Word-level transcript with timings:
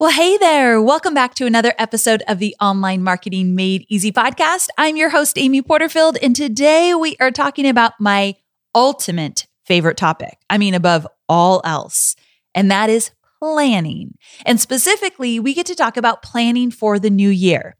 Well, 0.00 0.10
hey 0.10 0.36
there. 0.36 0.80
Welcome 0.80 1.12
back 1.12 1.34
to 1.34 1.46
another 1.46 1.74
episode 1.76 2.22
of 2.28 2.38
the 2.38 2.54
Online 2.60 3.02
Marketing 3.02 3.56
Made 3.56 3.84
Easy 3.88 4.12
podcast. 4.12 4.68
I'm 4.78 4.96
your 4.96 5.10
host, 5.10 5.36
Amy 5.36 5.60
Porterfield, 5.60 6.16
and 6.22 6.36
today 6.36 6.94
we 6.94 7.16
are 7.18 7.32
talking 7.32 7.66
about 7.66 7.94
my 7.98 8.36
ultimate 8.76 9.48
favorite 9.66 9.96
topic. 9.96 10.38
I 10.48 10.56
mean, 10.56 10.74
above 10.74 11.04
all 11.28 11.60
else, 11.64 12.14
and 12.54 12.70
that 12.70 12.90
is 12.90 13.10
planning. 13.40 14.16
And 14.46 14.60
specifically, 14.60 15.40
we 15.40 15.52
get 15.52 15.66
to 15.66 15.74
talk 15.74 15.96
about 15.96 16.22
planning 16.22 16.70
for 16.70 17.00
the 17.00 17.10
new 17.10 17.30
year. 17.30 17.74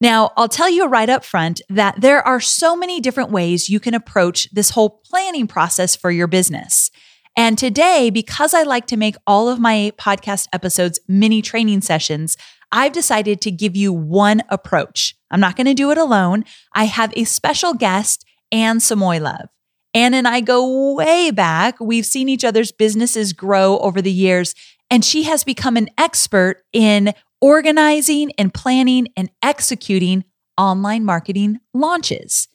Now, 0.00 0.32
I'll 0.36 0.48
tell 0.48 0.68
you 0.68 0.88
right 0.88 1.08
up 1.08 1.24
front 1.24 1.60
that 1.68 2.00
there 2.00 2.26
are 2.26 2.40
so 2.40 2.74
many 2.74 3.00
different 3.00 3.30
ways 3.30 3.68
you 3.68 3.78
can 3.78 3.94
approach 3.94 4.50
this 4.50 4.70
whole 4.70 5.00
planning 5.04 5.46
process 5.46 5.94
for 5.94 6.10
your 6.10 6.26
business. 6.26 6.90
And 7.36 7.56
today, 7.56 8.10
because 8.10 8.54
I 8.54 8.62
like 8.62 8.86
to 8.88 8.96
make 8.96 9.16
all 9.26 9.48
of 9.48 9.60
my 9.60 9.92
podcast 9.98 10.46
episodes 10.52 10.98
mini 11.08 11.42
training 11.42 11.80
sessions, 11.80 12.36
I've 12.72 12.92
decided 12.92 13.40
to 13.42 13.50
give 13.50 13.76
you 13.76 13.92
one 13.92 14.42
approach. 14.48 15.16
I'm 15.30 15.40
not 15.40 15.56
going 15.56 15.66
to 15.66 15.74
do 15.74 15.90
it 15.90 15.98
alone. 15.98 16.44
I 16.74 16.84
have 16.84 17.12
a 17.16 17.24
special 17.24 17.74
guest, 17.74 18.24
Anne 18.52 18.78
Samoilov. 18.78 19.46
Anne 19.94 20.14
and 20.14 20.28
I 20.28 20.40
go 20.40 20.94
way 20.94 21.30
back. 21.30 21.80
We've 21.80 22.06
seen 22.06 22.28
each 22.28 22.44
other's 22.44 22.70
businesses 22.72 23.32
grow 23.32 23.78
over 23.78 24.00
the 24.00 24.12
years, 24.12 24.54
and 24.88 25.04
she 25.04 25.24
has 25.24 25.42
become 25.42 25.76
an 25.76 25.88
expert 25.98 26.62
in 26.72 27.12
organizing 27.40 28.32
and 28.38 28.52
planning 28.54 29.08
and 29.16 29.30
executing 29.42 30.24
online 30.56 31.04
marketing 31.04 31.58
launches. 31.74 32.48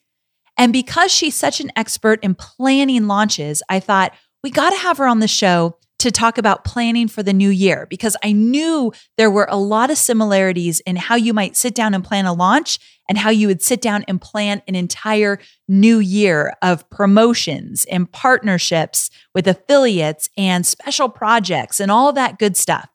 And 0.58 0.72
because 0.72 1.12
she's 1.12 1.36
such 1.36 1.60
an 1.60 1.72
expert 1.76 2.24
in 2.24 2.36
planning 2.36 3.08
launches, 3.08 3.62
I 3.70 3.82
thought, 3.82 4.14
we 4.46 4.52
got 4.52 4.70
to 4.70 4.78
have 4.78 5.00
her 5.00 5.08
on 5.08 5.22
the 5.22 5.28
show 5.28 5.76
to 5.98 6.12
talk 6.12 6.38
about 6.38 6.64
planning 6.64 7.08
for 7.08 7.24
the 7.24 7.34
new 7.34 7.50
year 7.50 7.88
because 7.90 8.16
I 8.24 8.32
knew 8.32 8.94
there 9.18 9.32
were 9.32 9.48
a 9.50 9.58
lot 9.58 9.90
of 9.90 9.98
similarities 9.98 10.82
in 10.82 10.98
how 10.98 11.16
you 11.16 11.34
might 11.34 11.56
sit 11.58 11.74
down 11.74 11.96
and 11.96 12.04
plan 12.04 12.28
a 12.28 12.34
launch 12.34 12.78
and 13.10 13.18
how 13.18 13.32
you 13.32 13.48
would 13.48 13.64
sit 13.64 13.82
down 13.82 14.06
and 14.08 14.22
plan 14.22 14.62
an 14.68 14.76
entire 14.76 15.40
new 15.68 15.98
year 15.98 16.54
of 16.62 16.88
promotions 16.92 17.86
and 17.86 18.12
partnerships 18.12 19.10
with 19.34 19.48
affiliates 19.48 20.30
and 20.38 20.64
special 20.64 21.10
projects 21.10 21.80
and 21.80 21.90
all 21.90 22.14
that 22.14 22.38
good 22.38 22.56
stuff. 22.56 22.88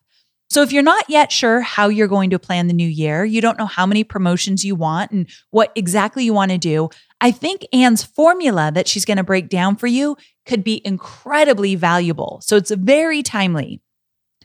So, 0.49 0.61
if 0.63 0.73
you're 0.73 0.83
not 0.83 1.09
yet 1.09 1.31
sure 1.31 1.61
how 1.61 1.87
you're 1.87 2.09
going 2.09 2.29
to 2.31 2.39
plan 2.39 2.67
the 2.67 2.73
new 2.73 2.87
year, 2.87 3.23
you 3.23 3.39
don't 3.39 3.57
know 3.57 3.65
how 3.65 3.85
many 3.85 4.03
promotions 4.03 4.65
you 4.65 4.75
want 4.75 5.11
and 5.11 5.29
what 5.49 5.71
exactly 5.75 6.25
you 6.25 6.33
want 6.33 6.51
to 6.51 6.57
do, 6.57 6.89
I 7.21 7.31
think 7.31 7.65
Anne's 7.71 8.03
formula 8.03 8.71
that 8.73 8.87
she's 8.87 9.05
going 9.05 9.17
to 9.17 9.23
break 9.23 9.47
down 9.47 9.75
for 9.75 9.87
you 9.87 10.17
could 10.45 10.63
be 10.63 10.81
incredibly 10.83 11.75
valuable. 11.75 12.41
So, 12.43 12.57
it's 12.57 12.71
very 12.71 13.23
timely. 13.23 13.81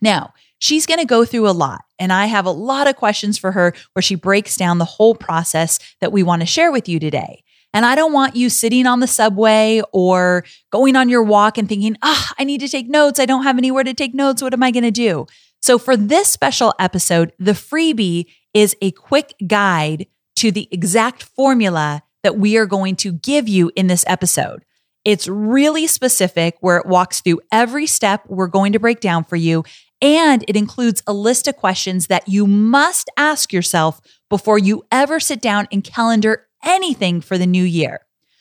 Now, 0.03 0.35
she's 0.59 0.87
going 0.87 1.01
to 1.01 1.07
go 1.07 1.25
through 1.25 1.49
a 1.49 1.53
lot, 1.53 1.83
and 1.99 2.13
I 2.13 2.27
have 2.27 2.45
a 2.45 2.51
lot 2.51 2.87
of 2.87 2.97
questions 2.97 3.39
for 3.39 3.53
her 3.53 3.75
where 3.95 4.03
she 4.03 4.15
breaks 4.15 4.57
down 4.57 4.79
the 4.79 4.85
whole 4.85 5.15
process 5.15 5.79
that 6.01 6.13
we 6.13 6.23
want 6.23 6.43
to 6.43 6.47
share 6.47 6.71
with 6.71 6.89
you 6.89 7.01
today. 7.01 7.43
And 7.73 7.85
I 7.85 7.95
don't 7.95 8.13
want 8.13 8.37
you 8.37 8.49
sitting 8.49 8.87
on 8.87 9.01
the 9.01 9.07
subway 9.07 9.83
or 9.93 10.45
going 10.71 10.97
on 10.97 11.09
your 11.09 11.23
walk 11.23 11.59
and 11.59 11.69
thinking, 11.69 11.97
ah, 12.03 12.29
oh, 12.31 12.35
I 12.39 12.45
need 12.45 12.61
to 12.61 12.69
take 12.69 12.89
notes. 12.89 13.21
I 13.21 13.27
don't 13.27 13.43
have 13.43 13.59
anywhere 13.59 13.84
to 13.84 13.93
take 13.93 14.15
notes. 14.15 14.43
What 14.43 14.55
am 14.55 14.62
I 14.62 14.71
going 14.71 14.84
to 14.84 14.91
do? 14.91 15.27
So, 15.61 15.79
for 15.79 15.97
this 15.97 16.29
special 16.29 16.75
episode, 16.79 17.33
the 17.39 17.53
freebie 17.53 18.27
is 18.55 18.77
a 18.81 18.93
quick 18.93 19.34
guide 19.47 20.06
to 20.37 20.50
the 20.50 20.69
exact 20.71 21.23
formula 21.23 22.03
that 22.26 22.37
we 22.37 22.56
are 22.56 22.66
going 22.66 22.97
to 22.97 23.12
give 23.12 23.48
you 23.48 23.70
in 23.76 23.87
this 23.87 24.04
episode. 24.09 24.64
It's 25.04 25.28
really 25.28 25.87
specific 25.87 26.56
where 26.59 26.76
it 26.76 26.84
walks 26.84 27.20
through 27.20 27.41
every 27.53 27.87
step 27.87 28.25
we're 28.26 28.48
going 28.48 28.72
to 28.72 28.81
break 28.81 28.98
down 28.98 29.22
for 29.22 29.37
you. 29.37 29.62
And 30.03 30.44
it 30.48 30.56
includes 30.56 31.04
a 31.06 31.12
list 31.12 31.47
of 31.47 31.54
questions 31.54 32.09
that 32.09 32.28
you 32.28 32.48
must 32.48 33.09
ask 33.16 33.53
yourself 33.53 34.00
before 34.28 34.59
you 34.59 34.82
ever 34.91 35.20
sit 35.20 35.41
down 35.41 35.69
and 35.70 35.84
calendar 35.84 36.48
anything 36.64 37.20
for 37.20 37.38
the 37.38 37.47
new 37.47 37.62
year. 37.62 38.00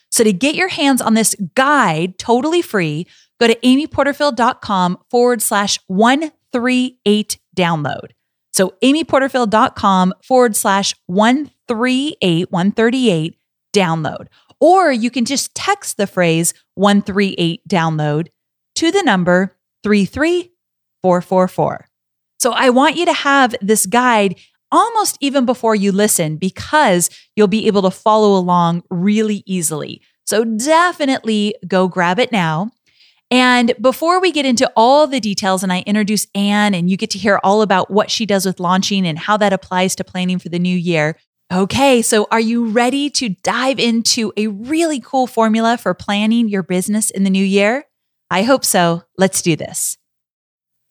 So, 0.09 0.23
to 0.23 0.33
get 0.33 0.55
your 0.55 0.69
hands 0.69 0.99
on 0.99 1.13
this 1.13 1.35
guide 1.53 2.17
totally 2.17 2.63
free, 2.63 3.05
go 3.39 3.45
to 3.45 3.55
amyporterfield.com 3.55 4.97
forward 5.11 5.43
slash 5.43 5.77
138 5.85 7.37
download. 7.55 8.07
So 8.51 8.73
amyporterfield.com 8.81 10.13
forward 10.23 10.55
slash 10.55 10.95
138, 11.05 12.51
138 12.51 13.37
download. 13.75 14.27
Or 14.59 14.91
you 14.91 15.11
can 15.11 15.25
just 15.25 15.53
text 15.53 15.97
the 15.97 16.07
phrase 16.07 16.53
138 16.75 17.67
download 17.67 18.29
to 18.75 18.91
the 18.91 19.03
number 19.03 19.55
33444. 19.83 21.87
So 22.39 22.53
I 22.53 22.69
want 22.69 22.95
you 22.95 23.05
to 23.05 23.13
have 23.13 23.55
this 23.61 23.85
guide 23.85 24.39
almost 24.71 25.17
even 25.21 25.45
before 25.45 25.75
you 25.75 25.91
listen 25.91 26.37
because 26.37 27.09
you'll 27.35 27.47
be 27.47 27.67
able 27.67 27.81
to 27.83 27.91
follow 27.91 28.37
along 28.37 28.83
really 28.89 29.43
easily. 29.45 30.01
So 30.25 30.43
definitely 30.43 31.55
go 31.67 31.87
grab 31.87 32.19
it 32.19 32.31
now. 32.31 32.71
And 33.31 33.73
before 33.81 34.21
we 34.21 34.31
get 34.31 34.45
into 34.45 34.71
all 34.75 35.07
the 35.07 35.19
details 35.19 35.63
and 35.63 35.73
I 35.73 35.81
introduce 35.81 36.27
Anne 36.35 36.75
and 36.75 36.89
you 36.89 36.97
get 36.97 37.09
to 37.11 37.17
hear 37.17 37.39
all 37.43 37.61
about 37.61 37.89
what 37.89 38.11
she 38.11 38.25
does 38.25 38.45
with 38.45 38.59
launching 38.59 39.07
and 39.07 39.17
how 39.17 39.37
that 39.37 39.53
applies 39.53 39.95
to 39.95 40.03
planning 40.03 40.39
for 40.39 40.49
the 40.49 40.59
new 40.59 40.75
year. 40.75 41.17
Okay, 41.53 42.01
so 42.01 42.27
are 42.31 42.39
you 42.39 42.69
ready 42.69 43.09
to 43.11 43.29
dive 43.29 43.79
into 43.79 44.33
a 44.35 44.47
really 44.47 44.99
cool 44.99 45.27
formula 45.27 45.77
for 45.77 45.93
planning 45.93 46.49
your 46.49 46.63
business 46.63 47.11
in 47.11 47.23
the 47.23 47.29
new 47.29 47.43
year? 47.43 47.85
I 48.31 48.41
hope 48.41 48.65
so. 48.65 49.03
Let's 49.17 49.43
do 49.43 49.55
this. 49.55 49.95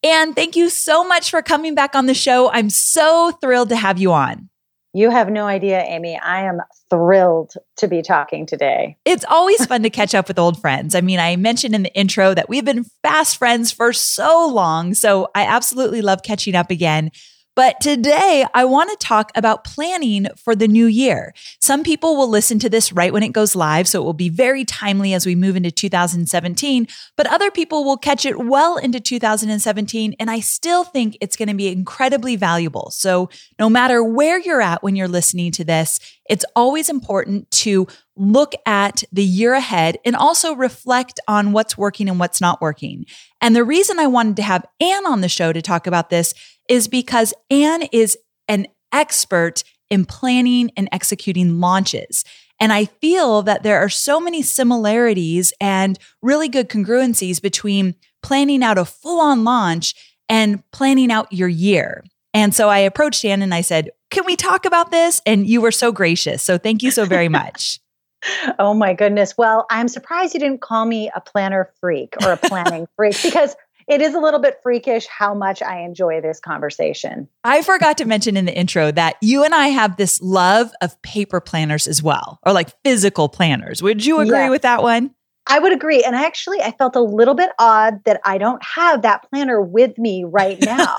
And 0.05 0.37
thank 0.37 0.55
you 0.55 0.69
so 0.69 1.03
much 1.03 1.31
for 1.31 1.43
coming 1.43 1.75
back 1.75 1.97
on 1.97 2.07
the 2.07 2.15
show. 2.15 2.51
I'm 2.53 2.71
so 2.71 3.33
thrilled 3.41 3.71
to 3.71 3.77
have 3.77 3.99
you 3.99 4.13
on. 4.13 4.49
You 4.93 5.11
have 5.11 5.29
no 5.29 5.45
idea, 5.45 5.83
Amy. 5.83 6.17
I 6.23 6.43
am 6.43 6.61
thrilled 6.89 7.55
to 7.79 7.89
be 7.89 8.01
talking 8.01 8.47
today. 8.47 8.97
It's 9.05 9.25
always 9.25 9.67
fun 9.67 9.83
to 9.83 9.91
catch 9.91 10.15
up 10.15 10.29
with 10.29 10.39
old 10.39 10.61
friends. 10.61 10.95
I 10.95 11.01
mean, 11.01 11.19
I 11.19 11.35
mentioned 11.35 11.75
in 11.75 11.83
the 11.83 11.95
intro 11.95 12.33
that 12.33 12.49
we've 12.49 12.65
been 12.65 12.85
fast 13.03 13.39
friends 13.39 13.73
for 13.73 13.93
so 13.93 14.47
long. 14.47 14.95
So 14.95 15.31
I 15.35 15.47
absolutely 15.47 16.01
love 16.01 16.23
catching 16.23 16.55
up 16.55 16.71
again. 16.71 17.11
But 17.57 17.81
today, 17.81 18.45
I 18.53 18.65
want 18.65 18.91
to 18.91 18.97
talk 18.97 19.31
about 19.37 19.63
planning 19.63 20.27
for 20.37 20.57
the 20.57 20.67
new 20.67 20.87
year. 20.87 21.33
Some 21.61 21.85
people 21.85 22.17
will 22.17 22.29
listen 22.29 22.59
to 22.59 22.69
this 22.69 22.93
right 22.93 23.13
when 23.13 23.23
it 23.23 23.33
goes 23.33 23.55
live, 23.55 23.87
so 23.87 24.03
it 24.03 24.05
will 24.05 24.13
be 24.13 24.29
very 24.29 24.65
timely 24.65 25.15
as 25.15 25.25
we 25.25 25.37
move 25.37 25.55
into 25.55 25.71
2017. 25.71 26.89
But 27.17 27.29
other 27.29 27.53
people 27.53 27.85
will 27.85 27.97
catch 27.97 28.25
it 28.25 28.41
well 28.41 28.77
into 28.77 28.99
2017, 28.99 30.17
and 30.19 30.31
I 30.31 30.41
still 30.41 30.83
think 30.83 31.17
it's 31.21 31.37
going 31.37 31.49
to 31.49 31.55
be 31.55 31.69
incredibly 31.69 32.35
valuable. 32.35 32.91
So, 32.91 33.31
no 33.59 33.71
matter 33.71 34.03
where 34.03 34.41
you're 34.41 34.63
at 34.63 34.83
when 34.83 34.97
you're 34.97 35.07
listening 35.07 35.53
to 35.53 35.65
this, 35.65 36.01
it's 36.29 36.45
always 36.57 36.89
important 36.89 37.51
to 37.51 37.87
look 38.17 38.55
at 38.65 39.03
the 39.13 39.25
year 39.25 39.55
ahead 39.55 39.99
and 40.05 40.15
also 40.15 40.55
reflect 40.55 41.21
on 41.29 41.53
what's 41.53 41.77
working 41.77 42.09
and 42.09 42.19
what's 42.19 42.41
not 42.41 42.61
working. 42.61 43.05
And 43.41 43.55
the 43.55 43.65
reason 43.65 43.99
I 43.99 44.07
wanted 44.07 44.37
to 44.37 44.43
have 44.43 44.65
Anne 44.81 45.07
on 45.07 45.21
the 45.21 45.29
show 45.29 45.53
to 45.53 45.61
talk 45.61 45.87
about 45.87 46.11
this 46.11 46.33
is 46.69 46.89
because 46.89 47.35
Anne 47.51 47.83
is 47.93 48.17
an 48.49 48.67
expert 48.93 49.65
in 49.91 50.05
planning 50.05 50.71
and 50.77 50.89
executing 50.93 51.61
launches. 51.61 52.25
And 52.61 52.73
I 52.73 52.87
feel 52.87 53.43
that 53.43 53.63
there 53.63 53.79
are 53.79 53.89
so 53.89 54.21
many 54.21 54.43
similarities 54.43 55.53
and 55.61 55.99
really 56.23 56.49
good 56.49 56.69
congruencies 56.69 57.43
between 57.43 57.95
planning 58.23 58.63
out 58.63 58.79
a 58.79 58.85
full 58.85 59.21
on 59.21 59.45
launch 59.45 59.95
and 60.29 60.63
planning 60.71 61.11
out 61.11 61.33
your 61.33 61.49
year. 61.49 62.05
And 62.33 62.55
so 62.55 62.69
I 62.69 62.79
approached 62.79 63.25
Anne 63.25 63.43
and 63.43 63.55
I 63.55 63.61
said, 63.61 63.91
Can 64.11 64.25
we 64.25 64.37
talk 64.37 64.65
about 64.65 64.91
this? 64.91 65.21
And 65.27 65.47
you 65.47 65.61
were 65.61 65.73
so 65.73 65.93
gracious. 65.93 66.43
So 66.43 66.59
thank 66.59 66.83
you 66.83 66.91
so 66.91 67.05
very 67.05 67.29
much. 67.29 67.81
oh 68.59 68.75
my 68.75 68.95
goodness. 68.95 69.37
Well, 69.37 69.67
I'm 69.71 69.89
surprised 69.89 70.35
you 70.35 70.41
didn't 70.41 70.61
call 70.61 70.85
me 70.87 71.11
a 71.15 71.21
planner 71.21 71.71
freak 71.81 72.15
or 72.25 72.33
a 72.33 72.37
planning 72.37 72.87
freak 72.97 73.17
because 73.23 73.55
it 73.89 74.01
is 74.01 74.15
a 74.15 74.19
little 74.19 74.41
bit 74.41 74.61
freakish 74.63 75.07
how 75.07 75.35
much 75.35 75.63
I 75.63 75.81
enjoy 75.81 76.21
this 76.21 76.41
conversation. 76.41 77.29
I 77.43 77.63
forgot 77.63 77.99
to 77.99 78.05
mention 78.05 78.37
in 78.37 78.45
the 78.45 78.57
intro 78.57 78.91
that 78.93 79.17
you 79.21 79.45
and 79.45 79.55
I 79.55 79.69
have 79.69 79.97
this 79.97 80.21
love 80.21 80.71
of 80.81 81.01
paper 81.03 81.41
planners 81.41 81.87
as 81.87 82.03
well, 82.03 82.39
or 82.45 82.53
like 82.53 82.71
physical 82.83 83.29
planners. 83.29 83.83
Would 83.83 84.05
you 84.05 84.21
agree 84.21 84.39
yes. 84.39 84.51
with 84.51 84.63
that 84.63 84.83
one? 84.83 85.15
I 85.47 85.59
would 85.59 85.73
agree. 85.73 86.03
And 86.03 86.17
actually, 86.17 86.61
I 86.63 86.71
felt 86.71 86.97
a 86.97 87.03
little 87.03 87.35
bit 87.35 87.51
odd 87.59 88.03
that 88.05 88.21
I 88.25 88.39
don't 88.39 88.63
have 88.65 89.03
that 89.03 89.29
planner 89.29 89.61
with 89.61 89.99
me 89.99 90.25
right 90.25 90.59
now. 90.65 90.97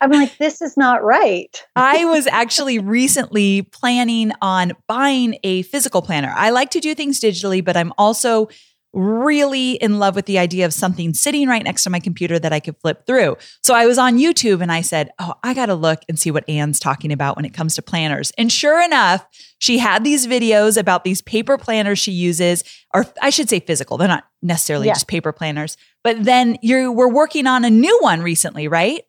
I'm 0.00 0.12
like, 0.12 0.38
this 0.38 0.62
is 0.62 0.76
not 0.76 1.02
right. 1.02 1.64
I 1.74 2.04
was 2.04 2.26
actually 2.28 2.78
recently 2.78 3.62
planning 3.62 4.32
on 4.40 4.72
buying 4.86 5.38
a 5.42 5.62
physical 5.62 6.02
planner. 6.02 6.32
I 6.36 6.50
like 6.50 6.70
to 6.70 6.80
do 6.80 6.94
things 6.94 7.20
digitally, 7.20 7.64
but 7.64 7.76
I'm 7.76 7.92
also 7.98 8.48
really 8.92 9.72
in 9.74 9.98
love 9.98 10.16
with 10.16 10.26
the 10.26 10.38
idea 10.38 10.66
of 10.66 10.74
something 10.74 11.14
sitting 11.14 11.48
right 11.48 11.62
next 11.62 11.84
to 11.84 11.90
my 11.90 12.00
computer 12.00 12.38
that 12.38 12.52
I 12.52 12.60
could 12.60 12.76
flip 12.78 13.06
through. 13.06 13.36
So 13.62 13.74
I 13.74 13.86
was 13.86 13.98
on 13.98 14.18
YouTube 14.18 14.60
and 14.60 14.72
I 14.72 14.80
said, 14.80 15.10
Oh, 15.18 15.34
I 15.42 15.54
got 15.54 15.66
to 15.66 15.74
look 15.74 16.00
and 16.08 16.18
see 16.18 16.30
what 16.30 16.48
Anne's 16.48 16.80
talking 16.80 17.12
about 17.12 17.36
when 17.36 17.44
it 17.44 17.54
comes 17.54 17.76
to 17.76 17.82
planners. 17.82 18.32
And 18.36 18.50
sure 18.50 18.82
enough, 18.82 19.26
she 19.58 19.78
had 19.78 20.02
these 20.02 20.26
videos 20.26 20.76
about 20.76 21.04
these 21.04 21.22
paper 21.22 21.56
planners 21.56 21.98
she 21.98 22.12
uses, 22.12 22.64
or 22.92 23.06
I 23.22 23.30
should 23.30 23.48
say 23.48 23.60
physical. 23.60 23.96
They're 23.96 24.08
not 24.08 24.24
necessarily 24.42 24.88
yeah. 24.88 24.94
just 24.94 25.08
paper 25.08 25.32
planners. 25.32 25.76
But 26.02 26.24
then 26.24 26.58
you 26.62 26.90
were 26.90 27.08
working 27.08 27.46
on 27.46 27.64
a 27.64 27.70
new 27.70 27.96
one 28.00 28.22
recently, 28.22 28.68
right? 28.68 29.02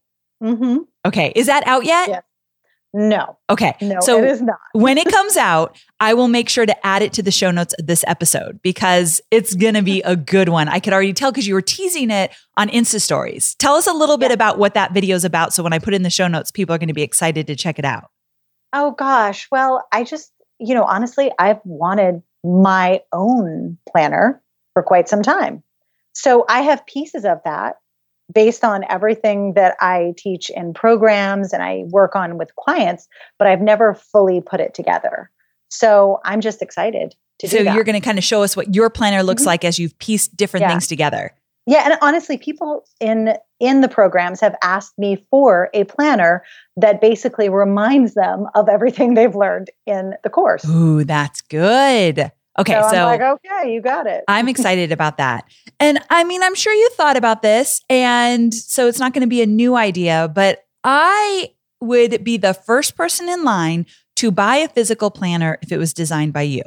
Mm-hmm. 0.43 0.79
Okay. 1.05 1.31
Is 1.35 1.47
that 1.47 1.65
out 1.65 1.85
yet? 1.85 2.09
Yeah. 2.09 2.21
No. 2.93 3.37
Okay. 3.49 3.73
No, 3.81 3.99
so 4.01 4.17
it 4.17 4.29
is 4.29 4.41
not. 4.41 4.57
when 4.73 4.97
it 4.97 5.07
comes 5.07 5.37
out, 5.37 5.77
I 6.01 6.13
will 6.13 6.27
make 6.27 6.49
sure 6.49 6.65
to 6.65 6.85
add 6.85 7.01
it 7.01 7.13
to 7.13 7.23
the 7.23 7.31
show 7.31 7.49
notes 7.49 7.73
of 7.79 7.87
this 7.87 8.03
episode 8.05 8.61
because 8.61 9.21
it's 9.31 9.55
going 9.55 9.75
to 9.75 9.81
be 9.81 10.01
a 10.01 10.15
good 10.15 10.49
one. 10.49 10.67
I 10.67 10.79
could 10.79 10.91
already 10.91 11.13
tell 11.13 11.31
because 11.31 11.47
you 11.47 11.53
were 11.53 11.61
teasing 11.61 12.11
it 12.11 12.31
on 12.57 12.67
Insta 12.69 12.99
stories. 12.99 13.55
Tell 13.55 13.75
us 13.75 13.87
a 13.87 13.93
little 13.93 14.17
bit 14.17 14.31
about 14.31 14.57
what 14.57 14.73
that 14.73 14.93
video 14.93 15.15
is 15.15 15.23
about. 15.23 15.53
So 15.53 15.63
when 15.63 15.71
I 15.71 15.79
put 15.79 15.93
in 15.93 16.03
the 16.03 16.09
show 16.09 16.27
notes, 16.27 16.51
people 16.51 16.75
are 16.75 16.77
going 16.77 16.89
to 16.89 16.93
be 16.93 17.01
excited 17.01 17.47
to 17.47 17.55
check 17.55 17.79
it 17.79 17.85
out. 17.85 18.11
Oh, 18.73 18.91
gosh. 18.91 19.47
Well, 19.51 19.87
I 19.93 20.03
just, 20.03 20.31
you 20.59 20.75
know, 20.75 20.83
honestly, 20.83 21.31
I've 21.39 21.59
wanted 21.63 22.21
my 22.43 23.01
own 23.13 23.77
planner 23.89 24.41
for 24.73 24.83
quite 24.83 25.07
some 25.07 25.21
time. 25.21 25.63
So 26.13 26.45
I 26.49 26.61
have 26.61 26.85
pieces 26.85 27.23
of 27.23 27.39
that 27.45 27.77
based 28.33 28.63
on 28.63 28.83
everything 28.89 29.53
that 29.53 29.75
I 29.79 30.13
teach 30.17 30.49
in 30.49 30.73
programs 30.73 31.53
and 31.53 31.63
I 31.63 31.83
work 31.89 32.15
on 32.15 32.37
with 32.37 32.55
clients, 32.55 33.07
but 33.37 33.47
I've 33.47 33.61
never 33.61 33.93
fully 33.93 34.41
put 34.41 34.59
it 34.59 34.73
together. 34.73 35.29
So 35.69 36.19
I'm 36.25 36.41
just 36.41 36.61
excited 36.61 37.15
to 37.39 37.47
so 37.47 37.59
do 37.59 37.63
that. 37.63 37.75
you're 37.75 37.83
going 37.83 37.99
to 37.99 38.05
kind 38.05 38.17
of 38.17 38.23
show 38.23 38.43
us 38.43 38.55
what 38.55 38.75
your 38.75 38.89
planner 38.89 39.23
looks 39.23 39.41
mm-hmm. 39.41 39.47
like 39.47 39.65
as 39.65 39.79
you've 39.79 39.97
pieced 39.99 40.35
different 40.35 40.61
yeah. 40.61 40.69
things 40.69 40.87
together. 40.87 41.33
Yeah, 41.67 41.83
and 41.85 41.97
honestly, 42.01 42.37
people 42.37 42.83
in 42.99 43.35
in 43.59 43.81
the 43.81 43.87
programs 43.87 44.41
have 44.41 44.55
asked 44.63 44.97
me 44.97 45.23
for 45.29 45.69
a 45.75 45.83
planner 45.83 46.43
that 46.75 46.99
basically 46.99 47.49
reminds 47.49 48.15
them 48.15 48.47
of 48.55 48.67
everything 48.67 49.13
they've 49.13 49.35
learned 49.35 49.69
in 49.85 50.15
the 50.23 50.29
course. 50.29 50.67
Ooh, 50.67 51.03
that's 51.03 51.41
good. 51.41 52.31
Okay, 52.61 52.73
so, 52.73 52.89
so 52.89 52.97
I'm 52.97 53.19
like, 53.19 53.39
okay, 53.43 53.73
you 53.73 53.81
got 53.81 54.07
it. 54.07 54.23
I'm 54.27 54.47
excited 54.47 54.91
about 54.91 55.17
that. 55.17 55.45
And 55.79 55.99
I 56.09 56.23
mean, 56.23 56.43
I'm 56.43 56.55
sure 56.55 56.73
you 56.73 56.89
thought 56.91 57.17
about 57.17 57.41
this, 57.41 57.81
and 57.89 58.53
so 58.53 58.87
it's 58.87 58.99
not 58.99 59.13
going 59.13 59.21
to 59.21 59.27
be 59.27 59.41
a 59.41 59.47
new 59.47 59.75
idea, 59.75 60.31
but 60.33 60.63
I 60.83 61.53
would 61.79 62.23
be 62.23 62.37
the 62.37 62.53
first 62.53 62.95
person 62.95 63.27
in 63.27 63.43
line 63.43 63.85
to 64.17 64.31
buy 64.31 64.57
a 64.57 64.69
physical 64.69 65.09
planner 65.09 65.57
if 65.61 65.71
it 65.71 65.77
was 65.77 65.93
designed 65.93 66.33
by 66.33 66.43
you. 66.43 66.61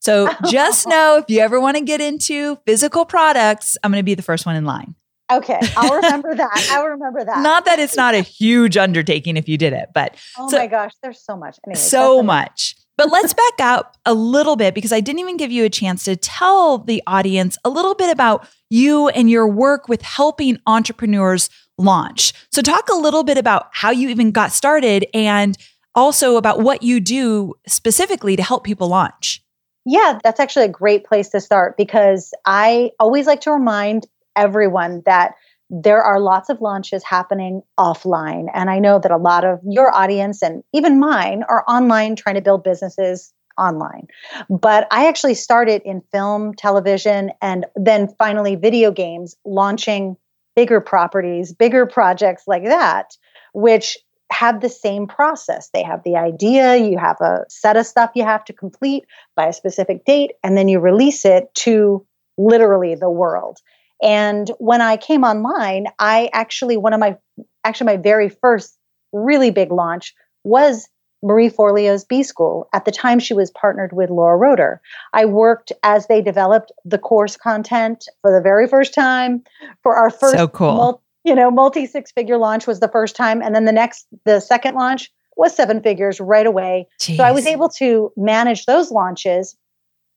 So 0.00 0.28
just 0.50 0.86
know 0.86 1.18
if 1.18 1.24
you 1.28 1.40
ever 1.40 1.60
want 1.60 1.76
to 1.76 1.82
get 1.82 2.00
into 2.00 2.56
physical 2.66 3.04
products, 3.04 3.76
I'm 3.82 3.90
going 3.90 4.00
to 4.00 4.04
be 4.04 4.14
the 4.14 4.22
first 4.22 4.46
one 4.46 4.56
in 4.56 4.64
line. 4.64 4.94
Okay, 5.30 5.58
I'll 5.76 5.96
remember 5.96 6.34
that. 6.34 6.68
I'll 6.72 6.86
remember 6.86 7.22
that. 7.22 7.42
Not 7.42 7.66
that 7.66 7.78
it's 7.78 7.96
not 7.96 8.14
a 8.14 8.20
huge 8.20 8.78
undertaking 8.78 9.36
if 9.36 9.46
you 9.46 9.58
did 9.58 9.74
it, 9.74 9.90
but 9.92 10.16
oh 10.38 10.48
so, 10.48 10.56
my 10.56 10.66
gosh, 10.66 10.92
there's 11.02 11.22
so 11.22 11.36
much. 11.36 11.58
Anyways, 11.66 11.82
so 11.82 12.22
much. 12.22 12.76
But 12.98 13.12
let's 13.12 13.32
back 13.32 13.60
up 13.60 13.96
a 14.04 14.12
little 14.12 14.56
bit 14.56 14.74
because 14.74 14.92
I 14.92 14.98
didn't 14.98 15.20
even 15.20 15.36
give 15.36 15.52
you 15.52 15.64
a 15.64 15.70
chance 15.70 16.02
to 16.04 16.16
tell 16.16 16.78
the 16.78 17.00
audience 17.06 17.56
a 17.64 17.70
little 17.70 17.94
bit 17.94 18.10
about 18.10 18.46
you 18.70 19.08
and 19.08 19.30
your 19.30 19.46
work 19.46 19.88
with 19.88 20.02
helping 20.02 20.58
entrepreneurs 20.66 21.48
launch. 21.78 22.32
So, 22.50 22.60
talk 22.60 22.88
a 22.88 22.96
little 22.96 23.22
bit 23.22 23.38
about 23.38 23.68
how 23.70 23.92
you 23.92 24.08
even 24.08 24.32
got 24.32 24.50
started 24.50 25.06
and 25.14 25.56
also 25.94 26.36
about 26.36 26.60
what 26.60 26.82
you 26.82 26.98
do 26.98 27.54
specifically 27.68 28.34
to 28.34 28.42
help 28.42 28.64
people 28.64 28.88
launch. 28.88 29.44
Yeah, 29.84 30.18
that's 30.24 30.40
actually 30.40 30.64
a 30.66 30.68
great 30.68 31.04
place 31.04 31.28
to 31.30 31.40
start 31.40 31.76
because 31.76 32.34
I 32.44 32.90
always 32.98 33.28
like 33.28 33.40
to 33.42 33.52
remind 33.52 34.06
everyone 34.34 35.02
that 35.06 35.34
there 35.70 36.02
are 36.02 36.20
lots 36.20 36.48
of 36.48 36.60
launches 36.60 37.04
happening 37.04 37.62
offline. 37.78 38.46
And 38.54 38.70
I 38.70 38.78
know 38.78 38.98
that 38.98 39.10
a 39.10 39.16
lot 39.16 39.44
of 39.44 39.60
your 39.64 39.94
audience 39.94 40.42
and 40.42 40.62
even 40.72 40.98
mine 40.98 41.42
are 41.48 41.64
online 41.68 42.16
trying 42.16 42.36
to 42.36 42.40
build 42.40 42.64
businesses 42.64 43.32
online. 43.58 44.06
But 44.48 44.86
I 44.90 45.08
actually 45.08 45.34
started 45.34 45.82
in 45.84 46.02
film, 46.12 46.54
television, 46.54 47.32
and 47.42 47.66
then 47.76 48.08
finally 48.18 48.56
video 48.56 48.90
games, 48.92 49.36
launching 49.44 50.16
bigger 50.56 50.80
properties, 50.80 51.52
bigger 51.52 51.84
projects 51.84 52.44
like 52.46 52.64
that, 52.64 53.16
which 53.52 53.98
have 54.30 54.60
the 54.60 54.68
same 54.68 55.06
process. 55.06 55.70
They 55.72 55.82
have 55.82 56.02
the 56.04 56.16
idea, 56.16 56.76
you 56.76 56.98
have 56.98 57.20
a 57.20 57.44
set 57.48 57.76
of 57.76 57.86
stuff 57.86 58.10
you 58.14 58.24
have 58.24 58.44
to 58.44 58.52
complete 58.52 59.04
by 59.36 59.46
a 59.46 59.52
specific 59.52 60.04
date, 60.04 60.32
and 60.42 60.56
then 60.56 60.68
you 60.68 60.80
release 60.80 61.24
it 61.24 61.52
to 61.56 62.06
literally 62.36 62.94
the 62.94 63.10
world. 63.10 63.58
And 64.02 64.50
when 64.58 64.80
I 64.80 64.96
came 64.96 65.24
online, 65.24 65.86
I 65.98 66.30
actually, 66.32 66.76
one 66.76 66.92
of 66.92 67.00
my, 67.00 67.16
actually, 67.64 67.86
my 67.86 67.96
very 67.96 68.28
first 68.28 68.78
really 69.12 69.50
big 69.50 69.72
launch 69.72 70.14
was 70.44 70.88
Marie 71.22 71.50
Forleo's 71.50 72.04
B 72.04 72.22
School. 72.22 72.68
At 72.72 72.84
the 72.84 72.92
time, 72.92 73.18
she 73.18 73.34
was 73.34 73.50
partnered 73.50 73.92
with 73.92 74.10
Laura 74.10 74.36
Roeder. 74.36 74.80
I 75.12 75.24
worked 75.24 75.72
as 75.82 76.06
they 76.06 76.22
developed 76.22 76.70
the 76.84 76.98
course 76.98 77.36
content 77.36 78.04
for 78.22 78.32
the 78.32 78.40
very 78.40 78.68
first 78.68 78.94
time 78.94 79.42
for 79.82 79.96
our 79.96 80.10
first, 80.10 80.36
so 80.36 80.46
cool. 80.46 80.74
Multi, 80.74 81.02
you 81.24 81.34
know, 81.34 81.50
multi 81.50 81.86
six 81.86 82.12
figure 82.12 82.38
launch 82.38 82.66
was 82.66 82.78
the 82.78 82.88
first 82.88 83.16
time, 83.16 83.42
and 83.42 83.54
then 83.54 83.64
the 83.64 83.72
next, 83.72 84.06
the 84.24 84.38
second 84.40 84.76
launch 84.76 85.10
was 85.36 85.54
seven 85.54 85.82
figures 85.82 86.20
right 86.20 86.46
away. 86.46 86.86
Jeez. 87.00 87.16
So 87.16 87.24
I 87.24 87.32
was 87.32 87.46
able 87.46 87.68
to 87.70 88.12
manage 88.16 88.66
those 88.66 88.90
launches 88.90 89.56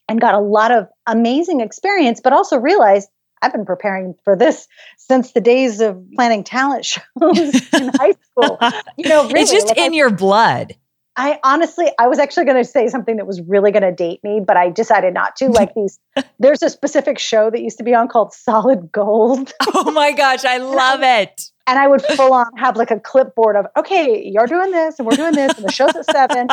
and 0.07 0.19
got 0.19 0.33
a 0.33 0.39
lot 0.39 0.72
of 0.72 0.88
amazing 1.07 1.62
experience, 1.62 2.19
but 2.22 2.33
also 2.33 2.57
realized 2.57 3.10
I've 3.42 3.52
been 3.52 3.66
preparing 3.66 4.16
for 4.24 4.36
this 4.36 4.68
since 4.98 5.32
the 5.32 5.42
days 5.42 5.82
of 5.82 6.04
planning 6.16 6.44
talent 6.44 6.86
shows 7.20 7.74
in 7.74 7.92
high 7.96 8.16
school. 8.30 8.58
You 8.98 9.10
know, 9.10 9.24
really, 9.28 9.42
it's 9.42 9.52
just 9.52 9.68
like 9.68 9.78
in 9.78 9.94
I, 9.94 9.96
your 9.96 10.10
blood. 10.10 10.76
I 11.18 11.40
honestly, 11.44 11.92
I 12.00 12.08
was 12.08 12.20
actually 12.20 12.46
going 12.46 12.58
to 12.58 12.64
say 12.64 12.88
something 12.88 13.18
that 13.18 13.28
was 13.28 13.42
really 13.42 13.72
going 13.72 13.84
to 13.84 13.92
date 13.92 14.24
me, 14.24 14.40
but 14.46 14.56
I 14.56 14.70
decided 14.70 15.14
not 15.14 15.36
to. 15.38 15.50
Like 15.50 15.74
these, 15.76 16.00
there's 16.40 16.64
a 16.64 16.70
specific 16.70 17.20
show 17.20 17.50
that 17.50 17.62
used 17.62 17.78
to 17.80 17.84
be 17.84 17.94
on 17.94 18.08
called 18.08 18.34
Solid 18.34 18.92
Gold. 18.92 19.52
oh 19.74 19.92
my 19.92 20.14
gosh, 20.14 20.46
I 20.46 20.58
love 20.58 21.02
it. 21.04 21.42
And 21.68 21.78
I 21.78 21.88
would 21.88 22.02
full 22.02 22.34
on 22.34 22.48
have 22.58 22.76
like 22.78 22.92
a 22.92 23.00
clipboard 23.00 23.56
of, 23.56 23.66
okay, 23.78 24.24
you're 24.26 24.48
doing 24.48 24.72
this 24.72 25.00
and 25.00 25.08
we're 25.08 25.16
doing 25.16 25.34
this, 25.34 25.58
and 25.58 25.68
the 25.68 25.72
show's 25.72 25.96
at 25.96 26.06
seven. 26.06 26.48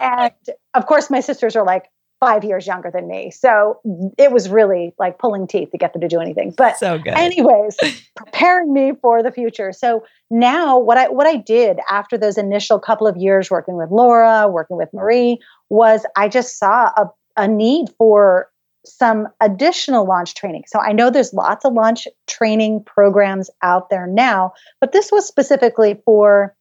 and 0.00 0.32
of 0.74 0.86
course, 0.86 1.10
my 1.10 1.20
sisters 1.20 1.56
are 1.56 1.64
like, 1.64 1.86
five 2.22 2.44
years 2.44 2.68
younger 2.68 2.88
than 2.88 3.08
me. 3.08 3.32
So 3.32 3.80
it 4.16 4.30
was 4.30 4.48
really 4.48 4.94
like 4.96 5.18
pulling 5.18 5.48
teeth 5.48 5.72
to 5.72 5.76
get 5.76 5.92
them 5.92 6.02
to 6.02 6.08
do 6.08 6.20
anything. 6.20 6.54
But 6.56 6.78
so 6.78 6.96
good. 6.96 7.14
anyways, 7.14 7.76
preparing 8.16 8.72
me 8.72 8.92
for 9.02 9.24
the 9.24 9.32
future. 9.32 9.72
So 9.72 10.04
now 10.30 10.78
what 10.78 10.96
I 10.96 11.08
what 11.08 11.26
I 11.26 11.34
did 11.34 11.80
after 11.90 12.16
those 12.16 12.38
initial 12.38 12.78
couple 12.78 13.08
of 13.08 13.16
years 13.16 13.50
working 13.50 13.76
with 13.76 13.90
Laura, 13.90 14.46
working 14.48 14.76
with 14.76 14.88
Marie, 14.92 15.40
was 15.68 16.06
I 16.14 16.28
just 16.28 16.60
saw 16.60 16.90
a, 16.96 17.10
a 17.36 17.48
need 17.48 17.88
for 17.98 18.48
some 18.86 19.26
additional 19.40 20.06
launch 20.06 20.36
training. 20.36 20.62
So 20.68 20.78
I 20.78 20.92
know 20.92 21.10
there's 21.10 21.34
lots 21.34 21.64
of 21.64 21.72
launch 21.72 22.06
training 22.28 22.84
programs 22.84 23.50
out 23.62 23.90
there 23.90 24.06
now, 24.06 24.52
but 24.80 24.92
this 24.92 25.10
was 25.10 25.26
specifically 25.26 26.00
for 26.04 26.54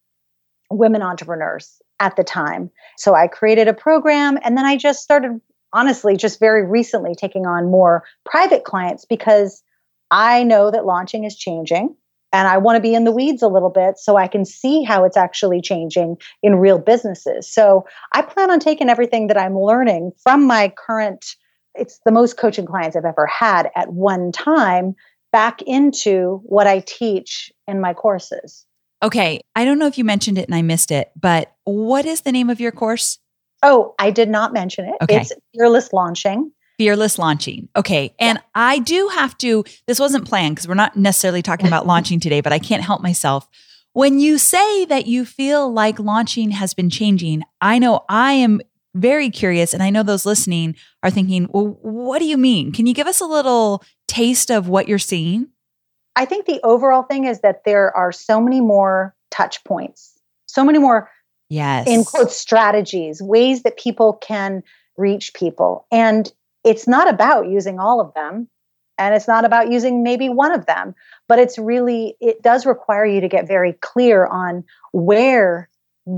women 0.72 1.03
entrepreneurs 1.03 1.80
at 2.00 2.15
the 2.15 2.24
time. 2.24 2.72
So 2.98 3.13
I 3.13 3.27
created 3.27 3.68
a 3.68 3.74
program 3.75 4.39
and 4.44 4.58
then 4.58 4.65
I 4.65 4.75
just 4.75 5.03
started 5.03 5.39
honestly 5.74 6.18
just 6.18 6.40
very 6.40 6.66
recently 6.66 7.16
taking 7.16 7.46
on 7.46 7.70
more 7.70 8.04
private 8.25 8.63
clients 8.63 9.06
because 9.06 9.63
I 10.10 10.44
know 10.44 10.72
that 10.72 10.86
launching 10.86 11.24
is 11.24 11.36
changing 11.36 11.96
and 12.34 12.48
I 12.48 12.58
want 12.58 12.78
to 12.78 12.82
be 12.82 12.94
in 12.94 13.04
the 13.04 13.12
weeds 13.12 13.42
a 13.42 13.48
little 13.48 13.70
bit 13.70 13.98
so 13.98 14.16
I 14.18 14.28
can 14.28 14.46
see 14.46 14.84
how 14.84 15.04
it's 15.04 15.18
actually 15.18 15.62
changing 15.62 16.18
in 16.42 16.56
real 16.56 16.80
businesses. 16.80 17.51
So 17.51 17.86
I 18.13 18.22
plan 18.22 18.51
on 18.51 18.60
taking 18.60 18.90
everything 18.90 19.28
that 19.28 19.38
I'm 19.38 19.58
learning 19.58 20.12
from 20.24 20.46
my 20.46 20.74
current, 20.78 21.36
it's 21.75 22.00
the 22.06 22.12
most 22.12 22.38
coaching 22.38 22.66
clients 22.66 22.96
I've 22.96 23.06
ever 23.06 23.25
had 23.25 23.70
at 23.75 23.92
one 23.92 24.32
time 24.32 24.96
back 25.32 25.62
into 25.62 26.42
what 26.44 26.68
I 26.68 26.80
teach 26.86 27.51
in 27.68 27.80
my 27.80 27.94
courses. 27.94 28.66
Okay. 29.04 29.42
I 29.56 29.66
don't 29.66 29.80
know 29.80 29.88
if 29.88 29.98
you 29.98 30.04
mentioned 30.04 30.38
it 30.38 30.46
and 30.46 30.56
I 30.56 30.62
missed 30.62 30.92
it, 30.92 31.12
but 31.20 31.54
what 31.63 32.06
is 32.06 32.22
the 32.22 32.32
name 32.32 32.50
of 32.50 32.60
your 32.60 32.72
course? 32.72 33.20
Oh, 33.63 33.94
I 34.00 34.12
did 34.12 34.30
not 34.30 34.53
mention 34.53 34.86
it. 34.86 34.96
Okay. 35.01 35.22
It's 35.22 35.32
Fearless 35.53 35.94
Launching. 35.94 36.51
Fearless 36.77 37.20
launching. 37.20 37.70
Okay. 37.75 38.15
And 38.18 38.39
yeah. 38.39 38.44
I 38.56 38.80
do 38.80 39.08
have 39.10 39.38
to, 39.39 39.63
this 39.86 40.00
wasn't 40.00 40.27
planned 40.27 40.56
because 40.56 40.68
we're 40.68 40.74
not 40.74 40.96
necessarily 40.96 41.44
talking 41.44 41.68
about 41.68 41.86
launching 41.94 42.20
today, 42.20 42.41
but 42.41 42.53
I 42.53 42.58
can't 42.58 42.82
help 42.82 43.03
myself. 43.03 43.48
When 43.94 44.20
you 44.20 44.39
say 44.39 44.86
that 44.86 45.06
you 45.06 45.25
feel 45.25 45.72
like 45.72 46.00
launching 46.00 46.51
has 46.51 46.74
been 46.74 46.89
changing, 46.89 47.44
I 47.60 47.77
know 47.77 48.03
I 48.10 48.34
am 48.34 48.62
very 48.96 49.30
curious. 49.30 49.74
And 49.74 49.84
I 49.84 49.89
know 49.89 50.03
those 50.03 50.25
listening 50.25 50.75
are 51.03 51.10
thinking, 51.10 51.48
well, 51.51 51.77
what 51.82 52.20
do 52.20 52.25
you 52.25 52.38
mean? 52.38 52.72
Can 52.72 52.88
you 52.88 52.94
give 52.94 53.08
us 53.08 53.22
a 53.22 53.25
little 53.25 53.84
taste 54.08 54.50
of 54.50 54.68
what 54.68 54.88
you're 54.88 55.00
seeing? 55.00 55.48
I 56.15 56.25
think 56.25 56.46
the 56.46 56.60
overall 56.63 57.03
thing 57.03 57.25
is 57.25 57.41
that 57.41 57.63
there 57.63 57.96
are 57.96 58.12
so 58.12 58.41
many 58.41 58.60
more 58.60 59.15
touch 59.30 59.63
points, 59.63 60.20
so 60.46 60.63
many 60.63 60.77
more, 60.77 61.10
yes, 61.51 61.88
in 61.88 62.03
quote, 62.05 62.31
strategies, 62.31 63.22
ways 63.22 63.63
that 63.63 63.77
people 63.77 64.13
can 64.13 64.63
reach 64.98 65.34
people. 65.34 65.86
And 65.91 66.31
it's 66.63 66.88
not 66.88 67.10
about 67.10 67.50
using 67.50 67.79
all 67.79 68.00
of 68.00 68.13
them. 68.13 68.48
And 68.98 69.15
it's 69.15 69.27
not 69.27 69.46
about 69.46 69.72
using 69.72 70.03
maybe 70.03 70.29
one 70.29 70.51
of 70.51 70.67
them, 70.67 70.93
but 71.27 71.39
it's 71.39 71.58
really, 71.58 72.15
it 72.22 72.41
does 72.43 72.65
require 72.65 73.05
you 73.05 73.20
to 73.22 73.27
get 73.27 73.48
very 73.48 73.74
clear 73.81 74.25
on 74.27 74.63
where 74.93 75.70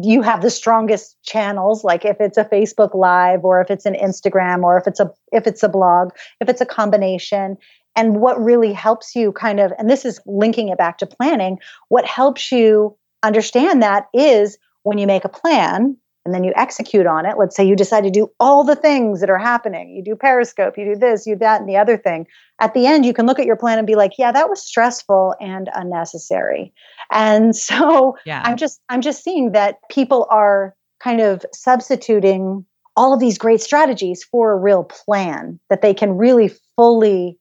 you 0.01 0.21
have 0.21 0.41
the 0.41 0.49
strongest 0.49 1.21
channels 1.23 1.83
like 1.83 2.05
if 2.05 2.15
it's 2.21 2.37
a 2.37 2.45
facebook 2.45 2.95
live 2.95 3.43
or 3.43 3.59
if 3.59 3.69
it's 3.69 3.85
an 3.85 3.95
instagram 3.95 4.63
or 4.63 4.77
if 4.77 4.87
it's 4.87 5.01
a 5.01 5.11
if 5.33 5.45
it's 5.45 5.61
a 5.61 5.67
blog 5.67 6.11
if 6.39 6.47
it's 6.47 6.61
a 6.61 6.65
combination 6.65 7.57
and 7.93 8.21
what 8.21 8.41
really 8.41 8.71
helps 8.71 9.13
you 9.13 9.33
kind 9.33 9.59
of 9.59 9.73
and 9.77 9.89
this 9.89 10.05
is 10.05 10.21
linking 10.25 10.69
it 10.69 10.77
back 10.77 10.97
to 10.97 11.05
planning 11.05 11.59
what 11.89 12.05
helps 12.05 12.49
you 12.49 12.95
understand 13.23 13.83
that 13.83 14.07
is 14.13 14.57
when 14.83 14.97
you 14.97 15.07
make 15.07 15.25
a 15.25 15.29
plan 15.29 15.97
and 16.25 16.33
then 16.33 16.43
you 16.43 16.53
execute 16.55 17.05
on 17.05 17.25
it. 17.25 17.37
Let's 17.37 17.55
say 17.55 17.65
you 17.65 17.75
decide 17.75 18.03
to 18.03 18.09
do 18.09 18.29
all 18.39 18.63
the 18.63 18.75
things 18.75 19.19
that 19.19 19.29
are 19.29 19.37
happening. 19.37 19.89
You 19.95 20.03
do 20.03 20.15
Periscope, 20.15 20.77
you 20.77 20.85
do 20.85 20.95
this, 20.95 21.25
you 21.25 21.35
do 21.35 21.39
that, 21.39 21.59
and 21.59 21.69
the 21.69 21.77
other 21.77 21.97
thing. 21.97 22.27
At 22.59 22.73
the 22.73 22.85
end, 22.85 23.05
you 23.05 23.13
can 23.13 23.25
look 23.25 23.39
at 23.39 23.45
your 23.45 23.57
plan 23.57 23.77
and 23.77 23.87
be 23.87 23.95
like, 23.95 24.13
yeah, 24.17 24.31
that 24.31 24.49
was 24.49 24.65
stressful 24.65 25.35
and 25.41 25.69
unnecessary. 25.73 26.73
And 27.11 27.55
so 27.55 28.15
yeah. 28.25 28.41
I'm 28.45 28.57
just 28.57 28.81
I'm 28.89 29.01
just 29.01 29.23
seeing 29.23 29.51
that 29.51 29.77
people 29.89 30.27
are 30.29 30.75
kind 31.01 31.19
of 31.19 31.45
substituting 31.53 32.65
all 32.95 33.13
of 33.13 33.19
these 33.19 33.37
great 33.37 33.59
strategies 33.59 34.23
for 34.23 34.51
a 34.51 34.57
real 34.57 34.83
plan 34.83 35.59
that 35.69 35.81
they 35.81 35.93
can 35.93 36.11
really 36.11 36.51
fully 36.75 37.37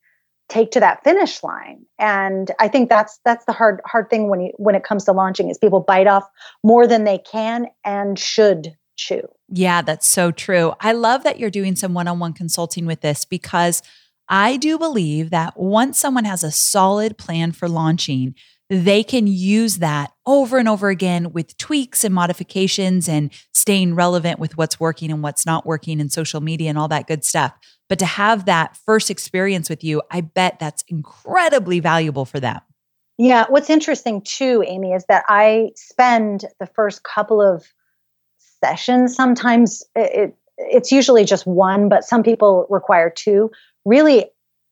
take 0.49 0.71
to 0.71 0.79
that 0.79 1.03
finish 1.03 1.41
line. 1.43 1.85
And 1.99 2.51
i 2.59 2.67
think 2.67 2.89
that's 2.89 3.19
that's 3.25 3.45
the 3.45 3.53
hard 3.53 3.81
hard 3.85 4.09
thing 4.09 4.29
when 4.29 4.41
you 4.41 4.51
when 4.57 4.75
it 4.75 4.83
comes 4.83 5.05
to 5.05 5.11
launching 5.11 5.49
is 5.49 5.57
people 5.57 5.79
bite 5.79 6.07
off 6.07 6.27
more 6.63 6.87
than 6.87 7.03
they 7.03 7.17
can 7.17 7.67
and 7.83 8.17
should 8.19 8.75
chew. 8.95 9.21
Yeah 9.49 9.81
that's 9.81 10.07
so 10.07 10.31
true. 10.31 10.73
I 10.79 10.91
love 10.91 11.23
that 11.23 11.39
you're 11.39 11.49
doing 11.49 11.75
some 11.75 11.93
one-on-one 11.93 12.33
consulting 12.33 12.85
with 12.85 13.01
this 13.01 13.25
because 13.25 13.81
i 14.29 14.57
do 14.57 14.77
believe 14.77 15.29
that 15.31 15.59
once 15.59 15.99
someone 15.99 16.25
has 16.25 16.43
a 16.43 16.51
solid 16.51 17.17
plan 17.17 17.51
for 17.51 17.67
launching 17.67 18.35
they 18.69 19.03
can 19.03 19.27
use 19.27 19.77
that 19.77 20.11
over 20.25 20.57
and 20.57 20.67
over 20.67 20.89
again 20.89 21.31
with 21.33 21.57
tweaks 21.57 22.03
and 22.03 22.13
modifications 22.13 23.09
and 23.09 23.31
staying 23.53 23.95
relevant 23.95 24.39
with 24.39 24.57
what's 24.57 24.79
working 24.79 25.11
and 25.11 25.21
what's 25.21 25.45
not 25.45 25.65
working 25.65 25.99
in 25.99 26.09
social 26.09 26.41
media 26.41 26.69
and 26.69 26.77
all 26.77 26.87
that 26.87 27.07
good 27.07 27.23
stuff. 27.23 27.53
But 27.89 27.99
to 27.99 28.05
have 28.05 28.45
that 28.45 28.77
first 28.85 29.09
experience 29.09 29.69
with 29.69 29.83
you, 29.83 30.01
I 30.09 30.21
bet 30.21 30.59
that's 30.59 30.83
incredibly 30.87 31.79
valuable 31.79 32.25
for 32.25 32.39
them. 32.39 32.61
Yeah. 33.17 33.45
What's 33.49 33.69
interesting 33.69 34.21
too, 34.21 34.63
Amy, 34.65 34.93
is 34.93 35.05
that 35.07 35.23
I 35.27 35.71
spend 35.75 36.45
the 36.59 36.65
first 36.65 37.03
couple 37.03 37.41
of 37.41 37.65
sessions, 38.63 39.15
sometimes 39.15 39.83
it, 39.95 40.35
it's 40.57 40.91
usually 40.91 41.25
just 41.25 41.45
one, 41.45 41.89
but 41.89 42.03
some 42.03 42.23
people 42.23 42.65
require 42.69 43.09
two, 43.09 43.51
really 43.85 44.25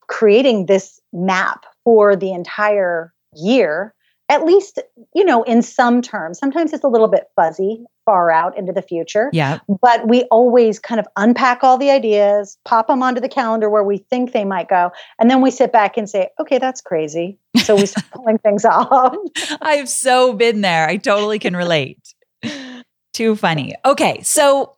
creating 0.08 0.66
this 0.66 1.00
map 1.14 1.66
for 1.84 2.16
the 2.16 2.32
entire 2.32 3.14
year 3.36 3.94
at 4.32 4.46
least 4.46 4.80
you 5.14 5.26
know 5.26 5.44
in 5.44 5.62
some 5.62 6.02
terms. 6.02 6.40
Sometimes 6.40 6.72
it's 6.72 6.86
a 6.86 6.88
little 6.88 7.10
bit 7.10 7.26
fuzzy 7.36 7.84
far 8.06 8.32
out 8.32 8.58
into 8.58 8.72
the 8.72 8.82
future. 8.82 9.30
Yeah. 9.34 9.60
But 9.82 10.08
we 10.08 10.24
always 10.32 10.80
kind 10.80 11.00
of 11.00 11.08
unpack 11.18 11.64
all 11.64 11.78
the 11.78 11.92
ideas 11.92 12.58
pop 12.66 12.88
them 12.88 13.04
onto 13.04 13.22
the 13.22 13.30
calendar 13.30 13.70
where 13.70 13.84
we 13.84 13.98
think 13.98 14.32
they 14.32 14.46
might 14.46 14.70
go 14.70 14.92
and 15.20 15.30
then 15.30 15.42
we 15.42 15.52
sit 15.52 15.72
back 15.72 15.98
and 15.98 16.10
say 16.10 16.30
okay 16.40 16.58
that's 16.58 16.82
crazy. 16.82 17.38
So 17.64 17.76
we 17.76 17.86
start 17.86 18.06
pulling 18.14 18.38
things 18.38 18.64
off. 18.64 19.16
I've 19.62 19.90
so 19.90 20.34
been 20.34 20.62
there. 20.62 20.88
I 20.88 20.96
totally 20.96 21.38
can 21.38 21.56
relate. 21.56 22.00
Too 23.14 23.36
funny. 23.36 23.76
Okay 23.84 24.22
so 24.24 24.78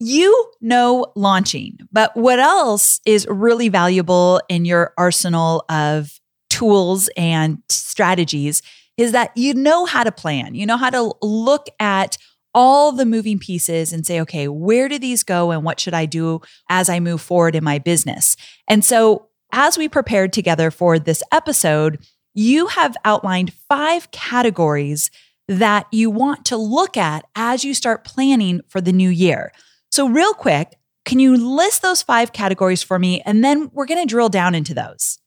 you 0.00 0.50
know 0.60 1.06
launching, 1.14 1.78
but 1.92 2.16
what 2.16 2.40
else 2.40 3.00
is 3.06 3.26
really 3.28 3.68
valuable 3.68 4.40
in 4.48 4.64
your 4.64 4.92
arsenal 4.98 5.64
of 5.68 6.18
tools 6.58 7.08
and 7.16 7.62
strategies 7.68 8.62
is 8.96 9.12
that 9.12 9.30
you 9.36 9.54
know 9.54 9.84
how 9.84 10.02
to 10.02 10.10
plan. 10.10 10.56
You 10.56 10.66
know 10.66 10.76
how 10.76 10.90
to 10.90 11.14
look 11.22 11.68
at 11.78 12.18
all 12.52 12.90
the 12.90 13.06
moving 13.06 13.38
pieces 13.38 13.92
and 13.92 14.04
say, 14.04 14.20
okay, 14.20 14.48
where 14.48 14.88
do 14.88 14.98
these 14.98 15.22
go 15.22 15.52
and 15.52 15.62
what 15.62 15.78
should 15.78 15.94
I 15.94 16.04
do 16.04 16.40
as 16.68 16.88
I 16.88 16.98
move 16.98 17.20
forward 17.20 17.54
in 17.54 17.62
my 17.62 17.78
business? 17.78 18.36
And 18.66 18.84
so, 18.84 19.28
as 19.52 19.78
we 19.78 19.88
prepared 19.88 20.32
together 20.32 20.70
for 20.70 20.98
this 20.98 21.22
episode, 21.32 22.04
you 22.34 22.66
have 22.66 22.96
outlined 23.04 23.52
five 23.68 24.10
categories 24.10 25.10
that 25.46 25.86
you 25.92 26.10
want 26.10 26.44
to 26.46 26.56
look 26.56 26.96
at 26.96 27.24
as 27.36 27.64
you 27.64 27.72
start 27.72 28.04
planning 28.04 28.60
for 28.68 28.80
the 28.80 28.92
new 28.92 29.08
year. 29.08 29.52
So, 29.92 30.08
real 30.08 30.34
quick, 30.34 30.76
can 31.04 31.20
you 31.20 31.36
list 31.36 31.82
those 31.82 32.02
five 32.02 32.32
categories 32.32 32.82
for 32.82 32.98
me? 32.98 33.22
And 33.24 33.44
then 33.44 33.70
we're 33.72 33.86
going 33.86 34.04
to 34.04 34.10
drill 34.10 34.28
down 34.28 34.56
into 34.56 34.74
those. 34.74 35.20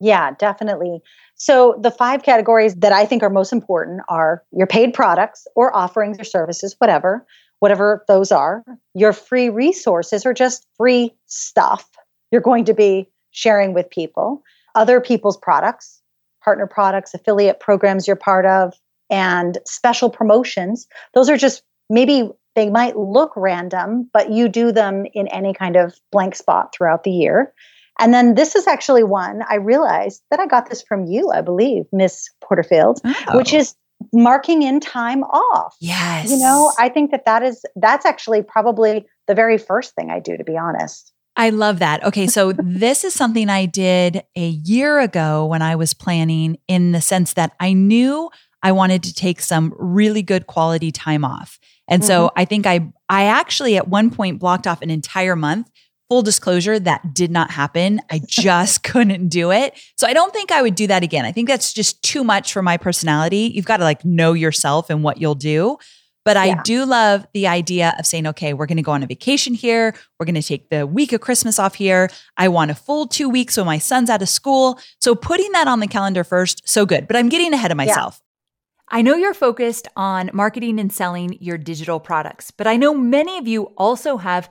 Yeah, 0.00 0.32
definitely. 0.38 1.00
So, 1.34 1.78
the 1.80 1.90
five 1.90 2.22
categories 2.22 2.74
that 2.76 2.92
I 2.92 3.04
think 3.04 3.22
are 3.22 3.30
most 3.30 3.52
important 3.52 4.00
are 4.08 4.42
your 4.52 4.66
paid 4.66 4.94
products 4.94 5.46
or 5.54 5.74
offerings 5.76 6.18
or 6.18 6.24
services, 6.24 6.74
whatever, 6.78 7.26
whatever 7.60 8.04
those 8.08 8.32
are, 8.32 8.64
your 8.94 9.12
free 9.12 9.50
resources 9.50 10.24
or 10.24 10.32
just 10.34 10.66
free 10.76 11.14
stuff 11.26 11.88
you're 12.30 12.40
going 12.40 12.64
to 12.64 12.74
be 12.74 13.08
sharing 13.32 13.74
with 13.74 13.90
people, 13.90 14.42
other 14.74 15.00
people's 15.00 15.36
products, 15.36 16.00
partner 16.42 16.66
products, 16.66 17.14
affiliate 17.14 17.60
programs 17.60 18.06
you're 18.06 18.16
part 18.16 18.46
of, 18.46 18.74
and 19.10 19.58
special 19.66 20.10
promotions. 20.10 20.86
Those 21.14 21.28
are 21.28 21.36
just 21.36 21.62
maybe 21.88 22.30
they 22.54 22.70
might 22.70 22.96
look 22.96 23.32
random, 23.36 24.08
but 24.12 24.30
you 24.30 24.48
do 24.48 24.72
them 24.72 25.06
in 25.14 25.28
any 25.28 25.52
kind 25.52 25.76
of 25.76 25.98
blank 26.10 26.34
spot 26.34 26.74
throughout 26.74 27.04
the 27.04 27.10
year. 27.10 27.52
And 27.98 28.14
then 28.14 28.34
this 28.34 28.54
is 28.54 28.66
actually 28.66 29.04
one 29.04 29.42
I 29.48 29.56
realized 29.56 30.22
that 30.30 30.40
I 30.40 30.46
got 30.46 30.70
this 30.70 30.82
from 30.82 31.04
you, 31.04 31.30
I 31.30 31.42
believe, 31.42 31.84
Miss 31.92 32.30
Porterfield, 32.40 33.00
oh. 33.04 33.36
which 33.36 33.52
is 33.52 33.74
marking 34.12 34.62
in 34.62 34.80
time 34.80 35.22
off. 35.24 35.76
Yes. 35.80 36.30
You 36.30 36.38
know, 36.38 36.72
I 36.78 36.88
think 36.88 37.10
that 37.10 37.24
that 37.26 37.42
is 37.42 37.62
that's 37.76 38.06
actually 38.06 38.42
probably 38.42 39.06
the 39.26 39.34
very 39.34 39.58
first 39.58 39.94
thing 39.94 40.10
I 40.10 40.20
do 40.20 40.36
to 40.36 40.44
be 40.44 40.56
honest. 40.56 41.12
I 41.36 41.50
love 41.50 41.78
that. 41.78 42.04
Okay, 42.04 42.26
so 42.26 42.52
this 42.58 43.04
is 43.04 43.14
something 43.14 43.48
I 43.48 43.66
did 43.66 44.22
a 44.36 44.48
year 44.48 44.98
ago 44.98 45.46
when 45.46 45.62
I 45.62 45.76
was 45.76 45.94
planning 45.94 46.58
in 46.68 46.92
the 46.92 47.00
sense 47.00 47.34
that 47.34 47.52
I 47.60 47.72
knew 47.72 48.30
I 48.62 48.72
wanted 48.72 49.02
to 49.04 49.14
take 49.14 49.40
some 49.40 49.74
really 49.78 50.22
good 50.22 50.46
quality 50.46 50.92
time 50.92 51.24
off. 51.24 51.58
And 51.88 52.02
mm-hmm. 52.02 52.08
so 52.08 52.30
I 52.36 52.44
think 52.44 52.66
I 52.66 52.88
I 53.08 53.24
actually 53.24 53.76
at 53.76 53.88
one 53.88 54.10
point 54.10 54.38
blocked 54.38 54.66
off 54.66 54.82
an 54.82 54.90
entire 54.90 55.36
month 55.36 55.70
full 56.10 56.22
disclosure, 56.22 56.78
that 56.80 57.14
did 57.14 57.30
not 57.30 57.52
happen. 57.52 58.00
I 58.10 58.20
just 58.26 58.82
couldn't 58.84 59.28
do 59.28 59.52
it. 59.52 59.80
So 59.96 60.06
I 60.06 60.12
don't 60.12 60.32
think 60.32 60.50
I 60.50 60.60
would 60.60 60.74
do 60.74 60.88
that 60.88 61.02
again. 61.04 61.24
I 61.24 61.32
think 61.32 61.48
that's 61.48 61.72
just 61.72 62.02
too 62.02 62.24
much 62.24 62.52
for 62.52 62.62
my 62.62 62.76
personality. 62.76 63.52
You've 63.54 63.64
got 63.64 63.76
to 63.76 63.84
like 63.84 64.04
know 64.04 64.32
yourself 64.32 64.90
and 64.90 65.04
what 65.04 65.20
you'll 65.20 65.36
do. 65.36 65.78
But 66.24 66.36
I 66.36 66.46
yeah. 66.46 66.62
do 66.64 66.84
love 66.84 67.26
the 67.32 67.46
idea 67.46 67.94
of 67.98 68.04
saying, 68.04 68.26
okay, 68.26 68.52
we're 68.52 68.66
going 68.66 68.76
to 68.76 68.82
go 68.82 68.92
on 68.92 69.02
a 69.02 69.06
vacation 69.06 69.54
here. 69.54 69.94
We're 70.18 70.26
going 70.26 70.34
to 70.34 70.42
take 70.42 70.68
the 70.68 70.86
week 70.86 71.12
of 71.12 71.22
Christmas 71.22 71.58
off 71.58 71.76
here. 71.76 72.10
I 72.36 72.48
want 72.48 72.70
a 72.70 72.74
full 72.74 73.06
two 73.06 73.28
weeks 73.28 73.56
when 73.56 73.64
my 73.64 73.78
son's 73.78 74.10
out 74.10 74.20
of 74.20 74.28
school. 74.28 74.78
So 75.00 75.14
putting 75.14 75.50
that 75.52 75.66
on 75.66 75.80
the 75.80 75.86
calendar 75.86 76.24
first, 76.24 76.68
so 76.68 76.84
good. 76.84 77.06
But 77.06 77.16
I'm 77.16 77.30
getting 77.30 77.54
ahead 77.54 77.70
of 77.70 77.76
myself. 77.78 78.20
Yeah. 78.20 78.98
I 78.98 79.02
know 79.02 79.14
you're 79.14 79.34
focused 79.34 79.86
on 79.96 80.30
marketing 80.34 80.80
and 80.80 80.92
selling 80.92 81.38
your 81.40 81.56
digital 81.56 82.00
products, 82.00 82.50
but 82.50 82.66
I 82.66 82.76
know 82.76 82.92
many 82.92 83.38
of 83.38 83.46
you 83.46 83.64
also 83.78 84.16
have 84.16 84.50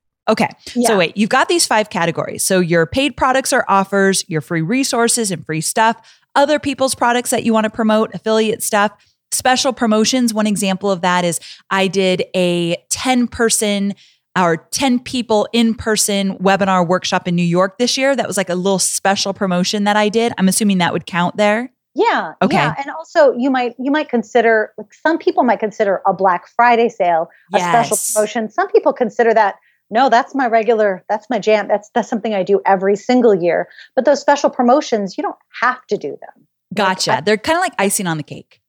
Okay. 0.29 0.49
Yeah. 0.75 0.87
So 0.87 0.97
wait, 0.97 1.17
you've 1.17 1.29
got 1.29 1.49
these 1.49 1.65
five 1.65 1.89
categories. 1.89 2.43
So 2.43 2.59
your 2.59 2.85
paid 2.85 3.17
products 3.17 3.51
or 3.51 3.65
offers, 3.67 4.23
your 4.27 4.41
free 4.41 4.61
resources 4.61 5.31
and 5.31 5.45
free 5.45 5.61
stuff, 5.61 5.97
other 6.35 6.59
people's 6.59 6.95
products 6.95 7.31
that 7.31 7.43
you 7.43 7.53
want 7.53 7.65
to 7.65 7.69
promote, 7.69 8.13
affiliate 8.13 8.63
stuff, 8.63 8.91
special 9.31 9.73
promotions. 9.73 10.33
One 10.33 10.47
example 10.47 10.91
of 10.91 11.01
that 11.01 11.25
is 11.25 11.39
I 11.69 11.87
did 11.87 12.23
a 12.35 12.77
10 12.89 13.27
person 13.27 13.93
or 14.37 14.57
10 14.71 14.99
people 14.99 15.47
in 15.51 15.75
person 15.75 16.37
webinar 16.37 16.87
workshop 16.87 17.27
in 17.27 17.35
New 17.35 17.43
York 17.43 17.77
this 17.77 17.97
year. 17.97 18.15
That 18.15 18.27
was 18.27 18.37
like 18.37 18.49
a 18.49 18.55
little 18.55 18.79
special 18.79 19.33
promotion 19.33 19.83
that 19.85 19.97
I 19.97 20.09
did. 20.09 20.33
I'm 20.37 20.47
assuming 20.47 20.77
that 20.77 20.93
would 20.93 21.05
count 21.05 21.35
there. 21.35 21.71
Yeah. 21.93 22.33
Okay. 22.41 22.55
Yeah. 22.55 22.73
And 22.77 22.89
also 22.89 23.33
you 23.33 23.49
might 23.49 23.75
you 23.77 23.91
might 23.91 24.07
consider 24.07 24.73
like 24.77 24.93
some 24.93 25.17
people 25.17 25.43
might 25.43 25.59
consider 25.59 26.01
a 26.07 26.13
Black 26.13 26.47
Friday 26.47 26.87
sale 26.87 27.29
a 27.53 27.57
yes. 27.57 27.69
special 27.69 27.97
promotion. 28.13 28.49
Some 28.49 28.69
people 28.71 28.93
consider 28.93 29.33
that 29.33 29.55
no, 29.91 30.09
that's 30.09 30.33
my 30.33 30.47
regular, 30.47 31.03
that's 31.09 31.29
my 31.29 31.37
jam. 31.37 31.67
That's 31.67 31.89
that's 31.93 32.09
something 32.09 32.33
I 32.33 32.43
do 32.43 32.61
every 32.65 32.95
single 32.95 33.35
year. 33.35 33.67
But 33.95 34.05
those 34.05 34.21
special 34.21 34.49
promotions, 34.49 35.17
you 35.17 35.21
don't 35.21 35.37
have 35.61 35.85
to 35.87 35.97
do 35.97 36.11
them. 36.11 36.47
Gotcha. 36.73 37.11
Like, 37.11 37.25
They're 37.25 37.37
kind 37.37 37.57
of 37.57 37.61
like 37.61 37.73
icing 37.77 38.07
on 38.07 38.17
the 38.17 38.23
cake. 38.23 38.61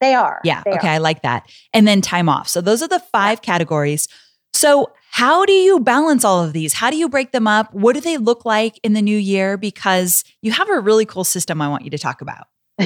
They 0.00 0.14
are. 0.14 0.40
Yeah. 0.42 0.62
They 0.64 0.72
okay. 0.72 0.88
Are. 0.88 0.94
I 0.94 0.98
like 0.98 1.22
that. 1.22 1.48
And 1.74 1.86
then 1.86 2.00
time 2.00 2.28
off. 2.28 2.48
So 2.48 2.62
those 2.62 2.82
are 2.82 2.88
the 2.88 3.00
five 3.12 3.42
categories. 3.42 4.08
So 4.54 4.90
how 5.10 5.44
do 5.44 5.52
you 5.52 5.80
balance 5.80 6.24
all 6.24 6.42
of 6.42 6.52
these? 6.54 6.72
How 6.72 6.90
do 6.90 6.96
you 6.96 7.08
break 7.08 7.32
them 7.32 7.46
up? 7.46 7.74
What 7.74 7.94
do 7.94 8.00
they 8.00 8.16
look 8.16 8.44
like 8.44 8.80
in 8.82 8.94
the 8.94 9.02
new 9.02 9.16
year? 9.18 9.58
Because 9.58 10.24
you 10.40 10.52
have 10.52 10.70
a 10.70 10.80
really 10.80 11.04
cool 11.04 11.24
system 11.24 11.60
I 11.60 11.68
want 11.68 11.84
you 11.84 11.90
to 11.90 11.98
talk 11.98 12.22
about. 12.22 12.46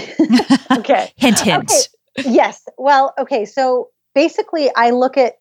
okay. 0.72 1.12
hint, 1.16 1.38
hint. 1.38 1.70
Okay. 2.18 2.30
Yes. 2.30 2.64
Well, 2.76 3.14
okay. 3.18 3.44
So 3.44 3.90
basically, 4.14 4.70
I 4.74 4.90
look 4.90 5.16
at 5.16 5.34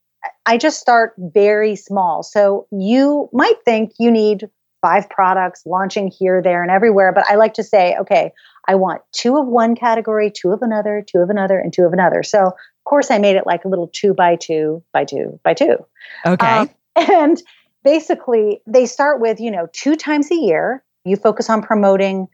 I 0.46 0.58
just 0.58 0.80
start 0.80 1.14
very 1.18 1.76
small. 1.76 2.24
So 2.24 2.68
you 2.72 3.30
might 3.34 3.56
think 3.66 3.94
you 4.00 4.12
need 4.12 4.50
five 4.82 5.10
products 5.10 5.64
launching 5.66 6.10
here, 6.10 6.42
there, 6.42 6.62
and 6.62 6.70
everywhere. 6.70 7.14
But 7.14 7.26
I 7.28 7.36
like 7.36 7.54
to 7.56 7.64
say, 7.64 7.96
okay, 8.02 8.32
I 8.68 8.76
want 8.76 9.02
two 9.14 9.38
of 9.38 9.48
one 9.48 9.76
category, 9.76 10.30
two 10.30 10.52
of 10.52 10.62
another, 10.62 11.04
two 11.06 11.20
of 11.20 11.30
another, 11.30 11.58
and 11.58 11.72
two 11.72 11.84
of 11.84 11.94
another. 11.94 12.22
So 12.24 12.48
of 12.48 12.84
course 12.86 13.10
I 13.10 13.18
made 13.18 13.38
it 13.38 13.48
like 13.48 13.66
a 13.66 13.70
little 13.70 13.90
two 13.94 14.14
by 14.14 14.36
two 14.36 14.84
by 14.92 15.06
two 15.06 15.40
by 15.44 15.54
two. 15.54 15.78
Okay. 16.26 16.46
Um, 16.46 16.70
and 16.96 17.42
basically 17.84 18.62
they 18.68 18.86
start 18.86 19.22
with, 19.22 19.40
you 19.40 19.52
know, 19.52 19.68
two 19.72 19.96
times 19.96 20.30
a 20.32 20.36
year, 20.36 20.84
you 21.06 21.16
focus 21.16 21.50
on 21.50 21.62
promoting 21.62 22.28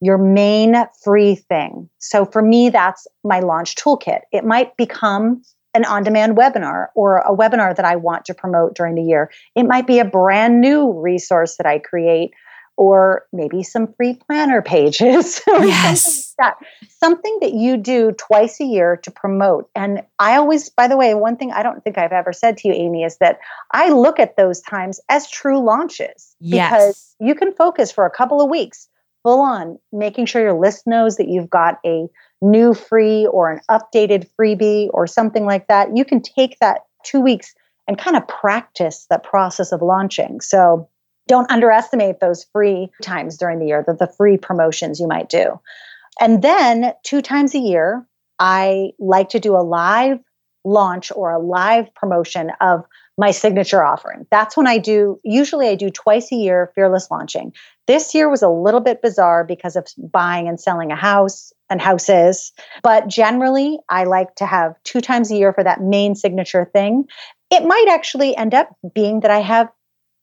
your 0.00 0.18
main 0.18 0.76
free 1.02 1.34
thing. 1.34 1.88
So 1.98 2.24
for 2.24 2.42
me, 2.42 2.68
that's 2.70 3.06
my 3.24 3.40
launch 3.40 3.76
toolkit. 3.76 4.20
It 4.30 4.44
might 4.44 4.76
become 4.76 5.42
an 5.76 5.84
on 5.84 6.02
demand 6.02 6.36
webinar 6.36 6.88
or 6.94 7.18
a 7.18 7.36
webinar 7.36 7.76
that 7.76 7.84
I 7.84 7.96
want 7.96 8.24
to 8.24 8.34
promote 8.34 8.74
during 8.74 8.94
the 8.94 9.02
year. 9.02 9.30
It 9.54 9.64
might 9.64 9.86
be 9.86 9.98
a 9.98 10.04
brand 10.04 10.60
new 10.60 10.92
resource 10.92 11.56
that 11.58 11.66
I 11.66 11.78
create 11.78 12.32
or 12.78 13.24
maybe 13.32 13.62
some 13.62 13.92
free 13.94 14.14
planner 14.14 14.60
pages 14.60 15.40
yes. 15.46 15.46
something, 15.46 15.68
like 15.68 16.16
that. 16.38 16.56
something 16.88 17.38
that 17.40 17.52
you 17.54 17.76
do 17.76 18.12
twice 18.12 18.60
a 18.60 18.64
year 18.64 18.96
to 18.96 19.10
promote. 19.10 19.70
And 19.74 20.02
I 20.18 20.36
always, 20.36 20.68
by 20.68 20.88
the 20.88 20.96
way, 20.96 21.14
one 21.14 21.36
thing 21.36 21.52
I 21.52 21.62
don't 21.62 21.82
think 21.82 21.96
I've 21.96 22.12
ever 22.12 22.32
said 22.32 22.58
to 22.58 22.68
you, 22.68 22.74
Amy, 22.74 23.02
is 23.02 23.16
that 23.18 23.38
I 23.72 23.90
look 23.90 24.18
at 24.18 24.36
those 24.36 24.60
times 24.60 25.00
as 25.08 25.30
true 25.30 25.58
launches 25.58 26.36
yes. 26.40 26.70
because 26.70 27.14
you 27.18 27.34
can 27.34 27.52
focus 27.54 27.90
for 27.90 28.04
a 28.04 28.10
couple 28.10 28.42
of 28.42 28.50
weeks 28.50 28.88
full 29.22 29.40
on 29.40 29.78
making 29.92 30.26
sure 30.26 30.42
your 30.42 30.58
list 30.58 30.86
knows 30.86 31.16
that 31.16 31.28
you've 31.28 31.50
got 31.50 31.78
a 31.84 32.06
new 32.42 32.74
free 32.74 33.26
or 33.26 33.50
an 33.50 33.60
updated 33.70 34.28
freebie 34.38 34.88
or 34.92 35.06
something 35.06 35.44
like 35.44 35.68
that, 35.68 35.96
you 35.96 36.04
can 36.04 36.20
take 36.20 36.58
that 36.60 36.82
two 37.04 37.20
weeks 37.20 37.54
and 37.88 37.98
kind 37.98 38.16
of 38.16 38.26
practice 38.28 39.06
that 39.10 39.22
process 39.22 39.72
of 39.72 39.82
launching. 39.82 40.40
So 40.40 40.88
don't 41.28 41.50
underestimate 41.50 42.20
those 42.20 42.44
free 42.52 42.90
times 43.02 43.36
during 43.36 43.58
the 43.58 43.66
year, 43.66 43.84
the, 43.86 43.94
the 43.94 44.12
free 44.16 44.36
promotions 44.36 45.00
you 45.00 45.08
might 45.08 45.28
do. 45.28 45.60
And 46.20 46.42
then 46.42 46.92
two 47.04 47.22
times 47.22 47.54
a 47.54 47.58
year, 47.58 48.06
I 48.38 48.90
like 48.98 49.30
to 49.30 49.40
do 49.40 49.56
a 49.56 49.62
live 49.62 50.18
launch 50.64 51.12
or 51.14 51.32
a 51.32 51.38
live 51.38 51.94
promotion 51.94 52.50
of 52.60 52.84
my 53.18 53.30
signature 53.30 53.84
offering. 53.84 54.26
That's 54.30 54.56
when 54.56 54.66
I 54.66 54.78
do, 54.78 55.20
usually 55.24 55.68
I 55.68 55.74
do 55.74 55.90
twice 55.90 56.30
a 56.32 56.36
year 56.36 56.72
fearless 56.74 57.10
launching. 57.10 57.52
This 57.86 58.14
year 58.14 58.28
was 58.28 58.42
a 58.42 58.48
little 58.48 58.80
bit 58.80 59.02
bizarre 59.02 59.44
because 59.44 59.76
of 59.76 59.86
buying 59.96 60.48
and 60.48 60.60
selling 60.60 60.90
a 60.90 60.96
house 60.96 61.52
and 61.70 61.80
houses. 61.80 62.52
But 62.82 63.08
generally, 63.08 63.78
I 63.88 64.04
like 64.04 64.34
to 64.36 64.46
have 64.46 64.74
two 64.84 65.00
times 65.00 65.30
a 65.30 65.36
year 65.36 65.52
for 65.52 65.62
that 65.62 65.80
main 65.80 66.14
signature 66.14 66.68
thing. 66.72 67.04
It 67.50 67.64
might 67.64 67.86
actually 67.88 68.36
end 68.36 68.54
up 68.54 68.76
being 68.94 69.20
that 69.20 69.30
I 69.30 69.38
have 69.40 69.70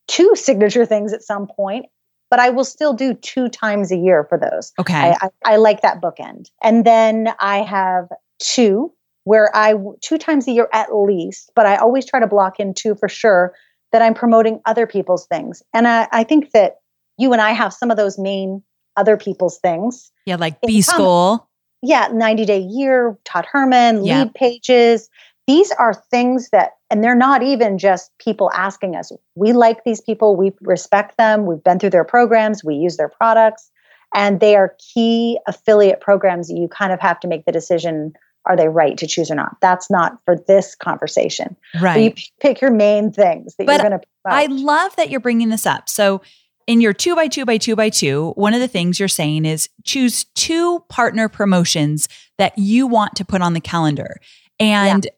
two 0.08 0.32
signature 0.36 0.84
things 0.84 1.12
at 1.12 1.22
some 1.22 1.46
point, 1.46 1.86
but 2.30 2.38
I 2.38 2.50
will 2.50 2.64
still 2.64 2.92
do 2.92 3.14
two 3.14 3.48
times 3.48 3.90
a 3.90 3.96
year 3.96 4.24
for 4.28 4.38
those. 4.38 4.72
Okay. 4.78 4.94
I, 4.94 5.16
I, 5.22 5.54
I 5.54 5.56
like 5.56 5.82
that 5.82 6.02
bookend. 6.02 6.50
And 6.62 6.84
then 6.84 7.34
I 7.40 7.58
have 7.58 8.08
two 8.40 8.92
where 9.24 9.50
I 9.56 9.74
two 10.02 10.18
times 10.18 10.46
a 10.46 10.52
year 10.52 10.68
at 10.72 10.94
least, 10.94 11.50
but 11.54 11.64
I 11.64 11.76
always 11.76 12.04
try 12.04 12.20
to 12.20 12.26
block 12.26 12.60
in 12.60 12.74
two 12.74 12.94
for 12.94 13.08
sure 13.08 13.54
that 13.92 14.02
I'm 14.02 14.12
promoting 14.12 14.60
other 14.66 14.86
people's 14.86 15.26
things. 15.26 15.62
And 15.72 15.88
I, 15.88 16.08
I 16.12 16.24
think 16.24 16.50
that 16.50 16.80
you 17.18 17.32
and 17.32 17.40
I 17.40 17.52
have 17.52 17.72
some 17.72 17.90
of 17.90 17.96
those 17.96 18.18
main 18.18 18.62
other 18.96 19.16
people's 19.16 19.58
things. 19.58 20.10
Yeah, 20.26 20.36
like 20.36 20.60
B 20.62 20.82
School. 20.82 21.48
Yeah, 21.82 22.08
90 22.12 22.44
Day 22.46 22.60
Year, 22.60 23.18
Todd 23.24 23.46
Herman, 23.50 24.04
yeah. 24.04 24.24
Leadpages. 24.24 25.08
These 25.46 25.70
are 25.72 25.92
things 25.92 26.48
that 26.50 26.72
And 26.90 27.02
they're 27.02 27.14
not 27.14 27.42
even 27.42 27.76
just 27.76 28.10
people 28.18 28.50
asking 28.54 28.96
us. 28.96 29.10
We 29.34 29.52
like 29.52 29.84
these 29.84 30.00
people, 30.00 30.36
we 30.36 30.52
respect 30.62 31.18
them, 31.18 31.44
we've 31.44 31.62
been 31.62 31.78
through 31.78 31.90
their 31.90 32.04
programs, 32.04 32.64
we 32.64 32.76
use 32.76 32.96
their 32.96 33.08
products, 33.08 33.70
and 34.14 34.40
they 34.40 34.54
are 34.54 34.76
key 34.78 35.38
affiliate 35.48 36.00
programs 36.00 36.50
you 36.50 36.68
kind 36.68 36.92
of 36.92 37.00
have 37.00 37.18
to 37.20 37.28
make 37.28 37.46
the 37.46 37.52
decision 37.52 38.14
are 38.46 38.56
they 38.56 38.68
right 38.68 38.96
to 38.98 39.06
choose 39.06 39.30
or 39.30 39.34
not? 39.34 39.56
That's 39.60 39.90
not 39.90 40.18
for 40.24 40.36
this 40.36 40.74
conversation. 40.74 41.56
Right. 41.80 41.94
So 41.94 42.00
you 42.00 42.28
pick 42.40 42.60
your 42.60 42.70
main 42.70 43.10
things 43.10 43.56
that 43.56 43.66
but 43.66 43.80
you're 43.80 43.90
going 43.90 44.00
to. 44.00 44.06
I 44.26 44.46
love 44.46 44.94
that 44.96 45.10
you're 45.10 45.20
bringing 45.20 45.48
this 45.48 45.66
up. 45.66 45.88
So 45.88 46.20
in 46.66 46.80
your 46.80 46.92
two 46.92 47.14
by 47.14 47.28
two 47.28 47.44
by 47.44 47.58
two 47.58 47.76
by 47.76 47.88
two, 47.88 48.32
one 48.36 48.54
of 48.54 48.60
the 48.60 48.68
things 48.68 48.98
you're 48.98 49.08
saying 49.08 49.44
is 49.44 49.68
choose 49.84 50.24
two 50.34 50.80
partner 50.88 51.28
promotions 51.28 52.08
that 52.38 52.56
you 52.58 52.86
want 52.86 53.16
to 53.16 53.24
put 53.24 53.42
on 53.42 53.54
the 53.54 53.60
calendar. 53.60 54.20
And 54.58 55.04
yeah. 55.04 55.10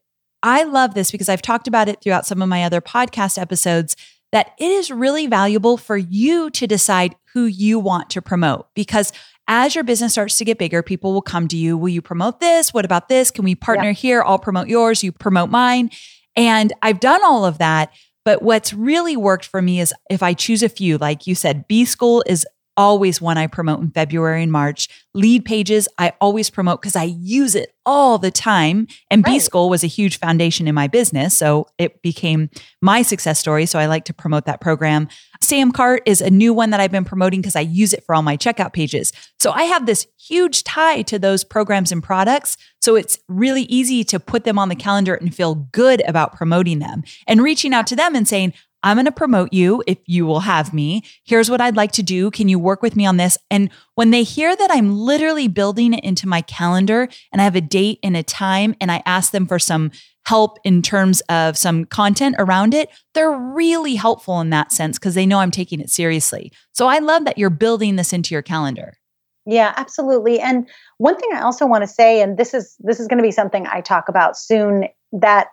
I 0.42 0.62
love 0.64 0.94
this 0.94 1.10
because 1.10 1.28
I've 1.28 1.42
talked 1.42 1.68
about 1.68 1.88
it 1.88 2.00
throughout 2.02 2.26
some 2.26 2.42
of 2.42 2.48
my 2.48 2.64
other 2.64 2.80
podcast 2.80 3.38
episodes 3.38 3.96
that 4.32 4.52
it 4.58 4.70
is 4.70 4.90
really 4.90 5.26
valuable 5.26 5.76
for 5.76 5.96
you 5.96 6.50
to 6.50 6.66
decide 6.66 7.14
who 7.32 7.44
you 7.46 7.78
want 7.78 8.10
to 8.10 8.22
promote 8.22 8.68
because 8.74 9.12
as 9.48 9.74
your 9.74 9.84
business 9.84 10.12
starts 10.12 10.38
to 10.38 10.44
get 10.44 10.58
bigger, 10.58 10.82
people 10.82 11.12
will 11.12 11.22
come 11.22 11.46
to 11.48 11.56
you. 11.56 11.78
Will 11.78 11.88
you 11.88 12.02
promote 12.02 12.40
this? 12.40 12.74
What 12.74 12.84
about 12.84 13.08
this? 13.08 13.30
Can 13.30 13.44
we 13.44 13.54
partner 13.54 13.90
yeah. 13.90 13.92
here? 13.92 14.22
I'll 14.24 14.38
promote 14.38 14.66
yours, 14.66 15.04
you 15.04 15.12
promote 15.12 15.50
mine. 15.50 15.90
And 16.34 16.72
I've 16.82 17.00
done 17.00 17.22
all 17.24 17.44
of 17.44 17.58
that. 17.58 17.92
But 18.26 18.42
what's 18.42 18.74
really 18.74 19.16
worked 19.16 19.46
for 19.46 19.62
me 19.62 19.78
is 19.78 19.94
if 20.10 20.20
I 20.20 20.34
choose 20.34 20.64
a 20.64 20.68
few, 20.68 20.98
like 20.98 21.28
you 21.28 21.36
said, 21.36 21.68
B 21.68 21.84
School 21.84 22.24
is 22.26 22.44
always 22.76 23.20
one 23.20 23.38
I 23.38 23.46
promote 23.46 23.80
in 23.80 23.90
February 23.90 24.42
and 24.42 24.52
March. 24.52 24.88
Leadpages, 25.16 25.86
I 25.98 26.12
always 26.20 26.50
promote 26.50 26.82
because 26.82 26.96
I 26.96 27.04
use 27.04 27.54
it 27.54 27.74
all 27.86 28.18
the 28.18 28.30
time. 28.30 28.86
And 29.10 29.24
right. 29.24 29.34
B 29.34 29.38
School 29.38 29.70
was 29.70 29.82
a 29.84 29.86
huge 29.86 30.18
foundation 30.18 30.68
in 30.68 30.74
my 30.74 30.88
business. 30.88 31.36
So 31.36 31.68
it 31.78 32.02
became 32.02 32.50
my 32.82 33.02
success 33.02 33.38
story. 33.38 33.66
So 33.66 33.78
I 33.78 33.86
like 33.86 34.04
to 34.06 34.14
promote 34.14 34.44
that 34.46 34.60
program. 34.60 35.08
Samcart 35.42 36.00
is 36.06 36.20
a 36.20 36.30
new 36.30 36.52
one 36.52 36.70
that 36.70 36.80
I've 36.80 36.92
been 36.92 37.04
promoting 37.04 37.40
because 37.40 37.56
I 37.56 37.60
use 37.60 37.92
it 37.92 38.04
for 38.04 38.14
all 38.14 38.22
my 38.22 38.36
checkout 38.36 38.72
pages. 38.72 39.12
So 39.38 39.52
I 39.52 39.64
have 39.64 39.86
this 39.86 40.06
huge 40.18 40.64
tie 40.64 41.02
to 41.02 41.18
those 41.18 41.44
programs 41.44 41.92
and 41.92 42.02
products. 42.02 42.56
So 42.80 42.96
it's 42.96 43.18
really 43.28 43.62
easy 43.62 44.04
to 44.04 44.20
put 44.20 44.44
them 44.44 44.58
on 44.58 44.68
the 44.68 44.76
calendar 44.76 45.14
and 45.14 45.34
feel 45.34 45.54
good 45.54 46.02
about 46.08 46.34
promoting 46.34 46.80
them 46.80 47.04
and 47.26 47.42
reaching 47.42 47.72
out 47.72 47.86
to 47.88 47.96
them 47.96 48.14
and 48.14 48.26
saying, 48.26 48.52
I'm 48.86 48.94
going 48.96 49.06
to 49.06 49.12
promote 49.12 49.52
you 49.52 49.82
if 49.88 49.98
you 50.06 50.26
will 50.26 50.38
have 50.40 50.72
me. 50.72 51.02
Here's 51.24 51.50
what 51.50 51.60
I'd 51.60 51.74
like 51.74 51.90
to 51.92 52.04
do. 52.04 52.30
Can 52.30 52.48
you 52.48 52.56
work 52.56 52.82
with 52.82 52.94
me 52.94 53.04
on 53.04 53.16
this? 53.16 53.36
And 53.50 53.68
when 53.96 54.12
they 54.12 54.22
hear 54.22 54.54
that 54.54 54.70
I'm 54.70 54.96
literally 54.96 55.48
building 55.48 55.92
it 55.92 56.04
into 56.04 56.28
my 56.28 56.40
calendar 56.40 57.08
and 57.32 57.40
I 57.40 57.44
have 57.44 57.56
a 57.56 57.60
date 57.60 57.98
and 58.04 58.16
a 58.16 58.22
time 58.22 58.76
and 58.80 58.92
I 58.92 59.02
ask 59.04 59.32
them 59.32 59.48
for 59.48 59.58
some 59.58 59.90
help 60.24 60.60
in 60.62 60.82
terms 60.82 61.20
of 61.22 61.58
some 61.58 61.84
content 61.86 62.36
around 62.38 62.74
it, 62.74 62.88
they're 63.12 63.36
really 63.36 63.96
helpful 63.96 64.40
in 64.40 64.50
that 64.50 64.70
sense 64.70 65.00
because 65.00 65.16
they 65.16 65.26
know 65.26 65.40
I'm 65.40 65.50
taking 65.50 65.80
it 65.80 65.90
seriously. 65.90 66.52
So 66.70 66.86
I 66.86 67.00
love 67.00 67.24
that 67.24 67.38
you're 67.38 67.50
building 67.50 67.96
this 67.96 68.12
into 68.12 68.36
your 68.36 68.42
calendar. 68.42 68.94
Yeah, 69.46 69.74
absolutely. 69.76 70.38
And 70.38 70.68
one 70.98 71.16
thing 71.18 71.30
I 71.34 71.40
also 71.40 71.66
want 71.66 71.82
to 71.82 71.88
say 71.88 72.22
and 72.22 72.38
this 72.38 72.54
is 72.54 72.76
this 72.78 73.00
is 73.00 73.08
going 73.08 73.18
to 73.18 73.24
be 73.24 73.32
something 73.32 73.66
I 73.66 73.80
talk 73.80 74.08
about 74.08 74.38
soon 74.38 74.84
that 75.10 75.48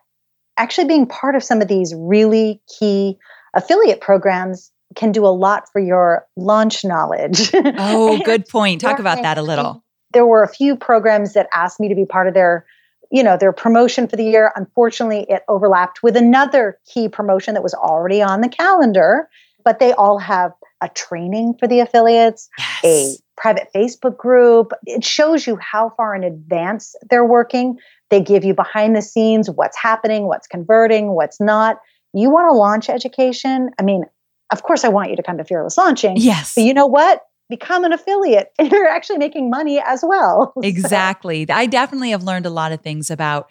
actually 0.57 0.87
being 0.87 1.07
part 1.07 1.35
of 1.35 1.43
some 1.43 1.61
of 1.61 1.67
these 1.67 1.93
really 1.95 2.61
key 2.79 3.17
affiliate 3.53 4.01
programs 4.01 4.71
can 4.95 5.11
do 5.11 5.25
a 5.25 5.29
lot 5.29 5.71
for 5.71 5.79
your 5.79 6.27
launch 6.35 6.83
knowledge. 6.83 7.51
Oh, 7.85 8.19
good 8.23 8.47
point. 8.47 8.81
Talk 8.81 8.99
about 8.99 9.21
that 9.21 9.37
a 9.37 9.41
little. 9.41 9.83
There 10.13 10.25
were 10.25 10.43
a 10.43 10.47
few 10.47 10.75
programs 10.75 11.33
that 11.33 11.47
asked 11.53 11.79
me 11.79 11.89
to 11.89 11.95
be 11.95 12.05
part 12.05 12.27
of 12.27 12.33
their 12.33 12.65
you 13.11 13.23
know 13.23 13.37
their 13.37 13.53
promotion 13.53 14.07
for 14.07 14.15
the 14.15 14.25
year 14.25 14.51
unfortunately 14.55 15.25
it 15.29 15.43
overlapped 15.47 16.01
with 16.01 16.17
another 16.17 16.79
key 16.91 17.07
promotion 17.07 17.53
that 17.53 17.61
was 17.61 17.73
already 17.73 18.21
on 18.21 18.41
the 18.41 18.49
calendar 18.49 19.29
but 19.63 19.79
they 19.79 19.93
all 19.93 20.17
have 20.17 20.51
a 20.81 20.89
training 20.89 21.53
for 21.59 21.67
the 21.67 21.79
affiliates 21.79 22.49
yes. 22.57 22.83
a 22.83 23.17
private 23.39 23.67
facebook 23.75 24.17
group 24.17 24.71
it 24.85 25.03
shows 25.03 25.45
you 25.45 25.55
how 25.57 25.91
far 25.95 26.15
in 26.15 26.23
advance 26.23 26.95
they're 27.09 27.25
working 27.25 27.77
they 28.13 28.21
give 28.21 28.43
you 28.45 28.53
behind 28.53 28.95
the 28.95 29.01
scenes 29.01 29.49
what's 29.49 29.75
happening, 29.75 30.27
what's 30.27 30.45
converting, 30.45 31.15
what's 31.15 31.41
not. 31.41 31.79
You 32.13 32.29
want 32.29 32.47
to 32.47 32.53
launch 32.53 32.87
education? 32.87 33.71
I 33.79 33.83
mean, 33.83 34.03
of 34.51 34.61
course, 34.61 34.83
I 34.83 34.89
want 34.89 35.09
you 35.09 35.15
to 35.15 35.23
come 35.23 35.39
to 35.39 35.43
Fearless 35.43 35.79
Launching. 35.79 36.13
Yes. 36.17 36.53
But 36.53 36.63
you 36.63 36.75
know 36.75 36.85
what? 36.85 37.21
Become 37.49 37.85
an 37.85 37.91
affiliate 37.91 38.51
and 38.59 38.71
you're 38.71 38.87
actually 38.87 39.17
making 39.17 39.49
money 39.49 39.81
as 39.83 40.03
well. 40.07 40.53
Exactly. 40.63 41.47
So. 41.47 41.55
I 41.55 41.65
definitely 41.65 42.11
have 42.11 42.21
learned 42.21 42.45
a 42.45 42.51
lot 42.51 42.71
of 42.71 42.81
things 42.81 43.09
about 43.09 43.49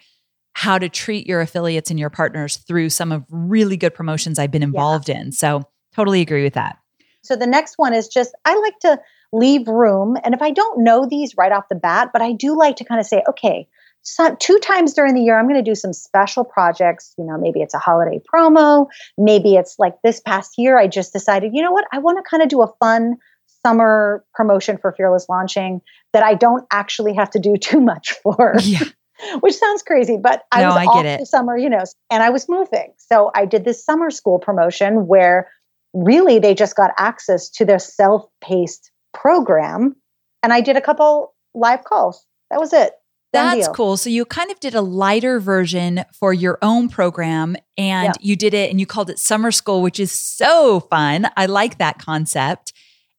how 0.53 0.77
to 0.77 0.87
treat 0.87 1.27
your 1.27 1.41
affiliates 1.41 1.89
and 1.89 1.99
your 1.99 2.09
partners 2.09 2.55
through 2.57 2.89
some 2.89 3.11
of 3.11 3.25
really 3.29 3.75
good 3.75 3.93
promotions 3.93 4.39
I've 4.39 4.51
been 4.51 4.63
involved 4.63 5.09
yeah. 5.09 5.19
in. 5.19 5.31
So, 5.33 5.63
totally 5.93 6.21
agree 6.21 6.43
with 6.43 6.53
that. 6.53 6.77
So, 7.21 7.35
the 7.35 7.47
next 7.47 7.77
one 7.77 7.93
is 7.93 8.07
just 8.07 8.33
I 8.45 8.55
like 8.55 8.79
to 8.81 8.99
leave 9.33 9.67
room. 9.67 10.15
And 10.23 10.33
if 10.33 10.41
I 10.41 10.51
don't 10.51 10.83
know 10.83 11.07
these 11.09 11.35
right 11.35 11.51
off 11.51 11.67
the 11.69 11.75
bat, 11.75 12.11
but 12.13 12.21
I 12.21 12.31
do 12.31 12.57
like 12.57 12.77
to 12.77 12.85
kind 12.85 13.01
of 13.01 13.07
say, 13.07 13.23
okay, 13.27 13.67
so 14.03 14.35
two 14.39 14.59
times 14.59 14.93
during 14.93 15.15
the 15.15 15.21
year 15.21 15.39
i'm 15.39 15.47
going 15.47 15.61
to 15.61 15.69
do 15.69 15.75
some 15.75 15.93
special 15.93 16.43
projects 16.43 17.13
you 17.17 17.25
know 17.25 17.37
maybe 17.37 17.61
it's 17.61 17.73
a 17.73 17.79
holiday 17.79 18.21
promo 18.31 18.87
maybe 19.17 19.55
it's 19.55 19.75
like 19.79 19.95
this 20.03 20.19
past 20.19 20.53
year 20.57 20.77
i 20.77 20.87
just 20.87 21.13
decided 21.13 21.51
you 21.53 21.61
know 21.61 21.71
what? 21.71 21.85
I 21.91 21.99
want 21.99 22.23
to 22.23 22.29
kind 22.29 22.43
of 22.43 22.49
do 22.49 22.61
a 22.61 22.67
fun 22.79 23.17
summer 23.65 24.23
promotion 24.33 24.77
for 24.77 24.91
fearless 24.91 25.27
launching 25.29 25.81
that 26.11 26.23
i 26.23 26.35
don't 26.35 26.65
actually 26.71 27.13
have 27.13 27.29
to 27.31 27.39
do 27.39 27.57
too 27.61 27.79
much 27.79 28.13
for. 28.23 28.55
Yeah. 28.61 28.83
which 29.39 29.55
sounds 29.55 29.83
crazy 29.83 30.17
but 30.17 30.43
i 30.51 30.61
no, 30.61 30.69
was 30.69 30.75
I 30.75 30.85
off 30.85 31.19
the 31.19 31.25
summer 31.25 31.57
you 31.57 31.69
know 31.69 31.83
and 32.11 32.23
i 32.23 32.29
was 32.29 32.49
moving. 32.49 32.93
So 32.97 33.31
i 33.33 33.45
did 33.45 33.63
this 33.63 33.83
summer 33.83 34.11
school 34.11 34.37
promotion 34.37 35.07
where 35.07 35.49
really 35.93 36.39
they 36.39 36.53
just 36.53 36.75
got 36.75 36.91
access 36.97 37.49
to 37.51 37.63
their 37.63 37.79
self-paced 37.79 38.91
program 39.13 39.95
and 40.41 40.51
i 40.51 40.59
did 40.59 40.75
a 40.75 40.81
couple 40.81 41.33
live 41.53 41.83
calls. 41.83 42.25
That 42.49 42.59
was 42.59 42.73
it 42.73 42.93
that's 43.33 43.67
cool. 43.69 43.97
So 43.97 44.09
you 44.09 44.25
kind 44.25 44.51
of 44.51 44.59
did 44.59 44.75
a 44.75 44.81
lighter 44.81 45.39
version 45.39 46.05
for 46.13 46.33
your 46.33 46.57
own 46.61 46.87
program 46.87 47.55
and 47.77 48.07
yeah. 48.07 48.13
you 48.21 48.35
did 48.35 48.53
it 48.53 48.69
and 48.69 48.79
you 48.79 48.85
called 48.85 49.09
it 49.09 49.19
summer 49.19 49.51
school, 49.51 49.81
which 49.81 49.99
is 49.99 50.11
so 50.11 50.81
fun. 50.81 51.27
I 51.35 51.47
like 51.47 51.79
that 51.79 51.99
concept. 51.99 52.73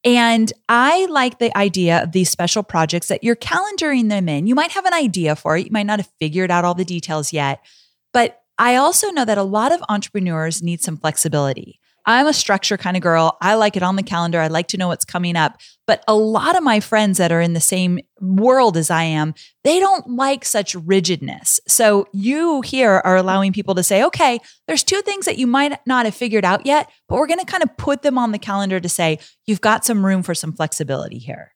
And 0.04 0.52
I 0.68 1.06
like 1.06 1.38
the 1.38 1.56
idea 1.56 2.02
of 2.02 2.12
these 2.12 2.30
special 2.30 2.62
projects 2.62 3.08
that 3.08 3.24
you're 3.24 3.36
calendaring 3.36 4.10
them 4.10 4.28
in. 4.28 4.46
You 4.46 4.54
might 4.54 4.72
have 4.72 4.84
an 4.84 4.92
idea 4.92 5.34
for 5.34 5.56
it. 5.56 5.66
You 5.66 5.72
might 5.72 5.86
not 5.86 5.98
have 5.98 6.10
figured 6.20 6.50
out 6.50 6.64
all 6.64 6.74
the 6.74 6.84
details 6.84 7.32
yet. 7.32 7.64
But 8.12 8.42
I 8.58 8.76
also 8.76 9.10
know 9.10 9.24
that 9.24 9.38
a 9.38 9.42
lot 9.42 9.72
of 9.72 9.82
entrepreneurs 9.88 10.62
need 10.62 10.82
some 10.82 10.98
flexibility. 10.98 11.80
I'm 12.06 12.26
a 12.26 12.32
structure 12.32 12.76
kind 12.76 12.96
of 12.96 13.02
girl. 13.02 13.36
I 13.40 13.54
like 13.54 13.76
it 13.76 13.82
on 13.82 13.96
the 13.96 14.02
calendar. 14.02 14.40
I 14.40 14.48
like 14.48 14.68
to 14.68 14.76
know 14.76 14.88
what's 14.88 15.04
coming 15.04 15.36
up. 15.36 15.60
But 15.86 16.04
a 16.06 16.14
lot 16.14 16.56
of 16.56 16.62
my 16.62 16.80
friends 16.80 17.18
that 17.18 17.32
are 17.32 17.40
in 17.40 17.52
the 17.52 17.60
same 17.60 17.98
world 18.20 18.76
as 18.76 18.90
I 18.90 19.04
am, 19.04 19.34
they 19.64 19.80
don't 19.80 20.10
like 20.10 20.44
such 20.44 20.74
rigidness. 20.74 21.60
So 21.66 22.06
you 22.12 22.60
here 22.62 23.02
are 23.04 23.16
allowing 23.16 23.52
people 23.52 23.74
to 23.74 23.82
say, 23.82 24.02
okay, 24.04 24.38
there's 24.66 24.84
two 24.84 25.00
things 25.02 25.24
that 25.26 25.38
you 25.38 25.46
might 25.46 25.78
not 25.86 26.04
have 26.04 26.14
figured 26.14 26.44
out 26.44 26.66
yet, 26.66 26.90
but 27.08 27.16
we're 27.16 27.26
going 27.26 27.40
to 27.40 27.46
kind 27.46 27.62
of 27.62 27.76
put 27.76 28.02
them 28.02 28.18
on 28.18 28.32
the 28.32 28.38
calendar 28.38 28.80
to 28.80 28.88
say, 28.88 29.18
you've 29.46 29.60
got 29.60 29.84
some 29.84 30.04
room 30.04 30.22
for 30.22 30.34
some 30.34 30.52
flexibility 30.52 31.18
here. 31.18 31.52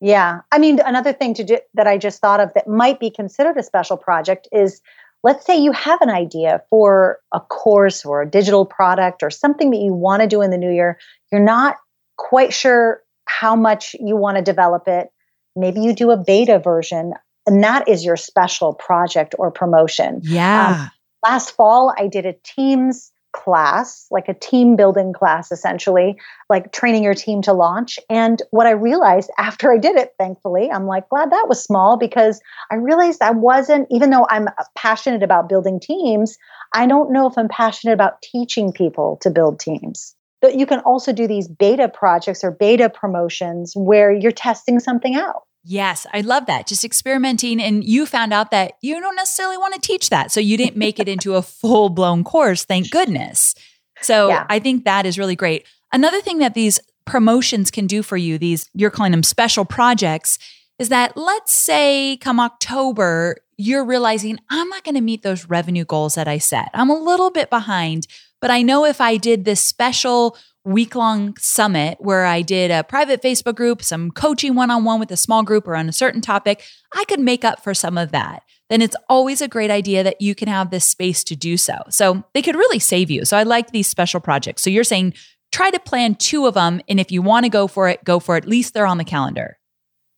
Yeah. 0.00 0.40
I 0.50 0.58
mean, 0.58 0.80
another 0.84 1.12
thing 1.12 1.34
to 1.34 1.44
do, 1.44 1.58
that 1.74 1.86
I 1.86 1.98
just 1.98 2.20
thought 2.20 2.40
of 2.40 2.54
that 2.54 2.66
might 2.66 3.00
be 3.00 3.10
considered 3.10 3.58
a 3.58 3.62
special 3.62 3.96
project 3.96 4.48
is 4.50 4.80
let's 5.22 5.44
say 5.44 5.58
you 5.58 5.72
have 5.72 6.00
an 6.00 6.10
idea 6.10 6.62
for 6.70 7.18
a 7.32 7.40
course 7.40 8.04
or 8.04 8.22
a 8.22 8.30
digital 8.30 8.64
product 8.64 9.22
or 9.22 9.30
something 9.30 9.70
that 9.70 9.78
you 9.78 9.92
want 9.92 10.22
to 10.22 10.28
do 10.28 10.42
in 10.42 10.50
the 10.50 10.58
new 10.58 10.72
year. 10.72 10.98
You're 11.30 11.42
not 11.42 11.76
quite 12.16 12.52
sure 12.52 13.02
how 13.26 13.56
much 13.56 13.94
you 13.98 14.16
want 14.16 14.36
to 14.36 14.42
develop 14.42 14.88
it. 14.88 15.08
Maybe 15.56 15.80
you 15.80 15.94
do 15.94 16.10
a 16.10 16.16
beta 16.16 16.58
version, 16.58 17.14
and 17.46 17.62
that 17.64 17.88
is 17.88 18.04
your 18.04 18.16
special 18.16 18.72
project 18.74 19.34
or 19.38 19.50
promotion. 19.50 20.20
Yeah. 20.22 20.84
Um, 20.84 20.90
last 21.26 21.50
fall, 21.56 21.94
I 21.96 22.06
did 22.06 22.26
a 22.26 22.34
Teams 22.44 23.12
class, 23.32 24.06
like 24.10 24.28
a 24.28 24.34
team 24.34 24.76
building 24.76 25.12
class, 25.12 25.52
essentially, 25.52 26.16
like 26.48 26.72
training 26.72 27.04
your 27.04 27.14
team 27.14 27.42
to 27.42 27.52
launch. 27.52 27.98
And 28.08 28.42
what 28.50 28.66
I 28.66 28.70
realized 28.70 29.30
after 29.38 29.72
I 29.72 29.78
did 29.78 29.96
it, 29.96 30.14
thankfully, 30.18 30.70
I'm 30.70 30.86
like, 30.86 31.08
glad 31.08 31.30
that 31.30 31.46
was 31.48 31.62
small 31.62 31.96
because 31.96 32.40
I 32.70 32.76
realized 32.76 33.22
I 33.22 33.30
wasn't, 33.30 33.86
even 33.90 34.10
though 34.10 34.26
I'm 34.28 34.48
uh, 34.48 34.64
passionate 34.76 35.22
about 35.22 35.48
building 35.48 35.80
teams, 35.80 36.36
I 36.72 36.86
don't 36.86 37.12
know 37.12 37.26
if 37.26 37.36
I'm 37.36 37.48
passionate 37.48 37.94
about 37.94 38.22
teaching 38.22 38.72
people 38.72 39.18
to 39.22 39.30
build 39.30 39.60
teams. 39.60 40.14
But 40.40 40.54
you 40.54 40.64
can 40.64 40.80
also 40.80 41.12
do 41.12 41.26
these 41.26 41.48
beta 41.48 41.88
projects 41.88 42.42
or 42.42 42.50
beta 42.50 42.88
promotions 42.88 43.74
where 43.76 44.10
you're 44.10 44.32
testing 44.32 44.80
something 44.80 45.14
out. 45.14 45.42
Yes, 45.62 46.06
I 46.12 46.22
love 46.22 46.46
that. 46.46 46.66
Just 46.66 46.84
experimenting. 46.84 47.60
And 47.60 47.84
you 47.84 48.06
found 48.06 48.32
out 48.32 48.50
that 48.50 48.72
you 48.80 48.98
don't 48.98 49.16
necessarily 49.16 49.58
want 49.58 49.74
to 49.74 49.80
teach 49.80 50.08
that. 50.10 50.32
So 50.32 50.40
you 50.40 50.56
didn't 50.56 50.76
make 50.76 50.98
it 50.98 51.08
into 51.08 51.34
a 51.34 51.42
full 51.42 51.90
blown 51.90 52.24
course, 52.24 52.64
thank 52.64 52.90
goodness. 52.90 53.54
So 54.00 54.28
yeah. 54.28 54.46
I 54.48 54.58
think 54.58 54.84
that 54.84 55.04
is 55.04 55.18
really 55.18 55.36
great. 55.36 55.66
Another 55.92 56.20
thing 56.20 56.38
that 56.38 56.54
these 56.54 56.80
promotions 57.04 57.70
can 57.70 57.86
do 57.86 58.02
for 58.02 58.16
you, 58.16 58.38
these 58.38 58.70
you're 58.72 58.90
calling 58.90 59.12
them 59.12 59.22
special 59.22 59.64
projects, 59.64 60.38
is 60.78 60.88
that 60.88 61.16
let's 61.16 61.52
say 61.52 62.16
come 62.18 62.40
October, 62.40 63.36
you're 63.58 63.84
realizing 63.84 64.38
I'm 64.48 64.68
not 64.70 64.84
going 64.84 64.94
to 64.94 65.02
meet 65.02 65.22
those 65.22 65.46
revenue 65.46 65.84
goals 65.84 66.14
that 66.14 66.26
I 66.26 66.38
set. 66.38 66.70
I'm 66.72 66.88
a 66.88 66.98
little 66.98 67.30
bit 67.30 67.50
behind, 67.50 68.06
but 68.40 68.50
I 68.50 68.62
know 68.62 68.86
if 68.86 69.00
I 69.00 69.18
did 69.18 69.44
this 69.44 69.60
special 69.60 70.38
week 70.64 70.94
long 70.94 71.36
summit 71.38 71.96
where 72.00 72.26
I 72.26 72.42
did 72.42 72.70
a 72.70 72.84
private 72.84 73.22
Facebook 73.22 73.54
group, 73.54 73.82
some 73.82 74.10
coaching 74.10 74.54
one 74.54 74.70
on 74.70 74.84
one 74.84 75.00
with 75.00 75.10
a 75.10 75.16
small 75.16 75.42
group 75.42 75.66
or 75.66 75.74
on 75.74 75.88
a 75.88 75.92
certain 75.92 76.20
topic, 76.20 76.62
I 76.94 77.04
could 77.04 77.20
make 77.20 77.44
up 77.44 77.62
for 77.64 77.72
some 77.74 77.96
of 77.96 78.12
that. 78.12 78.42
Then 78.68 78.82
it's 78.82 78.96
always 79.08 79.40
a 79.40 79.48
great 79.48 79.70
idea 79.70 80.04
that 80.04 80.20
you 80.20 80.34
can 80.34 80.48
have 80.48 80.70
this 80.70 80.84
space 80.84 81.24
to 81.24 81.36
do 81.36 81.56
so. 81.56 81.74
So 81.88 82.24
they 82.34 82.42
could 82.42 82.56
really 82.56 82.78
save 82.78 83.10
you. 83.10 83.24
So 83.24 83.36
I 83.36 83.42
like 83.42 83.70
these 83.70 83.88
special 83.88 84.20
projects. 84.20 84.62
So 84.62 84.70
you're 84.70 84.84
saying 84.84 85.14
try 85.50 85.70
to 85.70 85.80
plan 85.80 86.14
two 86.14 86.46
of 86.46 86.54
them. 86.54 86.80
And 86.88 87.00
if 87.00 87.10
you 87.10 87.22
want 87.22 87.44
to 87.44 87.50
go 87.50 87.66
for 87.66 87.88
it, 87.88 88.04
go 88.04 88.20
for 88.20 88.36
it. 88.36 88.44
At 88.44 88.50
least 88.50 88.74
they're 88.74 88.86
on 88.86 88.98
the 88.98 89.04
calendar. 89.04 89.58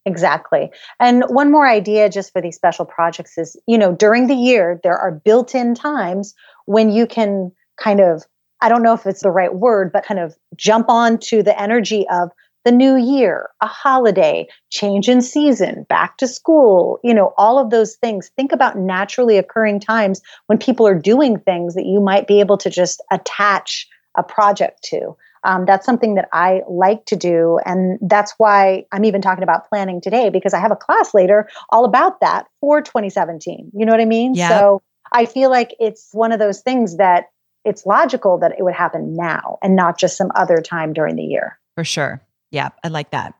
Exactly. 0.04 0.70
And 0.98 1.24
one 1.28 1.52
more 1.52 1.66
idea 1.66 2.10
just 2.10 2.32
for 2.32 2.42
these 2.42 2.56
special 2.56 2.84
projects 2.84 3.38
is, 3.38 3.56
you 3.66 3.78
know, 3.78 3.94
during 3.94 4.26
the 4.26 4.34
year, 4.34 4.80
there 4.82 4.98
are 4.98 5.12
built 5.12 5.54
in 5.54 5.74
times 5.74 6.34
when 6.66 6.90
you 6.90 7.06
can 7.06 7.52
kind 7.78 8.00
of 8.00 8.24
I 8.62 8.68
don't 8.68 8.82
know 8.82 8.94
if 8.94 9.06
it's 9.06 9.22
the 9.22 9.30
right 9.30 9.54
word, 9.54 9.92
but 9.92 10.04
kind 10.04 10.20
of 10.20 10.36
jump 10.56 10.88
on 10.88 11.18
to 11.18 11.42
the 11.42 11.60
energy 11.60 12.06
of 12.08 12.30
the 12.64 12.72
new 12.72 12.96
year, 12.96 13.50
a 13.60 13.66
holiday, 13.66 14.46
change 14.70 15.08
in 15.08 15.20
season, 15.20 15.84
back 15.88 16.16
to 16.18 16.28
school, 16.28 17.00
you 17.02 17.12
know, 17.12 17.34
all 17.36 17.58
of 17.58 17.70
those 17.70 17.96
things. 17.96 18.30
Think 18.36 18.52
about 18.52 18.78
naturally 18.78 19.36
occurring 19.36 19.80
times 19.80 20.22
when 20.46 20.58
people 20.58 20.86
are 20.86 20.98
doing 20.98 21.40
things 21.40 21.74
that 21.74 21.86
you 21.86 22.00
might 22.00 22.28
be 22.28 22.38
able 22.38 22.56
to 22.58 22.70
just 22.70 23.02
attach 23.10 23.88
a 24.16 24.22
project 24.22 24.82
to. 24.84 25.16
Um, 25.44 25.64
that's 25.64 25.84
something 25.84 26.14
that 26.14 26.28
I 26.32 26.62
like 26.68 27.04
to 27.06 27.16
do. 27.16 27.58
And 27.66 27.98
that's 28.00 28.34
why 28.38 28.84
I'm 28.92 29.04
even 29.04 29.20
talking 29.20 29.42
about 29.42 29.68
planning 29.68 30.00
today 30.00 30.30
because 30.30 30.54
I 30.54 30.60
have 30.60 30.70
a 30.70 30.76
class 30.76 31.14
later 31.14 31.48
all 31.70 31.84
about 31.84 32.20
that 32.20 32.46
for 32.60 32.80
2017. 32.80 33.72
You 33.74 33.84
know 33.84 33.90
what 33.90 34.00
I 34.00 34.04
mean? 34.04 34.34
Yeah. 34.34 34.48
So 34.48 34.82
I 35.10 35.26
feel 35.26 35.50
like 35.50 35.74
it's 35.80 36.10
one 36.12 36.30
of 36.30 36.38
those 36.38 36.60
things 36.60 36.98
that 36.98 37.26
it's 37.64 37.86
logical 37.86 38.38
that 38.38 38.52
it 38.58 38.62
would 38.62 38.74
happen 38.74 39.14
now 39.14 39.58
and 39.62 39.76
not 39.76 39.98
just 39.98 40.16
some 40.16 40.30
other 40.34 40.60
time 40.60 40.92
during 40.92 41.16
the 41.16 41.22
year. 41.22 41.58
For 41.74 41.84
sure. 41.84 42.22
Yeah, 42.50 42.70
I 42.84 42.88
like 42.88 43.10
that. 43.10 43.34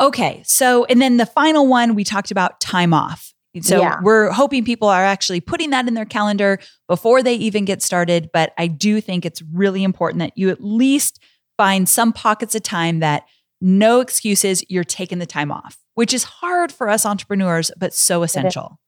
Okay. 0.00 0.42
So, 0.44 0.84
and 0.86 1.00
then 1.00 1.16
the 1.16 1.26
final 1.26 1.66
one, 1.66 1.94
we 1.94 2.04
talked 2.04 2.30
about 2.30 2.60
time 2.60 2.92
off. 2.92 3.32
So, 3.60 3.80
yeah. 3.80 4.00
we're 4.02 4.30
hoping 4.30 4.64
people 4.64 4.88
are 4.88 5.04
actually 5.04 5.40
putting 5.40 5.70
that 5.70 5.86
in 5.86 5.94
their 5.94 6.06
calendar 6.06 6.58
before 6.88 7.22
they 7.22 7.34
even 7.34 7.66
get 7.66 7.82
started. 7.82 8.30
But 8.32 8.52
I 8.56 8.66
do 8.66 9.00
think 9.00 9.26
it's 9.26 9.42
really 9.52 9.84
important 9.84 10.20
that 10.20 10.32
you 10.36 10.48
at 10.48 10.62
least 10.62 11.22
find 11.58 11.88
some 11.88 12.12
pockets 12.12 12.54
of 12.54 12.62
time 12.62 13.00
that 13.00 13.24
no 13.60 14.00
excuses, 14.00 14.64
you're 14.68 14.84
taking 14.84 15.18
the 15.18 15.26
time 15.26 15.52
off, 15.52 15.78
which 15.94 16.12
is 16.12 16.24
hard 16.24 16.72
for 16.72 16.88
us 16.88 17.06
entrepreneurs, 17.06 17.70
but 17.76 17.94
so 17.94 18.22
essential. 18.22 18.80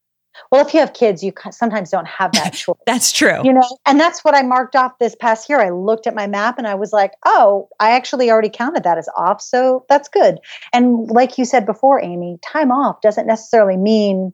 Well, 0.51 0.66
if 0.66 0.75
you 0.75 0.81
have 0.81 0.92
kids, 0.92 1.23
you 1.23 1.33
sometimes 1.51 1.90
don't 1.90 2.07
have 2.07 2.33
that 2.33 2.51
choice. 2.55 2.77
that's 2.87 3.12
true. 3.12 3.40
You 3.44 3.53
know, 3.53 3.79
and 3.87 3.99
that's 3.99 4.25
what 4.25 4.35
I 4.35 4.42
marked 4.42 4.77
off 4.77 4.99
this 4.99 5.14
past 5.14 5.49
year. 5.49 5.61
I 5.61 5.70
looked 5.70 6.07
at 6.07 6.14
my 6.14 6.27
map 6.27 6.59
and 6.59 6.66
I 6.66 6.75
was 6.75 6.92
like, 6.92 7.12
oh, 7.25 7.68
I 7.81 7.92
actually 7.92 8.31
already 8.31 8.51
counted 8.51 8.85
that 8.85 8.99
as 8.99 9.09
off. 9.16 9.40
So 9.40 9.85
that's 9.88 10.09
good. 10.09 10.38
And 10.73 11.09
like 11.09 11.38
you 11.38 11.44
said 11.44 11.66
before, 11.66 12.03
Amy, 12.03 12.38
time 12.42 12.70
off 12.70 13.01
doesn't 13.01 13.27
necessarily 13.27 13.77
mean 13.77 14.33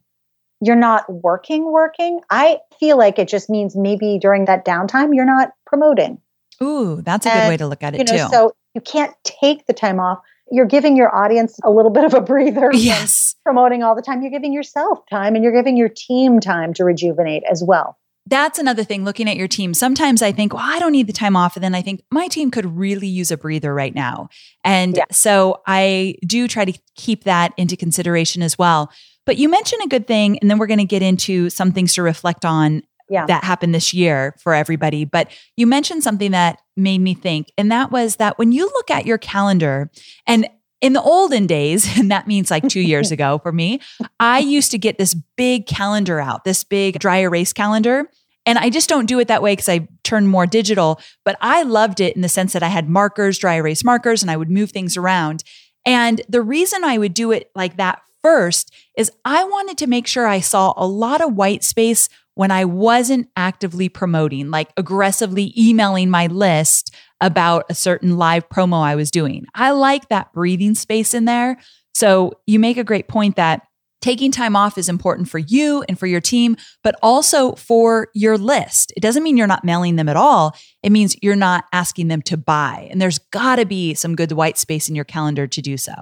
you're 0.60 0.76
not 0.76 1.10
working, 1.22 1.70
working. 1.72 2.20
I 2.30 2.58
feel 2.78 2.98
like 2.98 3.18
it 3.18 3.28
just 3.28 3.48
means 3.48 3.76
maybe 3.76 4.18
during 4.20 4.44
that 4.44 4.64
downtime, 4.64 5.14
you're 5.14 5.24
not 5.24 5.52
promoting. 5.66 6.20
Ooh, 6.62 7.00
that's 7.00 7.24
a 7.24 7.30
and, 7.30 7.40
good 7.40 7.48
way 7.48 7.56
to 7.56 7.66
look 7.66 7.82
at 7.82 7.94
it 7.94 7.98
you 7.98 8.04
know, 8.04 8.24
too. 8.24 8.30
So 8.30 8.52
you 8.74 8.80
can't 8.80 9.14
take 9.24 9.66
the 9.66 9.72
time 9.72 9.98
off 9.98 10.18
you're 10.50 10.66
giving 10.66 10.96
your 10.96 11.14
audience 11.14 11.58
a 11.64 11.70
little 11.70 11.90
bit 11.90 12.04
of 12.04 12.14
a 12.14 12.20
breather. 12.20 12.70
Yes. 12.72 13.34
Promoting 13.44 13.82
all 13.82 13.94
the 13.94 14.02
time. 14.02 14.22
You're 14.22 14.30
giving 14.30 14.52
yourself 14.52 15.00
time 15.08 15.34
and 15.34 15.44
you're 15.44 15.52
giving 15.52 15.76
your 15.76 15.88
team 15.88 16.40
time 16.40 16.74
to 16.74 16.84
rejuvenate 16.84 17.42
as 17.50 17.62
well. 17.64 17.96
That's 18.26 18.58
another 18.58 18.84
thing 18.84 19.04
looking 19.04 19.28
at 19.28 19.36
your 19.36 19.48
team. 19.48 19.74
Sometimes 19.74 20.22
I 20.22 20.30
think, 20.30 20.52
well, 20.52 20.62
I 20.64 20.78
don't 20.78 20.92
need 20.92 21.06
the 21.06 21.12
time 21.12 21.36
off. 21.36 21.56
And 21.56 21.64
then 21.64 21.74
I 21.74 21.82
think 21.82 22.02
my 22.10 22.28
team 22.28 22.50
could 22.50 22.76
really 22.76 23.08
use 23.08 23.30
a 23.30 23.36
breather 23.36 23.74
right 23.74 23.94
now. 23.94 24.28
And 24.64 24.96
yeah. 24.96 25.04
so 25.10 25.62
I 25.66 26.16
do 26.26 26.46
try 26.46 26.64
to 26.64 26.78
keep 26.94 27.24
that 27.24 27.52
into 27.56 27.76
consideration 27.76 28.42
as 28.42 28.58
well. 28.58 28.92
But 29.26 29.36
you 29.36 29.48
mentioned 29.48 29.82
a 29.84 29.88
good 29.88 30.06
thing, 30.06 30.38
and 30.38 30.50
then 30.50 30.58
we're 30.58 30.66
going 30.66 30.78
to 30.78 30.84
get 30.84 31.02
into 31.02 31.50
some 31.50 31.72
things 31.72 31.94
to 31.94 32.02
reflect 32.02 32.44
on 32.44 32.82
yeah. 33.10 33.26
that 33.26 33.44
happened 33.44 33.74
this 33.74 33.92
year 33.92 34.34
for 34.38 34.54
everybody. 34.54 35.04
But 35.04 35.30
you 35.56 35.66
mentioned 35.66 36.02
something 36.02 36.30
that 36.30 36.60
made 36.76 37.00
me 37.00 37.12
think, 37.12 37.52
and 37.58 37.70
that 37.70 37.90
was 37.90 38.16
that 38.16 38.38
when 38.38 38.52
you 38.52 38.64
look 38.66 38.90
at 38.90 39.04
your 39.04 39.18
calendar, 39.18 39.90
and 40.26 40.48
in 40.80 40.94
the 40.94 41.02
olden 41.02 41.46
days, 41.46 41.86
and 41.98 42.10
that 42.10 42.26
means 42.26 42.50
like 42.50 42.66
two 42.68 42.80
years 42.80 43.10
ago 43.12 43.38
for 43.42 43.52
me, 43.52 43.80
I 44.18 44.38
used 44.38 44.70
to 44.70 44.78
get 44.78 44.96
this 44.96 45.14
big 45.36 45.66
calendar 45.66 46.20
out, 46.20 46.44
this 46.44 46.64
big 46.64 46.98
dry 46.98 47.18
erase 47.18 47.52
calendar. 47.52 48.08
And 48.46 48.58
I 48.58 48.70
just 48.70 48.88
don't 48.88 49.06
do 49.06 49.18
it 49.18 49.28
that 49.28 49.42
way 49.42 49.52
because 49.52 49.68
I 49.68 49.86
turned 50.02 50.28
more 50.28 50.46
digital. 50.46 50.98
But 51.24 51.36
I 51.42 51.62
loved 51.62 52.00
it 52.00 52.16
in 52.16 52.22
the 52.22 52.28
sense 52.28 52.54
that 52.54 52.62
I 52.62 52.68
had 52.68 52.88
markers, 52.88 53.38
dry 53.38 53.56
erase 53.56 53.84
markers, 53.84 54.22
and 54.22 54.30
I 54.30 54.36
would 54.36 54.50
move 54.50 54.70
things 54.70 54.96
around. 54.96 55.44
And 55.84 56.22
the 56.28 56.42
reason 56.42 56.82
I 56.82 56.96
would 56.96 57.12
do 57.12 57.32
it 57.32 57.50
like 57.54 57.76
that 57.76 58.00
first 58.22 58.72
is 58.96 59.12
I 59.24 59.44
wanted 59.44 59.78
to 59.78 59.86
make 59.86 60.06
sure 60.06 60.26
I 60.26 60.40
saw 60.40 60.72
a 60.76 60.86
lot 60.86 61.20
of 61.20 61.34
white 61.34 61.64
space 61.64 62.08
when 62.40 62.50
I 62.50 62.64
wasn't 62.64 63.28
actively 63.36 63.90
promoting, 63.90 64.50
like 64.50 64.70
aggressively 64.78 65.52
emailing 65.58 66.08
my 66.08 66.26
list 66.26 66.94
about 67.20 67.66
a 67.68 67.74
certain 67.74 68.16
live 68.16 68.48
promo 68.48 68.82
I 68.82 68.94
was 68.94 69.10
doing. 69.10 69.44
I 69.54 69.72
like 69.72 70.08
that 70.08 70.32
breathing 70.32 70.74
space 70.74 71.12
in 71.12 71.26
there. 71.26 71.58
So 71.92 72.32
you 72.46 72.58
make 72.58 72.78
a 72.78 72.82
great 72.82 73.08
point 73.08 73.36
that 73.36 73.66
taking 74.00 74.32
time 74.32 74.56
off 74.56 74.78
is 74.78 74.88
important 74.88 75.28
for 75.28 75.36
you 75.36 75.84
and 75.86 75.98
for 75.98 76.06
your 76.06 76.22
team, 76.22 76.56
but 76.82 76.94
also 77.02 77.56
for 77.56 78.08
your 78.14 78.38
list. 78.38 78.90
It 78.96 79.00
doesn't 79.00 79.22
mean 79.22 79.36
you're 79.36 79.46
not 79.46 79.62
mailing 79.62 79.96
them 79.96 80.08
at 80.08 80.16
all. 80.16 80.56
It 80.82 80.92
means 80.92 81.16
you're 81.20 81.36
not 81.36 81.66
asking 81.74 82.08
them 82.08 82.22
to 82.22 82.38
buy. 82.38 82.88
And 82.90 83.02
there's 83.02 83.18
got 83.18 83.56
to 83.56 83.66
be 83.66 83.92
some 83.92 84.16
good 84.16 84.32
white 84.32 84.56
space 84.56 84.88
in 84.88 84.94
your 84.94 85.04
calendar 85.04 85.46
to 85.46 85.60
do 85.60 85.76
so. 85.76 85.92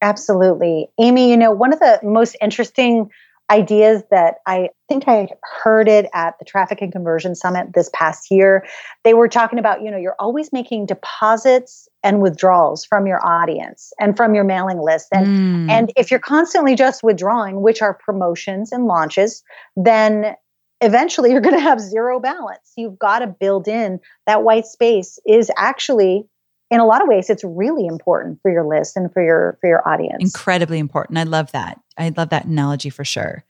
Absolutely. 0.00 0.88
Amy, 0.98 1.28
you 1.30 1.36
know, 1.36 1.52
one 1.52 1.74
of 1.74 1.80
the 1.80 2.00
most 2.02 2.34
interesting 2.40 3.10
ideas 3.50 4.02
that 4.10 4.36
I 4.46 4.70
think 4.88 5.04
I 5.06 5.28
heard 5.62 5.88
it 5.88 6.08
at 6.12 6.38
the 6.38 6.44
Traffic 6.44 6.82
and 6.82 6.90
Conversion 6.90 7.34
Summit 7.34 7.74
this 7.74 7.90
past 7.92 8.30
year. 8.30 8.66
They 9.04 9.14
were 9.14 9.28
talking 9.28 9.58
about, 9.58 9.82
you 9.82 9.90
know, 9.90 9.96
you're 9.96 10.16
always 10.18 10.52
making 10.52 10.86
deposits 10.86 11.88
and 12.02 12.20
withdrawals 12.20 12.84
from 12.84 13.06
your 13.06 13.24
audience 13.24 13.92
and 14.00 14.16
from 14.16 14.34
your 14.34 14.44
mailing 14.44 14.80
list. 14.80 15.08
And 15.12 15.26
mm. 15.26 15.70
and 15.70 15.92
if 15.96 16.10
you're 16.10 16.20
constantly 16.20 16.74
just 16.74 17.02
withdrawing, 17.02 17.62
which 17.62 17.82
are 17.82 17.94
promotions 17.94 18.72
and 18.72 18.86
launches, 18.86 19.42
then 19.76 20.34
eventually 20.80 21.30
you're 21.30 21.40
going 21.40 21.56
to 21.56 21.60
have 21.60 21.80
zero 21.80 22.20
balance. 22.20 22.72
You've 22.76 22.98
got 22.98 23.20
to 23.20 23.26
build 23.26 23.68
in 23.68 24.00
that 24.26 24.42
white 24.42 24.66
space 24.66 25.18
is 25.26 25.50
actually 25.56 26.26
in 26.70 26.80
a 26.80 26.86
lot 26.86 27.02
of 27.02 27.08
ways 27.08 27.30
it's 27.30 27.44
really 27.44 27.86
important 27.86 28.40
for 28.42 28.50
your 28.50 28.66
list 28.66 28.96
and 28.96 29.12
for 29.12 29.22
your 29.22 29.58
for 29.60 29.68
your 29.68 29.86
audience. 29.88 30.22
Incredibly 30.22 30.78
important. 30.78 31.18
I 31.18 31.24
love 31.24 31.52
that. 31.52 31.80
I 31.96 32.12
love 32.16 32.30
that 32.30 32.46
analogy 32.46 32.90
for 32.90 33.04
sure. 33.04 33.44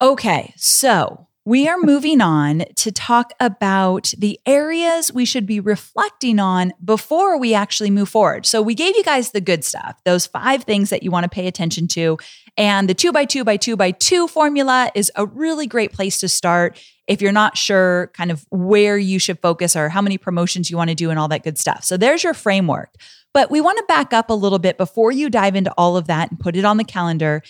Okay 0.00 0.52
so 0.56 1.26
we 1.46 1.68
are 1.68 1.78
moving 1.78 2.20
on 2.20 2.64
to 2.74 2.90
talk 2.90 3.32
about 3.38 4.12
the 4.18 4.38
areas 4.46 5.14
we 5.14 5.24
should 5.24 5.46
be 5.46 5.60
reflecting 5.60 6.40
on 6.40 6.72
before 6.84 7.38
we 7.38 7.54
actually 7.54 7.88
move 7.88 8.08
forward. 8.08 8.44
So, 8.44 8.60
we 8.60 8.74
gave 8.74 8.96
you 8.96 9.04
guys 9.04 9.30
the 9.30 9.40
good 9.40 9.64
stuff, 9.64 9.96
those 10.04 10.26
five 10.26 10.64
things 10.64 10.90
that 10.90 11.04
you 11.04 11.12
want 11.12 11.22
to 11.22 11.30
pay 11.30 11.46
attention 11.46 11.86
to. 11.88 12.18
And 12.58 12.88
the 12.88 12.94
two 12.94 13.12
by 13.12 13.26
two 13.26 13.44
by 13.44 13.56
two 13.56 13.76
by 13.76 13.92
two 13.92 14.26
formula 14.26 14.90
is 14.96 15.12
a 15.14 15.24
really 15.24 15.68
great 15.68 15.92
place 15.92 16.18
to 16.18 16.28
start 16.28 16.82
if 17.06 17.22
you're 17.22 17.30
not 17.30 17.56
sure 17.56 18.10
kind 18.14 18.32
of 18.32 18.44
where 18.50 18.98
you 18.98 19.20
should 19.20 19.38
focus 19.38 19.76
or 19.76 19.88
how 19.88 20.02
many 20.02 20.18
promotions 20.18 20.68
you 20.68 20.76
want 20.76 20.90
to 20.90 20.96
do 20.96 21.10
and 21.10 21.18
all 21.18 21.28
that 21.28 21.44
good 21.44 21.58
stuff. 21.58 21.84
So 21.84 21.96
there's 21.96 22.24
your 22.24 22.34
framework. 22.34 22.90
But 23.32 23.50
we 23.50 23.60
want 23.60 23.78
to 23.78 23.84
back 23.86 24.12
up 24.12 24.30
a 24.30 24.34
little 24.34 24.58
bit 24.58 24.78
before 24.78 25.12
you 25.12 25.28
dive 25.28 25.54
into 25.54 25.72
all 25.76 25.96
of 25.96 26.06
that 26.06 26.30
and 26.30 26.40
put 26.40 26.56
it 26.56 26.64
on 26.64 26.78
the 26.78 26.84
calendar 26.84 27.42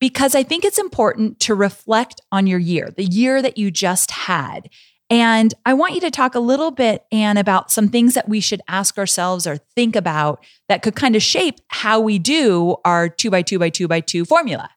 because 0.00 0.34
I 0.34 0.42
think 0.42 0.64
it's 0.64 0.78
important 0.78 1.40
to 1.40 1.54
reflect 1.54 2.20
on 2.30 2.46
your 2.46 2.58
year, 2.58 2.90
the 2.96 3.04
year 3.04 3.42
that 3.42 3.58
you 3.58 3.70
just 3.70 4.10
had. 4.12 4.68
And 5.10 5.54
I 5.64 5.72
want 5.74 5.94
you 5.94 6.00
to 6.02 6.10
talk 6.10 6.34
a 6.34 6.40
little 6.40 6.70
bit, 6.70 7.04
Anne, 7.10 7.38
about 7.38 7.70
some 7.70 7.88
things 7.88 8.14
that 8.14 8.28
we 8.28 8.40
should 8.40 8.60
ask 8.68 8.98
ourselves 8.98 9.46
or 9.46 9.56
think 9.56 9.96
about 9.96 10.44
that 10.68 10.82
could 10.82 10.96
kind 10.96 11.16
of 11.16 11.22
shape 11.22 11.60
how 11.68 11.98
we 11.98 12.18
do 12.18 12.76
our 12.84 13.08
two 13.08 13.30
by 13.30 13.42
two 13.42 13.58
by 13.58 13.70
two 13.70 13.88
by 13.88 14.00
two 14.00 14.24
formula. 14.24 14.70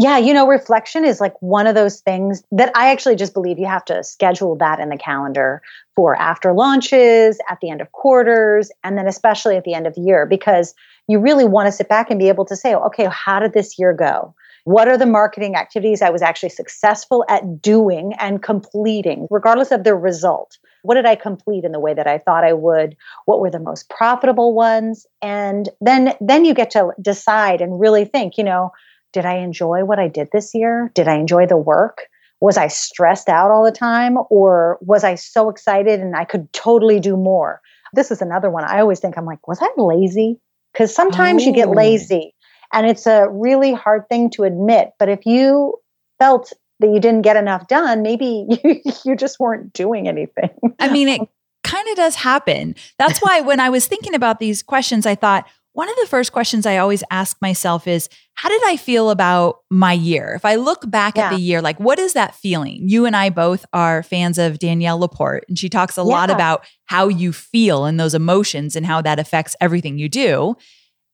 Yeah, 0.00 0.18
you 0.18 0.32
know, 0.32 0.46
reflection 0.46 1.04
is 1.04 1.20
like 1.20 1.34
one 1.40 1.66
of 1.66 1.74
those 1.74 2.00
things 2.00 2.44
that 2.52 2.70
I 2.76 2.90
actually 2.90 3.16
just 3.16 3.34
believe 3.34 3.58
you 3.58 3.66
have 3.66 3.84
to 3.86 4.04
schedule 4.04 4.54
that 4.56 4.78
in 4.78 4.90
the 4.90 4.96
calendar 4.96 5.60
for 5.96 6.14
after 6.14 6.52
launches, 6.52 7.38
at 7.50 7.58
the 7.60 7.70
end 7.70 7.80
of 7.80 7.90
quarters, 7.90 8.70
and 8.84 8.96
then 8.96 9.08
especially 9.08 9.56
at 9.56 9.64
the 9.64 9.74
end 9.74 9.88
of 9.88 9.96
the 9.96 10.00
year, 10.00 10.24
because 10.24 10.72
you 11.08 11.18
really 11.18 11.44
want 11.44 11.66
to 11.66 11.72
sit 11.72 11.88
back 11.88 12.10
and 12.10 12.18
be 12.20 12.28
able 12.28 12.44
to 12.44 12.54
say, 12.54 12.74
okay, 12.76 13.08
how 13.10 13.40
did 13.40 13.54
this 13.54 13.76
year 13.76 13.92
go? 13.92 14.34
What 14.68 14.86
are 14.86 14.98
the 14.98 15.06
marketing 15.06 15.56
activities 15.56 16.02
I 16.02 16.10
was 16.10 16.20
actually 16.20 16.50
successful 16.50 17.24
at 17.26 17.62
doing 17.62 18.12
and 18.20 18.42
completing, 18.42 19.26
regardless 19.30 19.70
of 19.70 19.82
the 19.82 19.94
result? 19.94 20.58
What 20.82 20.96
did 20.96 21.06
I 21.06 21.14
complete 21.14 21.64
in 21.64 21.72
the 21.72 21.80
way 21.80 21.94
that 21.94 22.06
I 22.06 22.18
thought 22.18 22.44
I 22.44 22.52
would? 22.52 22.94
What 23.24 23.40
were 23.40 23.50
the 23.50 23.60
most 23.60 23.88
profitable 23.88 24.52
ones? 24.52 25.06
And 25.22 25.70
then 25.80 26.12
then 26.20 26.44
you 26.44 26.52
get 26.52 26.72
to 26.72 26.90
decide 27.00 27.62
and 27.62 27.80
really 27.80 28.04
think, 28.04 28.36
you 28.36 28.44
know, 28.44 28.72
did 29.14 29.24
I 29.24 29.38
enjoy 29.38 29.86
what 29.86 29.98
I 29.98 30.06
did 30.06 30.28
this 30.34 30.54
year? 30.54 30.92
Did 30.94 31.08
I 31.08 31.14
enjoy 31.14 31.46
the 31.46 31.56
work? 31.56 32.02
Was 32.42 32.58
I 32.58 32.66
stressed 32.66 33.30
out 33.30 33.50
all 33.50 33.64
the 33.64 33.72
time 33.72 34.18
or 34.28 34.76
was 34.82 35.02
I 35.02 35.14
so 35.14 35.48
excited 35.48 35.98
and 35.98 36.14
I 36.14 36.26
could 36.26 36.52
totally 36.52 37.00
do 37.00 37.16
more? 37.16 37.62
This 37.94 38.10
is 38.10 38.20
another 38.20 38.50
one. 38.50 38.64
I 38.64 38.80
always 38.80 39.00
think 39.00 39.16
I'm 39.16 39.24
like, 39.24 39.48
was 39.48 39.60
I 39.62 39.70
lazy? 39.78 40.38
Because 40.74 40.94
sometimes 40.94 41.44
oh. 41.44 41.46
you 41.46 41.54
get 41.54 41.68
oh. 41.68 41.72
lazy 41.72 42.34
and 42.72 42.86
it's 42.86 43.06
a 43.06 43.28
really 43.28 43.72
hard 43.72 44.08
thing 44.08 44.30
to 44.30 44.44
admit. 44.44 44.92
But 44.98 45.08
if 45.08 45.26
you 45.26 45.74
felt 46.18 46.52
that 46.80 46.88
you 46.88 47.00
didn't 47.00 47.22
get 47.22 47.36
enough 47.36 47.68
done, 47.68 48.02
maybe 48.02 48.46
you, 48.64 48.80
you 49.04 49.16
just 49.16 49.40
weren't 49.40 49.72
doing 49.72 50.08
anything. 50.08 50.50
I 50.78 50.90
mean, 50.90 51.08
it 51.08 51.20
kind 51.64 51.88
of 51.88 51.96
does 51.96 52.14
happen. 52.14 52.74
That's 52.98 53.20
why 53.20 53.40
when 53.40 53.60
I 53.60 53.70
was 53.70 53.86
thinking 53.86 54.14
about 54.14 54.38
these 54.38 54.62
questions, 54.62 55.06
I 55.06 55.14
thought, 55.14 55.46
one 55.72 55.88
of 55.88 55.96
the 56.00 56.08
first 56.08 56.32
questions 56.32 56.66
I 56.66 56.78
always 56.78 57.04
ask 57.08 57.36
myself 57.40 57.86
is, 57.86 58.08
how 58.34 58.48
did 58.48 58.62
I 58.66 58.76
feel 58.76 59.10
about 59.10 59.60
my 59.70 59.92
year? 59.92 60.32
If 60.34 60.44
I 60.44 60.56
look 60.56 60.90
back 60.90 61.16
yeah. 61.16 61.26
at 61.26 61.36
the 61.36 61.40
year, 61.40 61.62
like 61.62 61.78
what 61.78 62.00
is 62.00 62.14
that 62.14 62.34
feeling? 62.34 62.88
You 62.88 63.06
and 63.06 63.14
I 63.14 63.30
both 63.30 63.64
are 63.72 64.02
fans 64.02 64.38
of 64.38 64.58
Danielle 64.58 64.98
Laporte, 64.98 65.44
and 65.48 65.56
she 65.56 65.68
talks 65.68 65.96
a 65.96 66.00
yeah. 66.00 66.06
lot 66.06 66.30
about 66.30 66.66
how 66.86 67.06
you 67.06 67.32
feel 67.32 67.84
and 67.84 68.00
those 68.00 68.14
emotions 68.14 68.74
and 68.74 68.86
how 68.86 69.00
that 69.02 69.20
affects 69.20 69.54
everything 69.60 69.98
you 69.98 70.08
do. 70.08 70.56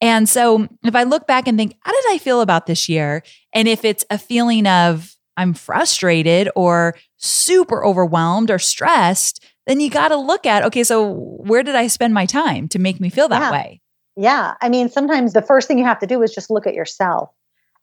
And 0.05 0.29
so 0.29 0.69
if 0.85 0.95
I 0.95 1.05
look 1.05 1.27
back 1.27 1.49
and 1.49 1.57
think, 1.57 1.77
how 1.81 1.91
did 1.91 2.05
I 2.11 2.19
feel 2.19 2.43
about 2.43 2.67
this 2.67 2.91
year? 2.91 3.23
And 3.55 3.67
if 3.67 3.87
it's 3.87 4.05
a 4.11 4.19
feeling 4.19 4.67
of 4.67 5.17
I'm 5.39 5.55
frustrated 5.55 6.51
or 6.55 6.95
super 7.17 7.83
overwhelmed 7.83 8.51
or 8.51 8.59
stressed, 8.59 9.43
then 9.67 9.81
you 9.81 9.89
got 9.89 10.09
to 10.09 10.17
look 10.17 10.45
at, 10.45 10.63
okay, 10.63 10.85
so 10.85 11.15
where 11.15 11.63
did 11.63 11.75
I 11.75 11.87
spend 11.87 12.13
my 12.13 12.27
time 12.27 12.69
to 12.69 12.79
make 12.79 13.01
me 13.01 13.09
feel 13.09 13.29
that 13.29 13.41
yeah. 13.41 13.51
way? 13.51 13.81
Yeah. 14.15 14.55
I 14.61 14.69
mean, 14.69 14.91
sometimes 14.91 15.33
the 15.33 15.41
first 15.41 15.69
thing 15.69 15.79
you 15.79 15.87
have 15.87 16.01
to 16.01 16.07
do 16.07 16.23
is 16.23 16.35
just 16.35 16.51
look 16.51 16.67
at 16.67 16.75
yourself 16.75 17.31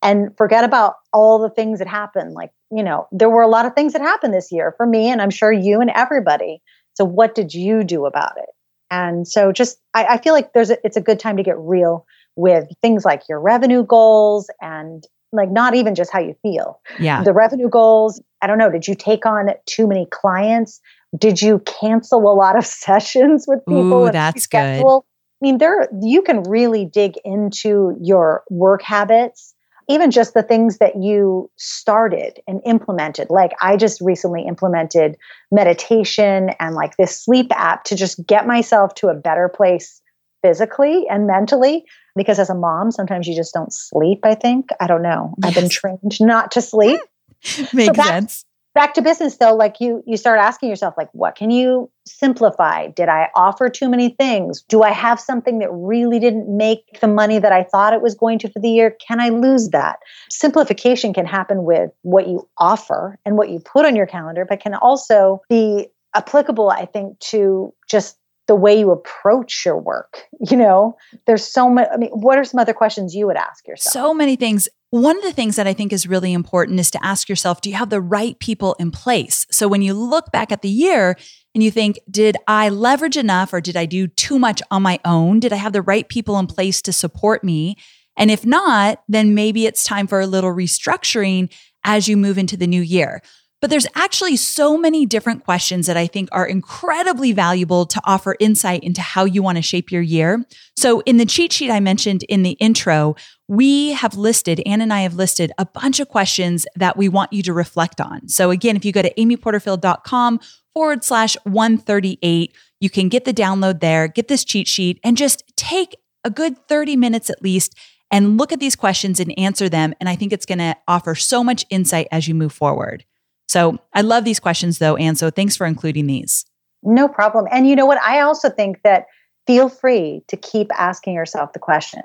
and 0.03 0.29
forget 0.37 0.63
about 0.63 0.97
all 1.11 1.39
the 1.39 1.49
things 1.49 1.79
that 1.79 1.87
happened. 1.87 2.33
Like, 2.33 2.51
you 2.71 2.83
know, 2.83 3.07
there 3.11 3.31
were 3.31 3.41
a 3.41 3.47
lot 3.47 3.65
of 3.65 3.73
things 3.73 3.93
that 3.93 4.01
happened 4.03 4.35
this 4.35 4.51
year 4.51 4.75
for 4.77 4.85
me, 4.85 5.09
and 5.09 5.23
I'm 5.23 5.31
sure 5.31 5.51
you 5.51 5.81
and 5.81 5.89
everybody. 5.89 6.61
So, 6.93 7.03
what 7.03 7.33
did 7.33 7.55
you 7.55 7.83
do 7.83 8.05
about 8.05 8.37
it? 8.37 8.49
And 8.91 9.27
so, 9.27 9.51
just 9.51 9.79
I, 9.93 10.05
I 10.05 10.17
feel 10.17 10.33
like 10.33 10.53
there's 10.53 10.69
a, 10.69 10.77
it's 10.85 10.97
a 10.97 11.01
good 11.01 11.19
time 11.19 11.37
to 11.37 11.43
get 11.43 11.57
real 11.57 12.05
with 12.35 12.67
things 12.81 13.03
like 13.03 13.23
your 13.27 13.39
revenue 13.39 13.83
goals 13.83 14.49
and 14.61 15.03
like 15.33 15.49
not 15.49 15.75
even 15.75 15.95
just 15.95 16.11
how 16.11 16.19
you 16.19 16.35
feel. 16.41 16.79
Yeah. 16.99 17.23
The 17.23 17.33
revenue 17.33 17.69
goals. 17.69 18.21
I 18.41 18.47
don't 18.47 18.57
know. 18.57 18.69
Did 18.69 18.87
you 18.87 18.95
take 18.95 19.25
on 19.25 19.49
too 19.65 19.87
many 19.87 20.07
clients? 20.11 20.81
Did 21.17 21.41
you 21.41 21.59
cancel 21.59 22.19
a 22.19 22.35
lot 22.35 22.57
of 22.57 22.65
sessions 22.85 23.45
with 23.47 23.59
people? 23.67 24.07
Ooh, 24.07 24.11
that's 24.11 24.47
good. 24.47 24.83
I 24.85 24.99
mean, 25.41 25.57
there 25.57 25.89
you 26.01 26.21
can 26.21 26.43
really 26.43 26.85
dig 26.85 27.15
into 27.25 27.97
your 27.99 28.43
work 28.49 28.83
habits, 28.83 29.55
even 29.91 30.11
just 30.11 30.33
the 30.33 30.43
things 30.43 30.77
that 30.77 30.95
you 31.01 31.49
started 31.57 32.39
and 32.47 32.61
implemented. 32.65 33.29
Like 33.29 33.51
I 33.61 33.77
just 33.77 34.01
recently 34.01 34.45
implemented 34.47 35.17
meditation 35.51 36.51
and 36.59 36.75
like 36.75 36.97
this 36.97 37.23
sleep 37.23 37.47
app 37.51 37.83
to 37.85 37.95
just 37.95 38.25
get 38.25 38.47
myself 38.47 38.95
to 38.95 39.07
a 39.07 39.13
better 39.13 39.49
place 39.49 40.01
physically 40.41 41.05
and 41.09 41.27
mentally. 41.27 41.85
Because 42.15 42.39
as 42.39 42.49
a 42.49 42.55
mom, 42.55 42.91
sometimes 42.91 43.27
you 43.27 43.35
just 43.35 43.53
don't 43.53 43.71
sleep, 43.71 44.19
I 44.23 44.35
think. 44.35 44.69
I 44.79 44.87
don't 44.87 45.01
know. 45.01 45.33
Yes. 45.41 45.49
I've 45.49 45.61
been 45.61 45.69
trained 45.69 46.17
not 46.19 46.51
to 46.51 46.61
sleep. 46.61 46.99
Makes 47.73 47.97
so 47.97 48.03
sense 48.03 48.45
back 48.73 48.93
to 48.93 49.01
business 49.01 49.37
though 49.37 49.55
like 49.55 49.79
you 49.79 50.03
you 50.05 50.17
start 50.17 50.39
asking 50.39 50.69
yourself 50.69 50.93
like 50.97 51.09
what 51.13 51.35
can 51.35 51.51
you 51.51 51.89
simplify? 52.05 52.87
Did 52.87 53.09
i 53.09 53.29
offer 53.35 53.69
too 53.69 53.89
many 53.89 54.09
things? 54.09 54.63
Do 54.63 54.83
i 54.83 54.91
have 54.91 55.19
something 55.19 55.59
that 55.59 55.69
really 55.71 56.19
didn't 56.19 56.55
make 56.55 56.99
the 56.99 57.07
money 57.07 57.39
that 57.39 57.51
i 57.51 57.63
thought 57.63 57.93
it 57.93 58.01
was 58.01 58.15
going 58.15 58.39
to 58.39 58.49
for 58.49 58.59
the 58.59 58.69
year? 58.69 58.95
Can 59.05 59.19
i 59.19 59.29
lose 59.29 59.69
that? 59.69 59.99
Simplification 60.29 61.13
can 61.13 61.25
happen 61.25 61.63
with 61.63 61.91
what 62.01 62.27
you 62.27 62.47
offer 62.57 63.17
and 63.25 63.37
what 63.37 63.49
you 63.49 63.59
put 63.59 63.85
on 63.85 63.95
your 63.95 64.07
calendar 64.07 64.45
but 64.47 64.59
can 64.59 64.75
also 64.75 65.41
be 65.49 65.87
applicable 66.15 66.69
i 66.69 66.85
think 66.85 67.17
to 67.19 67.73
just 67.89 68.17
the 68.47 68.55
way 68.55 68.77
you 68.77 68.91
approach 68.91 69.65
your 69.65 69.77
work 69.77 70.23
you 70.39 70.57
know? 70.57 70.97
There's 71.27 71.45
so 71.45 71.69
much 71.69 71.87
i 71.93 71.97
mean 71.97 72.09
what 72.11 72.37
are 72.37 72.43
some 72.43 72.59
other 72.59 72.73
questions 72.73 73.13
you 73.13 73.27
would 73.27 73.37
ask 73.37 73.67
yourself? 73.67 73.93
So 73.93 74.13
many 74.13 74.35
things 74.35 74.67
one 74.91 75.17
of 75.17 75.23
the 75.23 75.31
things 75.31 75.55
that 75.55 75.67
I 75.67 75.73
think 75.73 75.93
is 75.93 76.05
really 76.05 76.33
important 76.33 76.79
is 76.79 76.91
to 76.91 77.03
ask 77.03 77.29
yourself, 77.29 77.61
do 77.61 77.69
you 77.69 77.77
have 77.77 77.89
the 77.89 78.01
right 78.01 78.37
people 78.39 78.75
in 78.77 78.91
place? 78.91 79.47
So 79.49 79.69
when 79.69 79.81
you 79.81 79.93
look 79.93 80.31
back 80.33 80.51
at 80.51 80.61
the 80.61 80.69
year 80.69 81.17
and 81.55 81.63
you 81.63 81.71
think, 81.71 81.97
did 82.09 82.35
I 82.45 82.67
leverage 82.67 83.15
enough 83.15 83.53
or 83.53 83.61
did 83.61 83.77
I 83.77 83.85
do 83.85 84.07
too 84.07 84.37
much 84.37 84.61
on 84.69 84.83
my 84.83 84.99
own? 85.05 85.39
Did 85.39 85.53
I 85.53 85.55
have 85.55 85.71
the 85.71 85.81
right 85.81 86.07
people 86.07 86.37
in 86.39 86.45
place 86.45 86.81
to 86.83 86.93
support 86.93 87.41
me? 87.41 87.77
And 88.17 88.29
if 88.29 88.45
not, 88.45 89.01
then 89.07 89.33
maybe 89.33 89.65
it's 89.65 89.85
time 89.85 90.07
for 90.07 90.19
a 90.19 90.27
little 90.27 90.51
restructuring 90.51 91.53
as 91.85 92.09
you 92.09 92.17
move 92.17 92.37
into 92.37 92.57
the 92.57 92.67
new 92.67 92.81
year. 92.81 93.21
But 93.61 93.69
there's 93.69 93.85
actually 93.93 94.37
so 94.37 94.75
many 94.75 95.05
different 95.05 95.43
questions 95.43 95.85
that 95.85 95.95
I 95.95 96.07
think 96.07 96.29
are 96.31 96.47
incredibly 96.47 97.31
valuable 97.31 97.85
to 97.85 98.01
offer 98.05 98.35
insight 98.39 98.83
into 98.83 99.01
how 99.01 99.23
you 99.25 99.43
want 99.43 99.57
to 99.57 99.61
shape 99.61 99.91
your 99.91 100.01
year. 100.01 100.43
So 100.75 101.01
in 101.01 101.17
the 101.17 101.27
cheat 101.27 101.53
sheet 101.53 101.69
I 101.69 101.79
mentioned 101.79 102.23
in 102.23 102.41
the 102.41 102.53
intro, 102.53 103.15
we 103.47 103.91
have 103.91 104.17
listed, 104.17 104.61
Anne 104.65 104.81
and 104.81 104.91
I 104.91 105.01
have 105.01 105.13
listed 105.13 105.51
a 105.59 105.65
bunch 105.65 105.99
of 105.99 106.09
questions 106.09 106.65
that 106.75 106.97
we 106.97 107.07
want 107.07 107.33
you 107.33 107.43
to 107.43 107.53
reflect 107.53 108.01
on. 108.01 108.27
So 108.27 108.49
again, 108.49 108.75
if 108.75 108.83
you 108.83 108.91
go 108.91 109.03
to 109.03 109.13
amyporterfield.com 109.13 110.39
forward 110.73 111.03
slash 111.03 111.37
138, 111.43 112.55
you 112.79 112.89
can 112.89 113.09
get 113.09 113.25
the 113.25 113.33
download 113.33 113.79
there, 113.79 114.07
get 114.07 114.27
this 114.27 114.43
cheat 114.43 114.67
sheet, 114.67 114.99
and 115.03 115.15
just 115.15 115.43
take 115.55 115.95
a 116.23 116.31
good 116.31 116.67
30 116.67 116.95
minutes 116.95 117.29
at 117.29 117.43
least 117.43 117.77
and 118.09 118.37
look 118.39 118.51
at 118.51 118.59
these 118.59 118.75
questions 118.75 119.19
and 119.19 119.37
answer 119.37 119.69
them. 119.69 119.93
And 119.99 120.09
I 120.09 120.15
think 120.15 120.33
it's 120.33 120.45
going 120.45 120.59
to 120.59 120.75
offer 120.87 121.13
so 121.13 121.43
much 121.43 121.63
insight 121.69 122.07
as 122.11 122.27
you 122.27 122.33
move 122.33 122.53
forward. 122.53 123.05
So 123.51 123.77
I 123.93 123.99
love 123.99 124.23
these 124.23 124.39
questions 124.39 124.79
though. 124.79 124.95
And 124.95 125.17
so 125.17 125.29
thanks 125.29 125.57
for 125.57 125.67
including 125.67 126.07
these. 126.07 126.45
No 126.83 127.09
problem. 127.09 127.47
And 127.51 127.67
you 127.67 127.75
know 127.75 127.85
what? 127.85 128.01
I 128.01 128.21
also 128.21 128.49
think 128.49 128.81
that 128.83 129.07
feel 129.45 129.67
free 129.67 130.23
to 130.29 130.37
keep 130.37 130.69
asking 130.79 131.15
yourself 131.15 131.51
the 131.51 131.59
question. 131.59 132.01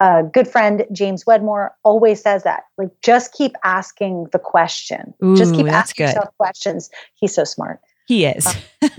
A 0.00 0.22
good 0.22 0.48
friend, 0.48 0.86
James 0.92 1.26
Wedmore, 1.26 1.74
always 1.84 2.22
says 2.22 2.44
that. 2.44 2.62
Like, 2.78 2.88
just 3.02 3.34
keep 3.34 3.52
asking 3.62 4.28
the 4.32 4.38
question. 4.38 5.12
Ooh, 5.22 5.36
just 5.36 5.54
keep 5.54 5.66
asking 5.66 6.06
good. 6.06 6.14
yourself 6.14 6.34
questions. 6.38 6.88
He's 7.16 7.34
so 7.34 7.44
smart. 7.44 7.80
He 8.06 8.24
is. 8.24 8.46
Um, 8.46 8.54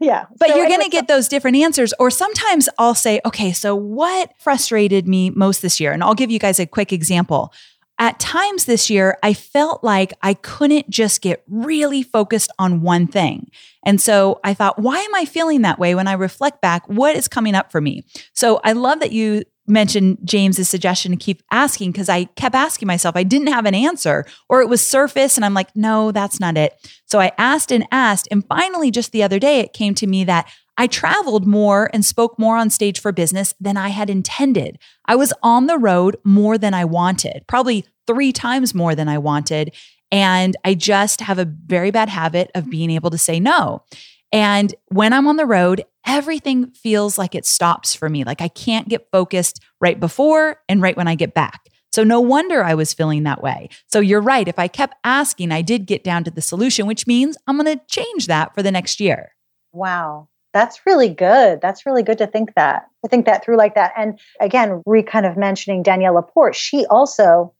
yeah. 0.00 0.24
But 0.38 0.48
so 0.48 0.56
you're 0.56 0.68
going 0.68 0.84
to 0.84 0.88
get 0.88 1.06
those 1.06 1.28
different 1.28 1.58
answers. 1.58 1.92
Or 1.98 2.10
sometimes 2.10 2.70
I'll 2.78 2.94
say, 2.94 3.20
okay, 3.26 3.52
so 3.52 3.74
what 3.74 4.32
frustrated 4.38 5.06
me 5.06 5.28
most 5.30 5.60
this 5.60 5.80
year? 5.80 5.92
And 5.92 6.02
I'll 6.02 6.14
give 6.14 6.30
you 6.30 6.38
guys 6.38 6.58
a 6.58 6.66
quick 6.66 6.94
example 6.94 7.52
at 7.98 8.20
times 8.20 8.66
this 8.66 8.90
year, 8.90 9.16
I 9.22 9.32
felt 9.32 9.82
like 9.82 10.12
I 10.22 10.34
couldn't 10.34 10.90
just 10.90 11.22
get 11.22 11.42
really 11.48 12.02
focused 12.02 12.50
on 12.58 12.82
one 12.82 13.06
thing. 13.06 13.50
And 13.84 14.00
so 14.00 14.40
I 14.44 14.52
thought, 14.52 14.78
why 14.78 14.98
am 14.98 15.14
I 15.14 15.24
feeling 15.24 15.62
that 15.62 15.78
way 15.78 15.94
when 15.94 16.08
I 16.08 16.12
reflect 16.12 16.60
back? 16.60 16.86
What 16.88 17.16
is 17.16 17.28
coming 17.28 17.54
up 17.54 17.72
for 17.72 17.80
me? 17.80 18.04
So 18.34 18.60
I 18.64 18.72
love 18.72 19.00
that 19.00 19.12
you 19.12 19.44
mentioned 19.68 20.18
James's 20.24 20.68
suggestion 20.68 21.12
to 21.12 21.16
keep 21.16 21.42
asking 21.50 21.92
because 21.92 22.08
I 22.08 22.24
kept 22.24 22.54
asking 22.54 22.86
myself, 22.86 23.16
I 23.16 23.22
didn't 23.22 23.52
have 23.52 23.66
an 23.66 23.74
answer 23.74 24.24
or 24.48 24.60
it 24.60 24.68
was 24.68 24.86
surface 24.86 25.36
and 25.36 25.44
I'm 25.44 25.54
like, 25.54 25.74
no, 25.74 26.12
that's 26.12 26.40
not 26.40 26.56
it. 26.56 26.74
So 27.06 27.20
I 27.20 27.32
asked 27.38 27.70
and 27.70 27.86
asked. 27.90 28.28
And 28.30 28.46
finally, 28.46 28.90
just 28.90 29.12
the 29.12 29.22
other 29.22 29.38
day, 29.38 29.60
it 29.60 29.72
came 29.72 29.94
to 29.96 30.06
me 30.06 30.24
that 30.24 30.48
I 30.78 30.86
traveled 30.86 31.46
more 31.46 31.90
and 31.92 32.04
spoke 32.04 32.38
more 32.38 32.56
on 32.56 32.70
stage 32.70 33.00
for 33.00 33.12
business 33.12 33.54
than 33.60 33.76
I 33.76 33.88
had 33.88 34.10
intended. 34.10 34.78
I 35.06 35.16
was 35.16 35.32
on 35.42 35.66
the 35.66 35.78
road 35.78 36.16
more 36.24 36.58
than 36.58 36.74
I 36.74 36.84
wanted, 36.84 37.44
probably 37.46 37.86
three 38.06 38.32
times 38.32 38.74
more 38.74 38.94
than 38.94 39.08
I 39.08 39.18
wanted. 39.18 39.74
And 40.12 40.56
I 40.64 40.74
just 40.74 41.20
have 41.20 41.38
a 41.38 41.44
very 41.44 41.90
bad 41.90 42.08
habit 42.08 42.50
of 42.54 42.70
being 42.70 42.90
able 42.90 43.10
to 43.10 43.18
say 43.18 43.40
no. 43.40 43.82
And 44.32 44.74
when 44.88 45.12
I'm 45.12 45.26
on 45.28 45.36
the 45.36 45.46
road, 45.46 45.84
everything 46.06 46.70
feels 46.70 47.18
like 47.18 47.34
it 47.34 47.44
stops 47.44 47.94
for 47.94 48.08
me. 48.08 48.24
Like 48.24 48.40
I 48.40 48.48
can't 48.48 48.88
get 48.88 49.08
focused 49.10 49.62
right 49.80 49.98
before 49.98 50.58
and 50.68 50.80
right 50.80 50.96
when 50.96 51.08
I 51.08 51.14
get 51.14 51.34
back. 51.34 51.60
So 51.92 52.04
no 52.04 52.20
wonder 52.20 52.62
I 52.62 52.74
was 52.74 52.92
feeling 52.92 53.22
that 53.22 53.42
way. 53.42 53.68
So 53.86 54.00
you're 54.00 54.20
right. 54.20 54.46
If 54.46 54.58
I 54.58 54.68
kept 54.68 54.96
asking, 55.02 55.50
I 55.50 55.62
did 55.62 55.86
get 55.86 56.04
down 56.04 56.24
to 56.24 56.30
the 56.30 56.42
solution, 56.42 56.86
which 56.86 57.06
means 57.06 57.36
I'm 57.46 57.56
going 57.56 57.78
to 57.78 57.82
change 57.86 58.26
that 58.26 58.54
for 58.54 58.62
the 58.62 58.70
next 58.70 59.00
year. 59.00 59.32
Wow. 59.72 60.28
That's 60.52 60.86
really 60.86 61.08
good. 61.08 61.60
That's 61.60 61.86
really 61.86 62.02
good 62.02 62.18
to 62.18 62.26
think 62.26 62.54
that, 62.54 62.86
to 63.04 63.08
think 63.08 63.26
that 63.26 63.44
through 63.44 63.56
like 63.56 63.74
that. 63.74 63.92
And 63.96 64.18
again, 64.40 64.82
re 64.86 65.02
kind 65.02 65.26
of 65.26 65.36
mentioning 65.36 65.82
Danielle 65.82 66.14
LaPorte, 66.14 66.54
she 66.54 66.86
also 66.86 67.52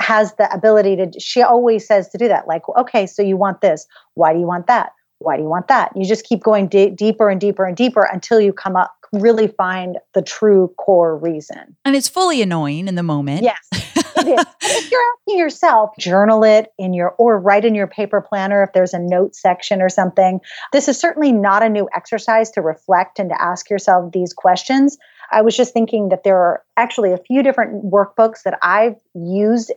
has 0.00 0.34
the 0.34 0.52
ability 0.52 0.96
to, 0.96 1.20
she 1.20 1.42
always 1.42 1.86
says 1.86 2.08
to 2.10 2.18
do 2.18 2.28
that. 2.28 2.46
Like, 2.48 2.62
okay, 2.76 3.06
so 3.06 3.22
you 3.22 3.36
want 3.36 3.60
this. 3.60 3.86
Why 4.14 4.32
do 4.32 4.40
you 4.40 4.46
want 4.46 4.66
that? 4.66 4.92
Why 5.24 5.36
do 5.36 5.42
you 5.42 5.48
want 5.48 5.68
that? 5.68 5.92
You 5.96 6.04
just 6.04 6.24
keep 6.24 6.42
going 6.42 6.68
d- 6.68 6.90
deeper 6.90 7.28
and 7.28 7.40
deeper 7.40 7.64
and 7.64 7.76
deeper 7.76 8.08
until 8.10 8.40
you 8.40 8.52
come 8.52 8.76
up, 8.76 8.94
really 9.12 9.48
find 9.48 9.98
the 10.12 10.22
true 10.22 10.72
core 10.78 11.16
reason. 11.16 11.76
And 11.84 11.96
it's 11.96 12.08
fully 12.08 12.42
annoying 12.42 12.88
in 12.88 12.94
the 12.94 13.02
moment. 13.02 13.42
Yes. 13.42 13.58
if 14.16 14.90
you're 14.90 15.02
asking 15.18 15.38
yourself, 15.38 15.90
journal 15.98 16.44
it 16.44 16.72
in 16.78 16.94
your 16.94 17.10
or 17.18 17.38
write 17.38 17.64
in 17.64 17.74
your 17.74 17.86
paper 17.86 18.20
planner 18.20 18.62
if 18.62 18.72
there's 18.72 18.94
a 18.94 18.98
note 18.98 19.34
section 19.34 19.82
or 19.82 19.88
something. 19.88 20.40
This 20.72 20.88
is 20.88 20.98
certainly 20.98 21.32
not 21.32 21.62
a 21.62 21.68
new 21.68 21.88
exercise 21.94 22.50
to 22.52 22.60
reflect 22.60 23.18
and 23.18 23.30
to 23.30 23.42
ask 23.42 23.68
yourself 23.68 24.12
these 24.12 24.32
questions. 24.32 24.98
I 25.32 25.42
was 25.42 25.56
just 25.56 25.72
thinking 25.72 26.10
that 26.10 26.22
there 26.22 26.36
are 26.36 26.62
actually 26.76 27.12
a 27.12 27.18
few 27.18 27.42
different 27.42 27.90
workbooks 27.90 28.42
that 28.44 28.58
I've 28.62 28.96
used 29.14 29.72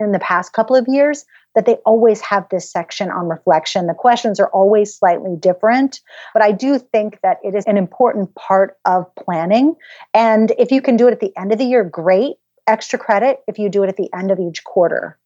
in 0.00 0.12
the 0.12 0.18
past 0.18 0.52
couple 0.52 0.76
of 0.76 0.86
years 0.88 1.24
that 1.54 1.66
they 1.66 1.74
always 1.86 2.20
have 2.20 2.46
this 2.50 2.70
section 2.70 3.10
on 3.10 3.28
reflection. 3.28 3.86
The 3.86 3.94
questions 3.94 4.40
are 4.40 4.48
always 4.48 4.94
slightly 4.94 5.36
different, 5.38 6.00
but 6.32 6.42
I 6.42 6.52
do 6.52 6.78
think 6.78 7.20
that 7.22 7.38
it 7.42 7.54
is 7.54 7.64
an 7.66 7.76
important 7.76 8.34
part 8.34 8.76
of 8.84 9.06
planning. 9.16 9.74
And 10.14 10.52
if 10.58 10.70
you 10.70 10.82
can 10.82 10.96
do 10.96 11.08
it 11.08 11.12
at 11.12 11.20
the 11.20 11.32
end 11.36 11.52
of 11.52 11.58
the 11.58 11.64
year, 11.64 11.84
great. 11.84 12.36
Extra 12.66 12.98
credit 12.98 13.40
if 13.48 13.58
you 13.58 13.68
do 13.68 13.82
it 13.82 13.88
at 13.88 13.96
the 13.96 14.08
end 14.14 14.30
of 14.30 14.38
each 14.38 14.62
quarter. 14.62 15.18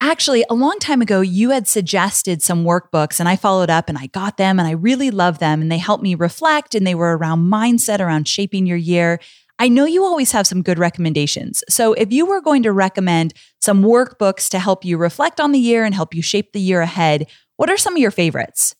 Actually, 0.00 0.44
a 0.50 0.54
long 0.54 0.80
time 0.80 1.00
ago, 1.00 1.20
you 1.20 1.50
had 1.50 1.68
suggested 1.68 2.42
some 2.42 2.64
workbooks 2.64 3.20
and 3.20 3.28
I 3.28 3.36
followed 3.36 3.70
up 3.70 3.88
and 3.88 3.96
I 3.96 4.08
got 4.08 4.36
them 4.36 4.58
and 4.58 4.66
I 4.66 4.72
really 4.72 5.12
love 5.12 5.38
them 5.38 5.62
and 5.62 5.70
they 5.70 5.78
helped 5.78 6.02
me 6.02 6.16
reflect 6.16 6.74
and 6.74 6.84
they 6.84 6.96
were 6.96 7.16
around 7.16 7.48
mindset, 7.48 8.00
around 8.00 8.26
shaping 8.26 8.66
your 8.66 8.76
year. 8.76 9.20
I 9.62 9.68
know 9.68 9.84
you 9.84 10.04
always 10.04 10.32
have 10.32 10.48
some 10.48 10.60
good 10.60 10.76
recommendations. 10.80 11.62
So 11.68 11.92
if 11.92 12.12
you 12.12 12.26
were 12.26 12.40
going 12.40 12.64
to 12.64 12.72
recommend 12.72 13.32
some 13.60 13.84
workbooks 13.84 14.48
to 14.48 14.58
help 14.58 14.84
you 14.84 14.98
reflect 14.98 15.38
on 15.38 15.52
the 15.52 15.58
year 15.60 15.84
and 15.84 15.94
help 15.94 16.16
you 16.16 16.20
shape 16.20 16.52
the 16.52 16.58
year 16.58 16.80
ahead, 16.80 17.28
what 17.58 17.70
are 17.70 17.76
some 17.76 17.94
of 17.94 18.00
your 18.00 18.10
favorites? 18.10 18.74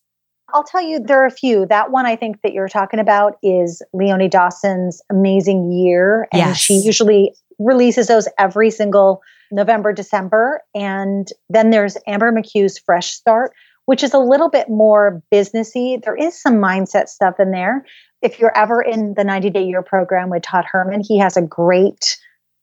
I'll 0.53 0.65
tell 0.65 0.83
you, 0.83 0.99
there 0.99 1.23
are 1.23 1.27
a 1.27 1.31
few. 1.31 1.67
That 1.67 1.93
one 1.93 2.05
I 2.05 2.17
think 2.17 2.43
that 2.43 2.53
you're 2.53 2.69
talking 2.69 2.99
about 2.99 3.35
is 3.45 3.81
Leonie 3.93 4.27
Dawson's 4.27 5.01
Amazing 5.09 5.71
Year. 5.71 6.27
And 6.33 6.41
yes. 6.41 6.59
she 6.59 6.75
usually 6.75 7.33
releases 7.61 8.09
those 8.09 8.27
every 8.37 8.73
single 8.73 9.23
November, 9.53 9.93
December. 9.93 10.63
And 10.75 11.29
then 11.49 11.71
there's 11.71 11.97
Amber 12.09 12.33
McCue's 12.33 12.77
Fresh 12.77 13.13
Start, 13.13 13.53
which 13.87 14.03
is 14.03 14.15
a 14.15 14.19
little 14.19 14.51
bit 14.51 14.69
more 14.69 15.23
businessy. 15.33 16.03
There 16.03 16.17
is 16.17 16.43
some 16.43 16.55
mindset 16.55 17.07
stuff 17.07 17.39
in 17.39 17.53
there, 17.53 17.87
if 18.23 18.39
you're 18.39 18.57
ever 18.57 18.81
in 18.81 19.15
the 19.15 19.25
90 19.25 19.51
day 19.51 19.65
year 19.65 19.83
program 19.83 20.31
with 20.31 20.43
Todd 20.43 20.65
Herman, 20.65 21.03
he 21.07 21.19
has 21.19 21.37
a 21.37 21.43
great, 21.43 22.19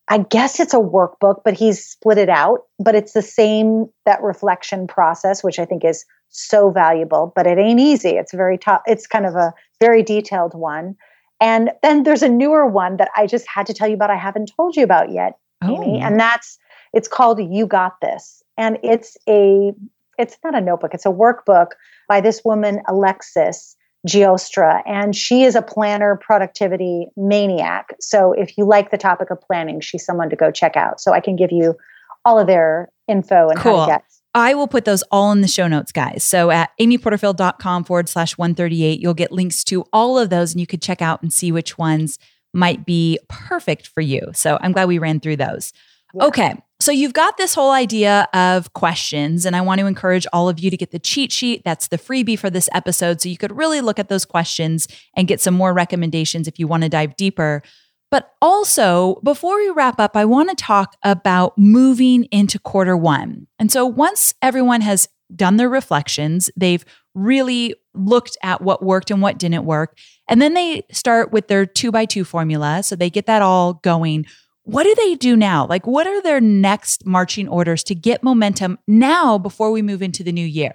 I 0.08 0.20
guess 0.20 0.60
it's 0.60 0.74
a 0.74 0.78
workbook, 0.78 1.42
but 1.44 1.54
he's 1.54 1.86
split 1.86 2.18
it 2.18 2.30
out. 2.30 2.62
But 2.80 2.96
it's 2.96 3.12
the 3.12 3.22
same, 3.22 3.88
that 4.06 4.22
reflection 4.24 4.88
process, 4.88 5.44
which 5.44 5.60
I 5.60 5.66
think 5.66 5.84
is 5.84 6.06
so 6.30 6.72
valuable, 6.72 7.34
but 7.36 7.46
it 7.46 7.58
ain't 7.58 7.80
easy. 7.80 8.12
It's 8.12 8.34
very 8.34 8.58
tough. 8.58 8.82
It's 8.88 9.06
kind 9.06 9.26
of 9.26 9.36
a 9.36 9.54
very 9.80 10.02
detailed 10.02 10.54
one. 10.54 10.96
And 11.42 11.72
then 11.84 12.04
there's 12.04 12.24
a 12.24 12.30
newer 12.30 12.68
one 12.68 12.98
that 12.98 13.10
I 13.16 13.28
just 13.28 13.48
had 13.48 13.66
to 13.68 13.74
tell 13.74 13.88
you 13.88 13.96
about. 13.96 14.10
I 14.10 14.18
haven't 14.18 14.52
told 14.56 14.76
you 14.76 14.84
about 14.84 15.12
yet, 15.12 15.38
oh. 15.62 15.84
Amy. 15.84 16.00
And 16.02 16.20
that's, 16.20 16.58
it's 16.94 17.08
called 17.08 17.40
You 17.40 17.66
Got 17.66 18.00
This. 18.02 18.44
And 18.58 18.78
it's 18.84 19.18
a, 19.28 19.74
it's 20.18 20.38
not 20.44 20.56
a 20.56 20.62
notebook, 20.62 20.94
it's 20.94 21.06
a 21.06 21.10
workbook 21.10 21.68
by 22.08 22.22
this 22.22 22.44
woman, 22.44 22.82
Alexis 22.88 23.76
Giostra, 24.08 24.82
and 24.86 25.16
she 25.16 25.44
is 25.44 25.56
a 25.56 25.62
planner 25.62 26.18
productivity 26.22 27.08
maniac. 27.18 27.96
So 28.00 28.34
if 28.34 28.58
you 28.58 28.66
like 28.66 28.92
the 28.92 28.98
topic 28.98 29.30
of 29.30 29.42
planning, 29.42 29.82
she's 29.82 30.06
someone 30.06 30.30
to 30.30 30.36
go 30.36 30.52
check 30.52 30.78
out. 30.78 31.02
So 31.02 31.12
I 31.12 31.20
can 31.20 31.36
give 31.36 31.52
you 31.52 31.76
all 32.24 32.40
of 32.40 32.48
their 32.48 32.90
info 33.08 33.50
and 33.50 33.60
cool. 33.60 33.80
how 33.80 33.86
to 33.86 33.92
get. 33.94 34.04
I 34.36 34.54
will 34.54 34.68
put 34.68 34.86
those 34.86 35.02
all 35.12 35.32
in 35.32 35.42
the 35.42 35.48
show 35.48 35.68
notes, 35.68 35.92
guys. 35.92 36.24
So 36.24 36.52
at 36.52 36.70
amyporterfield.com 36.80 37.84
forward 37.84 38.08
slash 38.08 38.38
138, 38.38 39.00
you'll 39.00 39.14
get 39.14 39.32
links 39.32 39.64
to 39.66 39.84
all 39.92 40.20
of 40.20 40.30
those 40.30 40.54
and 40.54 40.62
you 40.62 40.68
could 40.68 40.82
check 40.82 41.02
out 41.02 41.22
and 41.22 41.34
see 41.34 41.52
which 41.52 41.78
ones 41.78 42.20
might 42.54 42.86
be 42.86 43.20
perfect 43.28 43.88
for 43.88 44.02
you. 44.02 44.22
So 44.34 44.58
I'm 44.62 44.72
glad 44.72 44.88
we 44.88 45.00
ran 45.00 45.20
through 45.20 45.38
those. 45.38 45.74
Yeah. 46.14 46.26
Okay. 46.26 46.56
So 46.82 46.94
you've 46.94 47.14
got 47.14 47.36
this 47.36 47.54
whole 47.54 47.72
idea 47.72 48.30
of 48.34 48.72
questions, 48.72 49.46
and 49.46 49.54
I 49.54 49.60
want 49.62 49.82
to 49.82 49.86
encourage 49.86 50.26
all 50.32 50.48
of 50.48 50.60
you 50.60 50.70
to 50.70 50.78
get 50.78 50.92
the 50.92 51.00
cheat 51.00 51.30
sheet. 51.30 51.62
That's 51.66 51.90
the 51.90 51.98
freebie 51.98 52.40
for 52.40 52.50
this 52.50 52.70
episode. 52.74 53.20
So 53.20 53.28
you 53.28 53.38
could 53.38 53.56
really 53.56 53.82
look 53.82 54.00
at 54.00 54.08
those 54.08 54.24
questions 54.24 54.88
and 55.14 55.28
get 55.28 55.42
some 55.42 55.54
more 55.54 55.74
recommendations 55.74 56.48
if 56.48 56.58
you 56.58 56.68
want 56.68 56.84
to 56.84 56.90
dive 56.90 57.18
deeper. 57.18 57.64
But 58.12 58.34
also, 58.42 59.20
before 59.24 59.58
we 59.58 59.70
wrap 59.70 60.00
up, 60.00 60.16
I 60.16 60.24
want 60.24 60.50
to 60.50 60.56
talk 60.56 60.96
about 61.04 61.58
moving 61.58 62.24
into 62.32 62.58
quarter 62.58 62.96
one. 62.96 63.48
And 63.60 63.72
so 63.72 63.86
once 63.86 64.34
everyone 64.42 64.82
has 64.82 65.10
done 65.36 65.58
their 65.58 65.70
reflections, 65.70 66.50
they've 66.56 66.84
really 67.14 67.76
looked 67.94 68.38
at 68.42 68.62
what 68.62 68.82
worked 68.82 69.12
and 69.12 69.22
what 69.22 69.38
didn't 69.38 69.66
work. 69.66 69.98
And 70.28 70.42
then 70.42 70.54
they 70.54 70.84
start 70.92 71.32
with 71.32 71.50
their 71.50 71.66
two 71.66 71.92
by 71.92 72.06
two 72.06 72.24
formula. 72.24 72.84
So 72.84 72.96
they 72.96 73.10
get 73.10 73.26
that 73.26 73.42
all 73.42 73.74
going 73.74 74.26
what 74.70 74.84
do 74.84 74.96
they 74.96 75.16
do 75.16 75.36
now? 75.36 75.66
Like, 75.66 75.88
what 75.88 76.06
are 76.06 76.22
their 76.22 76.40
next 76.40 77.06
marching 77.06 77.48
orders 77.48 77.84
to 77.86 77.96
get 77.96 78.24
momentum 78.24 78.78
now 78.88 79.38
before 79.38 79.72
we 79.72 79.82
move 79.82 80.02
into 80.02 80.24
the 80.24 80.32
new 80.32 80.46
year? 80.46 80.74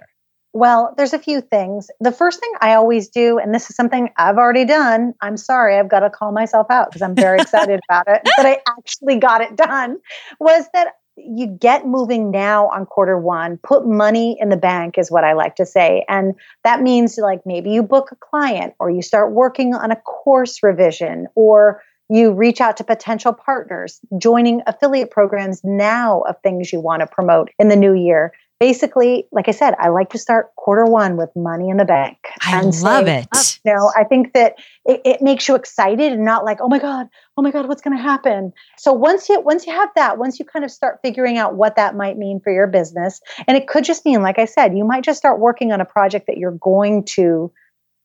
Well, 0.53 0.93
there's 0.97 1.13
a 1.13 1.19
few 1.19 1.41
things. 1.41 1.89
The 1.99 2.11
first 2.11 2.39
thing 2.39 2.51
I 2.61 2.75
always 2.75 3.09
do, 3.09 3.37
and 3.37 3.53
this 3.53 3.69
is 3.69 3.75
something 3.75 4.09
I've 4.17 4.37
already 4.37 4.63
done, 4.63 5.13
I'm 5.21 5.37
sorry, 5.37 5.77
I've 5.77 5.89
got 5.89 5.99
to 5.99 6.09
call 6.09 6.31
myself 6.31 6.67
out 6.69 6.89
because 6.89 7.01
I'm 7.01 7.15
very 7.15 7.39
excited 7.39 7.79
about 7.89 8.07
it, 8.07 8.21
but 8.37 8.45
I 8.45 8.59
actually 8.67 9.17
got 9.17 9.41
it 9.41 9.55
done, 9.55 9.97
was 10.39 10.65
that 10.73 10.93
you 11.17 11.47
get 11.47 11.85
moving 11.85 12.31
now 12.31 12.67
on 12.67 12.85
quarter 12.85 13.17
one, 13.17 13.57
put 13.63 13.85
money 13.85 14.37
in 14.39 14.49
the 14.49 14.57
bank, 14.57 14.97
is 14.97 15.09
what 15.09 15.23
I 15.23 15.33
like 15.33 15.55
to 15.55 15.65
say. 15.65 16.05
And 16.09 16.33
that 16.63 16.81
means 16.81 17.17
like 17.17 17.41
maybe 17.45 17.71
you 17.71 17.83
book 17.83 18.11
a 18.11 18.15
client 18.15 18.73
or 18.79 18.89
you 18.89 19.01
start 19.01 19.31
working 19.31 19.73
on 19.73 19.91
a 19.91 19.95
course 19.95 20.61
revision 20.61 21.27
or 21.35 21.81
you 22.09 22.31
reach 22.31 22.61
out 22.61 22.77
to 22.77 22.83
potential 22.83 23.33
partners, 23.33 23.99
joining 24.17 24.61
affiliate 24.67 25.11
programs 25.11 25.61
now 25.63 26.21
of 26.21 26.35
things 26.41 26.71
you 26.71 26.79
want 26.79 27.01
to 27.01 27.07
promote 27.07 27.49
in 27.59 27.69
the 27.69 27.75
new 27.75 27.93
year. 27.93 28.33
Basically, 28.57 29.27
like 29.33 29.49
I 29.49 29.51
said, 29.51 29.73
I 29.79 29.89
like 29.89 30.11
to 30.11 30.17
start 30.17 30.55
quarter 30.55 30.85
one 30.85 31.17
with 31.17 31.29
money 31.35 31.69
in 31.69 31.75
the 31.75 31.83
bank. 31.83 32.17
I 32.41 32.61
love 32.61 33.05
it. 33.05 33.27
You 33.65 33.73
know, 33.73 33.91
I 33.97 34.05
think 34.05 34.31
that 34.33 34.55
it, 34.85 35.01
it 35.03 35.21
makes 35.21 35.45
you 35.49 35.55
excited 35.55 36.13
and 36.13 36.23
not 36.23 36.45
like, 36.45 36.59
oh 36.61 36.69
my 36.69 36.79
God, 36.79 37.09
oh 37.37 37.41
my 37.41 37.51
God, 37.51 37.67
what's 37.67 37.81
going 37.81 37.97
to 37.97 38.01
happen? 38.01 38.53
So 38.77 38.93
once 38.93 39.27
you 39.27 39.41
once 39.41 39.67
you 39.67 39.73
have 39.73 39.89
that, 39.97 40.17
once 40.17 40.39
you 40.39 40.45
kind 40.45 40.63
of 40.63 40.71
start 40.71 40.99
figuring 41.03 41.37
out 41.37 41.55
what 41.55 41.75
that 41.75 41.97
might 41.97 42.17
mean 42.17 42.39
for 42.39 42.53
your 42.53 42.67
business, 42.67 43.19
and 43.45 43.57
it 43.57 43.67
could 43.67 43.83
just 43.83 44.05
mean, 44.05 44.21
like 44.21 44.39
I 44.39 44.45
said, 44.45 44.77
you 44.77 44.85
might 44.85 45.03
just 45.03 45.19
start 45.19 45.39
working 45.39 45.73
on 45.73 45.81
a 45.81 45.85
project 45.85 46.27
that 46.27 46.37
you're 46.37 46.51
going 46.51 47.03
to 47.15 47.51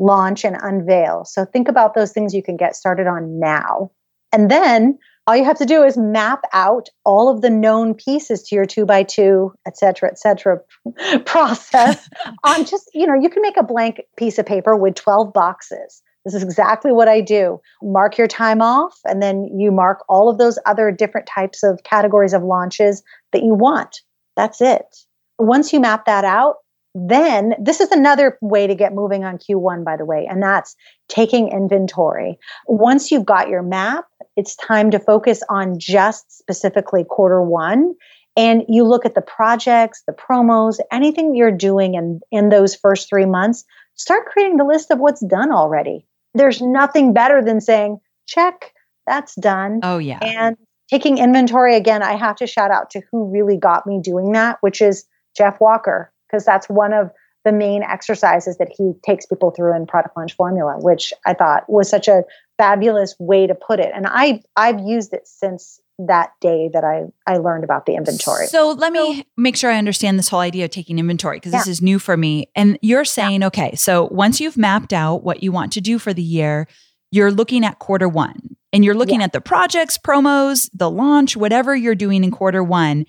launch 0.00 0.44
and 0.44 0.56
unveil. 0.60 1.24
So 1.24 1.44
think 1.44 1.68
about 1.68 1.94
those 1.94 2.10
things 2.10 2.34
you 2.34 2.42
can 2.42 2.56
get 2.56 2.74
started 2.74 3.06
on 3.06 3.38
now. 3.38 3.92
And 4.32 4.50
then 4.50 4.98
all 5.26 5.36
you 5.36 5.44
have 5.44 5.58
to 5.58 5.66
do 5.66 5.84
is 5.84 5.96
map 5.96 6.40
out 6.52 6.88
all 7.04 7.28
of 7.28 7.42
the 7.42 7.50
known 7.50 7.94
pieces 7.94 8.42
to 8.44 8.54
your 8.54 8.64
two 8.64 8.86
by 8.86 9.02
two, 9.02 9.52
et 9.66 9.76
cetera, 9.76 10.08
et 10.08 10.18
cetera 10.18 10.58
process 11.24 12.08
on 12.44 12.64
just, 12.64 12.90
you 12.94 13.06
know, 13.06 13.14
you 13.14 13.28
can 13.28 13.42
make 13.42 13.56
a 13.56 13.62
blank 13.62 14.00
piece 14.16 14.38
of 14.38 14.46
paper 14.46 14.74
with 14.74 14.94
12 14.94 15.32
boxes. 15.32 16.02
This 16.24 16.34
is 16.34 16.42
exactly 16.42 16.92
what 16.92 17.08
I 17.08 17.20
do. 17.20 17.60
Mark 17.82 18.18
your 18.18 18.26
time 18.26 18.60
off, 18.60 18.98
and 19.06 19.22
then 19.22 19.44
you 19.56 19.70
mark 19.70 20.04
all 20.08 20.28
of 20.28 20.38
those 20.38 20.58
other 20.66 20.90
different 20.90 21.26
types 21.26 21.62
of 21.62 21.82
categories 21.84 22.34
of 22.34 22.42
launches 22.42 23.02
that 23.32 23.42
you 23.42 23.54
want. 23.54 24.02
That's 24.36 24.60
it. 24.60 24.84
Once 25.38 25.72
you 25.72 25.80
map 25.80 26.04
that 26.04 26.24
out, 26.24 26.56
then 26.94 27.54
this 27.60 27.80
is 27.80 27.90
another 27.92 28.36
way 28.40 28.66
to 28.66 28.74
get 28.74 28.94
moving 28.94 29.24
on 29.24 29.38
Q1, 29.38 29.84
by 29.84 29.96
the 29.96 30.04
way, 30.04 30.26
and 30.28 30.42
that's 30.42 30.74
taking 31.08 31.48
inventory. 31.48 32.38
Once 32.66 33.10
you've 33.10 33.26
got 33.26 33.48
your 33.48 33.62
map, 33.62 34.06
it's 34.36 34.56
time 34.56 34.90
to 34.90 34.98
focus 34.98 35.42
on 35.48 35.78
just 35.78 36.36
specifically 36.36 37.04
quarter 37.04 37.42
one. 37.42 37.94
And 38.36 38.64
you 38.68 38.84
look 38.84 39.04
at 39.04 39.14
the 39.14 39.22
projects, 39.22 40.02
the 40.06 40.12
promos, 40.12 40.78
anything 40.90 41.34
you're 41.34 41.50
doing 41.50 41.94
in, 41.94 42.20
in 42.30 42.48
those 42.48 42.74
first 42.74 43.08
three 43.08 43.26
months, 43.26 43.64
start 43.96 44.26
creating 44.26 44.56
the 44.56 44.64
list 44.64 44.90
of 44.90 44.98
what's 44.98 45.24
done 45.24 45.52
already. 45.52 46.06
There's 46.34 46.62
nothing 46.62 47.12
better 47.12 47.42
than 47.42 47.60
saying, 47.60 47.98
check, 48.26 48.72
that's 49.06 49.34
done. 49.34 49.80
Oh, 49.82 49.98
yeah. 49.98 50.20
And 50.22 50.56
taking 50.88 51.18
inventory 51.18 51.76
again, 51.76 52.02
I 52.02 52.14
have 52.14 52.36
to 52.36 52.46
shout 52.46 52.70
out 52.70 52.90
to 52.90 53.02
who 53.10 53.30
really 53.30 53.56
got 53.56 53.86
me 53.86 54.00
doing 54.00 54.32
that, 54.32 54.58
which 54.60 54.80
is 54.80 55.04
Jeff 55.36 55.60
Walker 55.60 56.12
because 56.30 56.44
that's 56.44 56.68
one 56.68 56.92
of 56.92 57.10
the 57.44 57.52
main 57.52 57.82
exercises 57.82 58.58
that 58.58 58.68
he 58.76 58.92
takes 59.04 59.26
people 59.26 59.50
through 59.50 59.74
in 59.74 59.86
product 59.86 60.16
launch 60.16 60.34
formula 60.34 60.76
which 60.78 61.12
i 61.26 61.34
thought 61.34 61.68
was 61.68 61.88
such 61.88 62.08
a 62.08 62.22
fabulous 62.58 63.14
way 63.18 63.46
to 63.46 63.54
put 63.54 63.80
it 63.80 63.90
and 63.94 64.06
i 64.08 64.40
i've 64.56 64.80
used 64.80 65.12
it 65.12 65.26
since 65.26 65.80
that 65.98 66.30
day 66.40 66.70
that 66.72 66.84
i 66.84 67.04
i 67.26 67.36
learned 67.36 67.64
about 67.64 67.86
the 67.86 67.94
inventory 67.94 68.46
so 68.46 68.72
let 68.72 68.92
me 68.92 69.24
make 69.36 69.56
sure 69.56 69.70
i 69.70 69.76
understand 69.76 70.18
this 70.18 70.28
whole 70.28 70.40
idea 70.40 70.64
of 70.64 70.70
taking 70.70 70.98
inventory 70.98 71.36
because 71.36 71.52
yeah. 71.52 71.58
this 71.58 71.68
is 71.68 71.82
new 71.82 71.98
for 71.98 72.16
me 72.16 72.46
and 72.54 72.78
you're 72.82 73.04
saying 73.04 73.40
yeah. 73.40 73.46
okay 73.46 73.74
so 73.74 74.08
once 74.10 74.40
you've 74.40 74.56
mapped 74.56 74.92
out 74.92 75.22
what 75.22 75.42
you 75.42 75.52
want 75.52 75.72
to 75.72 75.80
do 75.80 75.98
for 75.98 76.12
the 76.12 76.22
year 76.22 76.66
you're 77.10 77.32
looking 77.32 77.64
at 77.64 77.78
quarter 77.78 78.08
one 78.08 78.56
and 78.72 78.84
you're 78.84 78.94
looking 78.94 79.20
yeah. 79.20 79.24
at 79.24 79.32
the 79.32 79.40
projects 79.40 79.98
promos 79.98 80.70
the 80.72 80.90
launch 80.90 81.36
whatever 81.36 81.74
you're 81.74 81.94
doing 81.94 82.24
in 82.24 82.30
quarter 82.30 82.62
one 82.62 83.04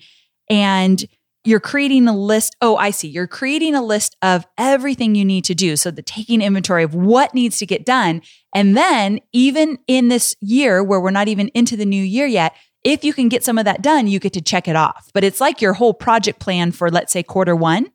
and 0.50 1.06
you're 1.44 1.60
creating 1.60 2.06
a 2.08 2.16
list. 2.16 2.56
Oh, 2.60 2.76
I 2.76 2.90
see. 2.90 3.08
You're 3.08 3.26
creating 3.26 3.74
a 3.74 3.82
list 3.82 4.16
of 4.22 4.46
everything 4.56 5.14
you 5.14 5.24
need 5.24 5.44
to 5.44 5.54
do. 5.54 5.76
So 5.76 5.90
the 5.90 6.02
taking 6.02 6.40
inventory 6.40 6.84
of 6.84 6.94
what 6.94 7.34
needs 7.34 7.58
to 7.58 7.66
get 7.66 7.84
done. 7.84 8.22
And 8.54 8.76
then 8.76 9.20
even 9.32 9.78
in 9.86 10.08
this 10.08 10.36
year 10.40 10.82
where 10.82 11.00
we're 11.00 11.10
not 11.10 11.28
even 11.28 11.48
into 11.48 11.76
the 11.76 11.86
new 11.86 12.02
year 12.02 12.26
yet, 12.26 12.54
if 12.84 13.04
you 13.04 13.12
can 13.12 13.28
get 13.28 13.44
some 13.44 13.58
of 13.58 13.64
that 13.64 13.82
done, 13.82 14.06
you 14.06 14.18
get 14.18 14.32
to 14.34 14.40
check 14.40 14.68
it 14.68 14.76
off. 14.76 15.10
But 15.14 15.24
it's 15.24 15.40
like 15.40 15.60
your 15.60 15.72
whole 15.72 15.94
project 15.94 16.38
plan 16.38 16.72
for, 16.72 16.90
let's 16.90 17.12
say, 17.12 17.22
quarter 17.22 17.56
one. 17.56 17.90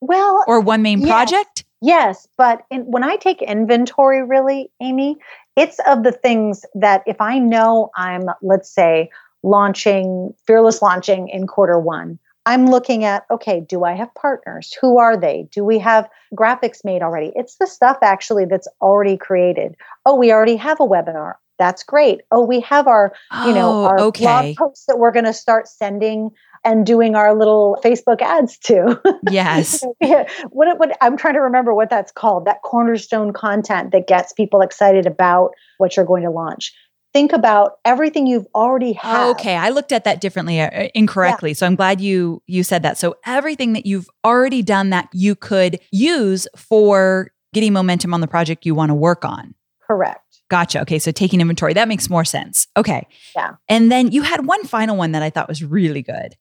Well, 0.00 0.44
or 0.46 0.60
one 0.60 0.82
main 0.82 1.00
yes, 1.00 1.08
project. 1.08 1.64
Yes, 1.82 2.26
but 2.38 2.64
in, 2.70 2.82
when 2.82 3.04
I 3.04 3.16
take 3.16 3.42
inventory, 3.42 4.22
really, 4.22 4.70
Amy, 4.80 5.16
it's 5.56 5.78
of 5.86 6.04
the 6.04 6.12
things 6.12 6.64
that 6.74 7.02
if 7.06 7.20
I 7.20 7.38
know 7.38 7.90
I'm, 7.96 8.24
let's 8.40 8.70
say, 8.70 9.10
launching 9.42 10.34
fearless 10.46 10.80
launching 10.80 11.28
in 11.28 11.46
quarter 11.46 11.78
one. 11.78 12.18
I'm 12.46 12.66
looking 12.66 13.04
at, 13.04 13.24
okay, 13.30 13.60
do 13.60 13.84
I 13.84 13.92
have 13.92 14.14
partners? 14.14 14.74
Who 14.80 14.98
are 14.98 15.16
they? 15.16 15.46
Do 15.52 15.64
we 15.64 15.78
have 15.78 16.08
graphics 16.34 16.84
made 16.84 17.02
already? 17.02 17.32
It's 17.34 17.56
the 17.56 17.66
stuff 17.66 17.98
actually 18.02 18.46
that's 18.46 18.68
already 18.80 19.16
created. 19.16 19.74
Oh, 20.06 20.16
we 20.16 20.32
already 20.32 20.56
have 20.56 20.80
a 20.80 20.86
webinar. 20.86 21.34
That's 21.58 21.82
great. 21.82 22.22
Oh, 22.30 22.42
we 22.46 22.60
have 22.60 22.86
our, 22.86 23.12
you 23.46 23.52
know, 23.52 23.70
Oh, 23.70 23.84
our 23.84 24.00
okay. 24.00 24.24
blog 24.24 24.56
posts 24.56 24.86
that 24.86 24.98
we're 24.98 25.12
going 25.12 25.26
to 25.26 25.34
start 25.34 25.68
sending 25.68 26.30
and 26.64 26.86
doing 26.86 27.14
our 27.14 27.36
little 27.36 27.78
Facebook 27.84 28.22
ads 28.22 28.56
to. 28.58 28.98
Yes. 29.30 29.84
Yeah. 30.00 30.26
what, 30.48 30.78
what 30.78 30.96
I'm 31.02 31.18
trying 31.18 31.34
to 31.34 31.40
remember 31.40 31.74
what 31.74 31.90
that's 31.90 32.12
called, 32.12 32.46
that 32.46 32.62
cornerstone 32.62 33.34
content 33.34 33.92
that 33.92 34.06
gets 34.08 34.32
people 34.32 34.62
excited 34.62 35.04
about 35.06 35.50
what 35.76 35.96
you're 35.96 36.06
going 36.06 36.22
to 36.24 36.30
launch. 36.30 36.72
Think 37.12 37.32
about 37.32 37.78
everything 37.84 38.26
you've 38.26 38.46
already 38.54 38.92
had. 38.92 39.26
Oh, 39.26 39.30
Okay, 39.32 39.56
I 39.56 39.70
looked 39.70 39.90
at 39.90 40.04
that 40.04 40.20
differently, 40.20 40.60
uh, 40.60 40.88
incorrectly. 40.94 41.54
So 41.54 41.66
I'm 41.66 41.74
glad 41.74 42.00
you 42.00 42.42
you 42.46 42.62
said 42.62 42.82
that. 42.82 42.98
So 42.98 43.16
everything 43.26 43.72
that 43.72 43.84
you've 43.86 44.08
already 44.24 44.62
done 44.62 44.90
that 44.90 45.08
you 45.12 45.34
could 45.34 45.80
use 45.90 46.46
for 46.56 47.30
getting 47.52 47.72
momentum 47.72 48.14
on 48.14 48.20
the 48.20 48.28
project 48.28 48.64
you 48.64 48.74
want 48.74 48.90
to 48.90 48.94
work 48.94 49.24
on. 49.24 49.54
Correct. 49.84 50.20
Gotcha. 50.50 50.80
Okay, 50.82 50.98
so 50.98 51.10
taking 51.10 51.40
inventory 51.40 51.74
that 51.74 51.88
makes 51.88 52.08
more 52.08 52.24
sense. 52.24 52.68
Okay. 52.76 53.06
Yeah. 53.34 53.54
And 53.68 53.90
then 53.90 54.12
you 54.12 54.22
had 54.22 54.46
one 54.46 54.64
final 54.64 54.96
one 54.96 55.12
that 55.12 55.22
I 55.22 55.30
thought 55.30 55.48
was 55.48 55.64
really 55.64 56.02
good. 56.02 56.36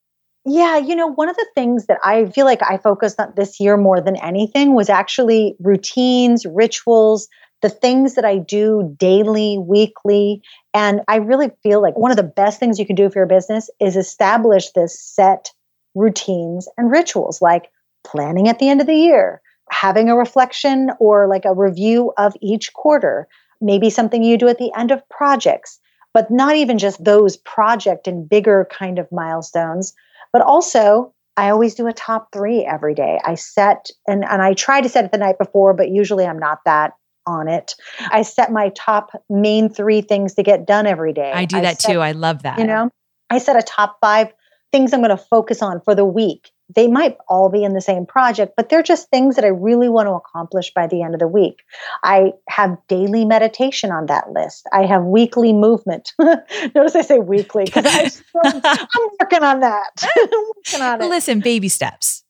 Yeah, 0.45 0.77
you 0.77 0.95
know, 0.95 1.07
one 1.07 1.29
of 1.29 1.35
the 1.35 1.47
things 1.53 1.87
that 1.87 1.99
I 2.03 2.25
feel 2.25 2.45
like 2.45 2.61
I 2.63 2.77
focused 2.77 3.19
on 3.19 3.33
this 3.35 3.59
year 3.59 3.75
more 3.75 4.01
than 4.01 4.15
anything 4.15 4.73
was 4.73 4.89
actually 4.89 5.55
routines, 5.59 6.45
rituals, 6.45 7.27
the 7.61 7.69
things 7.69 8.15
that 8.15 8.25
I 8.25 8.37
do 8.37 8.95
daily, 8.97 9.57
weekly. 9.57 10.41
And 10.73 11.01
I 11.07 11.17
really 11.17 11.51
feel 11.61 11.81
like 11.81 11.97
one 11.97 12.11
of 12.11 12.17
the 12.17 12.23
best 12.23 12.59
things 12.59 12.79
you 12.79 12.85
can 12.85 12.95
do 12.95 13.09
for 13.09 13.19
your 13.19 13.25
business 13.25 13.69
is 13.79 13.97
establish 13.97 14.71
this 14.71 14.99
set 14.99 15.51
routines 15.95 16.67
and 16.77 16.91
rituals 16.91 17.41
like 17.41 17.69
planning 18.03 18.47
at 18.47 18.59
the 18.59 18.69
end 18.69 18.81
of 18.81 18.87
the 18.87 18.95
year, 18.95 19.41
having 19.71 20.09
a 20.09 20.15
reflection 20.15 20.89
or 20.99 21.27
like 21.27 21.45
a 21.45 21.53
review 21.53 22.13
of 22.17 22.33
each 22.41 22.73
quarter, 22.73 23.27
maybe 23.59 23.89
something 23.89 24.23
you 24.23 24.37
do 24.37 24.47
at 24.47 24.57
the 24.57 24.71
end 24.77 24.91
of 24.91 25.07
projects, 25.09 25.79
but 26.13 26.31
not 26.31 26.55
even 26.55 26.77
just 26.77 27.03
those 27.03 27.37
project 27.37 28.07
and 28.07 28.29
bigger 28.29 28.67
kind 28.71 28.99
of 28.99 29.11
milestones, 29.11 29.93
but 30.31 30.41
also 30.41 31.13
I 31.35 31.49
always 31.49 31.75
do 31.75 31.87
a 31.87 31.93
top 31.93 32.31
three 32.31 32.65
every 32.65 32.93
day. 32.93 33.19
I 33.23 33.35
set 33.35 33.89
and, 34.07 34.23
and 34.23 34.41
I 34.41 34.53
try 34.53 34.81
to 34.81 34.89
set 34.89 35.05
it 35.05 35.11
the 35.11 35.17
night 35.17 35.37
before, 35.37 35.73
but 35.73 35.89
usually 35.89 36.25
I'm 36.25 36.39
not 36.39 36.59
that 36.65 36.93
on 37.29 37.47
it. 37.47 37.75
I 38.11 38.23
set 38.23 38.51
my 38.51 38.71
top 38.75 39.11
main 39.29 39.69
three 39.69 40.01
things 40.01 40.33
to 40.33 40.43
get 40.43 40.65
done 40.65 40.87
every 40.87 41.13
day. 41.13 41.31
I 41.31 41.45
do 41.45 41.61
that 41.61 41.81
set- 41.81 41.91
too. 41.91 41.99
I 41.99 42.11
love 42.11 42.43
that. 42.43 42.59
You 42.59 42.65
know, 42.65 42.89
I 43.29 43.37
set 43.37 43.55
a 43.55 43.61
top 43.61 43.97
five 44.01 44.33
things 44.71 44.93
I'm 44.93 44.99
going 44.99 45.09
to 45.09 45.17
focus 45.17 45.61
on 45.61 45.81
for 45.81 45.95
the 45.95 46.05
week. 46.05 46.51
They 46.75 46.87
might 46.87 47.17
all 47.27 47.49
be 47.49 47.63
in 47.63 47.73
the 47.73 47.81
same 47.81 48.05
project, 48.05 48.53
but 48.55 48.69
they're 48.69 48.83
just 48.83 49.09
things 49.09 49.35
that 49.35 49.43
I 49.43 49.47
really 49.47 49.89
want 49.89 50.07
to 50.07 50.11
accomplish 50.11 50.71
by 50.71 50.85
the 50.85 51.01
end 51.01 51.15
of 51.15 51.19
the 51.19 51.27
week. 51.27 51.63
I 52.03 52.33
have 52.47 52.77
daily 52.87 53.25
meditation 53.25 53.91
on 53.91 54.05
that 54.05 54.31
list. 54.31 54.67
I 54.71 54.85
have 54.85 55.03
weekly 55.03 55.51
movement. 55.51 56.13
Notice 56.19 56.95
I 56.95 57.01
say 57.01 57.17
weekly 57.17 57.65
because 57.65 58.21
I'm 58.43 59.09
working 59.19 59.43
on 59.43 59.61
that. 59.61 59.89
I'm 60.15 60.43
working 60.55 60.81
on 60.81 61.01
it. 61.01 61.09
Listen, 61.09 61.39
baby 61.39 61.69
steps. 61.69 62.23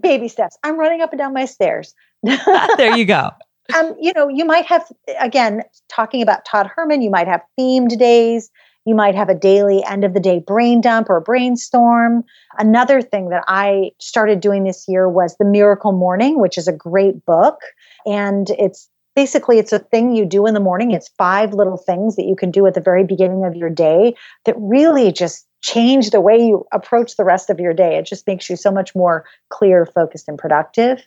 Baby 0.00 0.28
steps. 0.28 0.56
I'm 0.62 0.78
running 0.78 1.02
up 1.02 1.12
and 1.12 1.18
down 1.18 1.34
my 1.34 1.44
stairs. 1.44 1.94
there 2.22 2.96
you 2.96 3.04
go. 3.04 3.30
Um, 3.74 3.94
you 4.00 4.12
know, 4.14 4.28
you 4.28 4.44
might 4.44 4.66
have, 4.66 4.86
again, 5.20 5.62
talking 5.88 6.22
about 6.22 6.44
Todd 6.44 6.70
Herman, 6.74 7.02
you 7.02 7.10
might 7.10 7.28
have 7.28 7.42
themed 7.58 7.98
days. 7.98 8.50
You 8.84 8.96
might 8.96 9.14
have 9.14 9.28
a 9.28 9.34
daily 9.34 9.84
end 9.84 10.04
of 10.04 10.12
the 10.12 10.20
day 10.20 10.40
brain 10.40 10.80
dump 10.80 11.08
or 11.08 11.20
brainstorm. 11.20 12.24
Another 12.58 13.00
thing 13.00 13.28
that 13.28 13.44
I 13.46 13.92
started 14.00 14.40
doing 14.40 14.64
this 14.64 14.86
year 14.88 15.08
was 15.08 15.36
The 15.36 15.44
Miracle 15.44 15.92
Morning, 15.92 16.40
which 16.40 16.58
is 16.58 16.66
a 16.66 16.72
great 16.72 17.24
book. 17.24 17.58
And 18.04 18.50
it's 18.50 18.88
basically 19.14 19.58
it's 19.58 19.72
a 19.72 19.78
thing 19.78 20.16
you 20.16 20.24
do 20.24 20.46
in 20.46 20.54
the 20.54 20.60
morning. 20.60 20.90
It's 20.90 21.08
five 21.16 21.54
little 21.54 21.76
things 21.76 22.16
that 22.16 22.24
you 22.24 22.34
can 22.34 22.50
do 22.50 22.66
at 22.66 22.74
the 22.74 22.80
very 22.80 23.04
beginning 23.04 23.44
of 23.44 23.54
your 23.54 23.70
day 23.70 24.16
that 24.46 24.56
really 24.58 25.12
just 25.12 25.46
change 25.62 26.10
the 26.10 26.20
way 26.20 26.36
you 26.36 26.66
approach 26.72 27.16
the 27.16 27.24
rest 27.24 27.50
of 27.50 27.60
your 27.60 27.72
day. 27.72 27.96
It 27.96 28.06
just 28.06 28.26
makes 28.26 28.50
you 28.50 28.56
so 28.56 28.72
much 28.72 28.96
more 28.96 29.24
clear, 29.48 29.86
focused, 29.86 30.28
and 30.28 30.36
productive. 30.36 31.06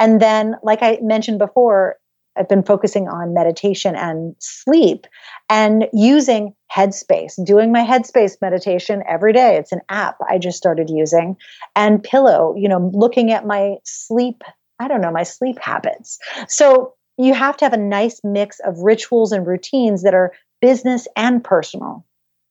And 0.00 0.20
then, 0.20 0.56
like 0.62 0.82
I 0.82 0.98
mentioned 1.02 1.38
before, 1.38 1.96
I've 2.36 2.48
been 2.48 2.64
focusing 2.64 3.06
on 3.08 3.32
meditation 3.32 3.94
and 3.94 4.34
sleep 4.40 5.06
and 5.48 5.86
using 5.92 6.54
Headspace, 6.74 7.34
doing 7.44 7.70
my 7.70 7.84
Headspace 7.84 8.40
meditation 8.42 9.04
every 9.08 9.32
day. 9.32 9.56
It's 9.56 9.70
an 9.70 9.82
app 9.88 10.16
I 10.28 10.38
just 10.38 10.58
started 10.58 10.90
using, 10.90 11.36
and 11.76 12.02
Pillow, 12.02 12.54
you 12.56 12.68
know, 12.68 12.90
looking 12.92 13.30
at 13.30 13.46
my 13.46 13.76
sleep, 13.84 14.42
I 14.80 14.88
don't 14.88 15.00
know, 15.00 15.12
my 15.12 15.22
sleep 15.22 15.58
habits. 15.60 16.18
So 16.48 16.94
you 17.16 17.34
have 17.34 17.56
to 17.58 17.64
have 17.64 17.72
a 17.72 17.78
nice 17.78 18.20
mix 18.24 18.58
of 18.60 18.78
rituals 18.80 19.30
and 19.30 19.46
routines 19.46 20.02
that 20.02 20.14
are 20.14 20.32
business 20.60 21.06
and 21.16 21.44
personal. 21.44 22.04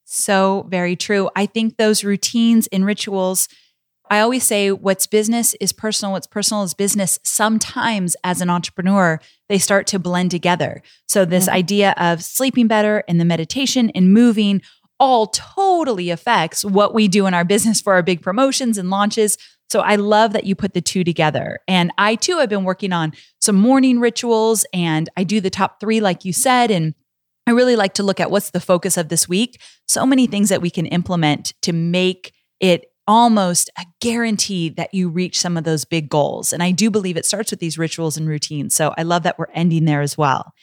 So 0.06 0.66
very 0.70 0.96
true. 0.96 1.30
I 1.36 1.46
think 1.46 1.76
those 1.76 2.04
routines 2.04 2.68
and 2.68 2.86
rituals, 2.86 3.50
I 4.10 4.20
always 4.20 4.44
say 4.44 4.72
what's 4.72 5.08
business 5.08 5.56
is 5.56 5.74
personal, 5.74 6.12
what's 6.12 6.28
personal 6.28 6.64
is 6.64 6.74
business. 6.74 7.20
Sometimes 7.24 8.16
as 8.24 8.42
an 8.42 8.50
entrepreneur, 8.50 9.20
they 9.50 9.58
start 9.58 9.88
to 9.88 10.00
blend 10.00 10.32
together. 10.32 10.82
So 11.08 11.26
this 11.26 11.48
Mhm. 11.48 11.54
idea 11.54 11.92
of 11.98 12.24
sleeping 12.24 12.68
better 12.68 13.04
and 13.08 13.20
the 13.20 13.26
meditation 13.26 13.90
and 13.96 14.14
moving 14.14 14.62
all 15.00 15.28
totally 15.28 16.10
affects 16.10 16.64
what 16.64 16.94
we 16.94 17.08
do 17.08 17.26
in 17.26 17.34
our 17.34 17.44
business 17.44 17.82
for 17.82 17.94
our 17.94 18.04
big 18.04 18.22
promotions 18.22 18.78
and 18.78 18.90
launches. 18.90 19.38
So 19.72 19.80
I 19.80 19.96
love 19.96 20.34
that 20.34 20.44
you 20.46 20.56
put 20.56 20.74
the 20.74 20.82
two 20.82 21.04
together. 21.04 21.60
And 21.68 21.92
I 21.98 22.16
too 22.16 22.38
have 22.38 22.50
been 22.50 22.64
working 22.64 22.94
on 22.94 23.14
some 23.42 23.56
morning 23.56 24.00
rituals 24.00 24.66
and 24.74 25.10
I 25.18 25.24
do 25.24 25.42
the 25.42 25.50
top 25.50 25.80
3 25.80 26.00
like 26.00 26.24
you 26.24 26.32
said 26.34 26.70
and 26.70 26.94
I 27.48 27.52
really 27.52 27.76
like 27.76 27.96
to 27.96 28.04
look 28.04 28.20
at 28.20 28.32
what's 28.32 28.52
the 28.52 28.60
focus 28.62 28.96
of 28.96 29.10
this 29.10 29.28
week. 29.28 29.60
So 29.88 30.06
many 30.06 30.28
things 30.28 30.50
that 30.50 30.62
we 30.62 30.70
can 30.70 30.86
implement 30.86 31.54
to 31.64 31.74
make 31.74 32.32
it 32.62 32.86
almost 33.08 33.70
a 33.78 33.86
guarantee 34.02 34.70
that 34.70 34.94
you 34.94 35.10
reach 35.10 35.40
some 35.40 35.58
of 35.58 35.64
those 35.64 35.86
big 35.86 36.10
goals. 36.10 36.54
And 36.54 36.64
I 36.64 36.72
do 36.72 36.90
believe 36.90 37.18
it 37.18 37.26
starts 37.26 37.52
with 37.52 37.60
these 37.60 37.78
rituals 37.78 38.18
and 38.18 38.28
routines. 38.28 38.76
So 38.76 38.94
I 38.98 39.04
love 39.04 39.24
that 39.24 39.38
we're 39.38 39.48
ending 39.54 39.86
there 39.86 40.02
as 40.02 40.18
well. 40.18 40.54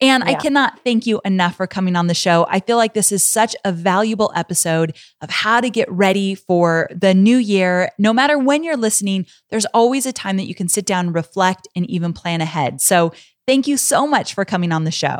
And 0.00 0.22
I 0.22 0.34
cannot 0.34 0.78
thank 0.84 1.06
you 1.06 1.20
enough 1.24 1.56
for 1.56 1.66
coming 1.66 1.96
on 1.96 2.06
the 2.06 2.14
show. 2.14 2.46
I 2.48 2.60
feel 2.60 2.76
like 2.76 2.94
this 2.94 3.10
is 3.10 3.28
such 3.28 3.56
a 3.64 3.72
valuable 3.72 4.30
episode 4.36 4.96
of 5.20 5.28
how 5.28 5.60
to 5.60 5.70
get 5.70 5.90
ready 5.90 6.36
for 6.36 6.88
the 6.94 7.14
new 7.14 7.36
year. 7.36 7.90
No 7.98 8.12
matter 8.12 8.38
when 8.38 8.62
you're 8.62 8.76
listening, 8.76 9.26
there's 9.50 9.66
always 9.66 10.06
a 10.06 10.12
time 10.12 10.36
that 10.36 10.46
you 10.46 10.54
can 10.54 10.68
sit 10.68 10.86
down, 10.86 11.06
and 11.06 11.14
reflect, 11.16 11.66
and 11.74 11.88
even 11.90 12.12
plan 12.12 12.40
ahead. 12.40 12.80
So 12.80 13.12
thank 13.48 13.66
you 13.66 13.76
so 13.76 14.06
much 14.06 14.34
for 14.34 14.44
coming 14.44 14.70
on 14.70 14.84
the 14.84 14.92
show. 14.92 15.18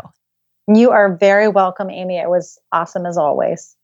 You 0.72 0.90
are 0.90 1.16
very 1.16 1.48
welcome, 1.48 1.90
Amy. 1.90 2.18
It 2.18 2.28
was 2.28 2.56
awesome 2.70 3.04
as 3.04 3.18
always. 3.18 3.74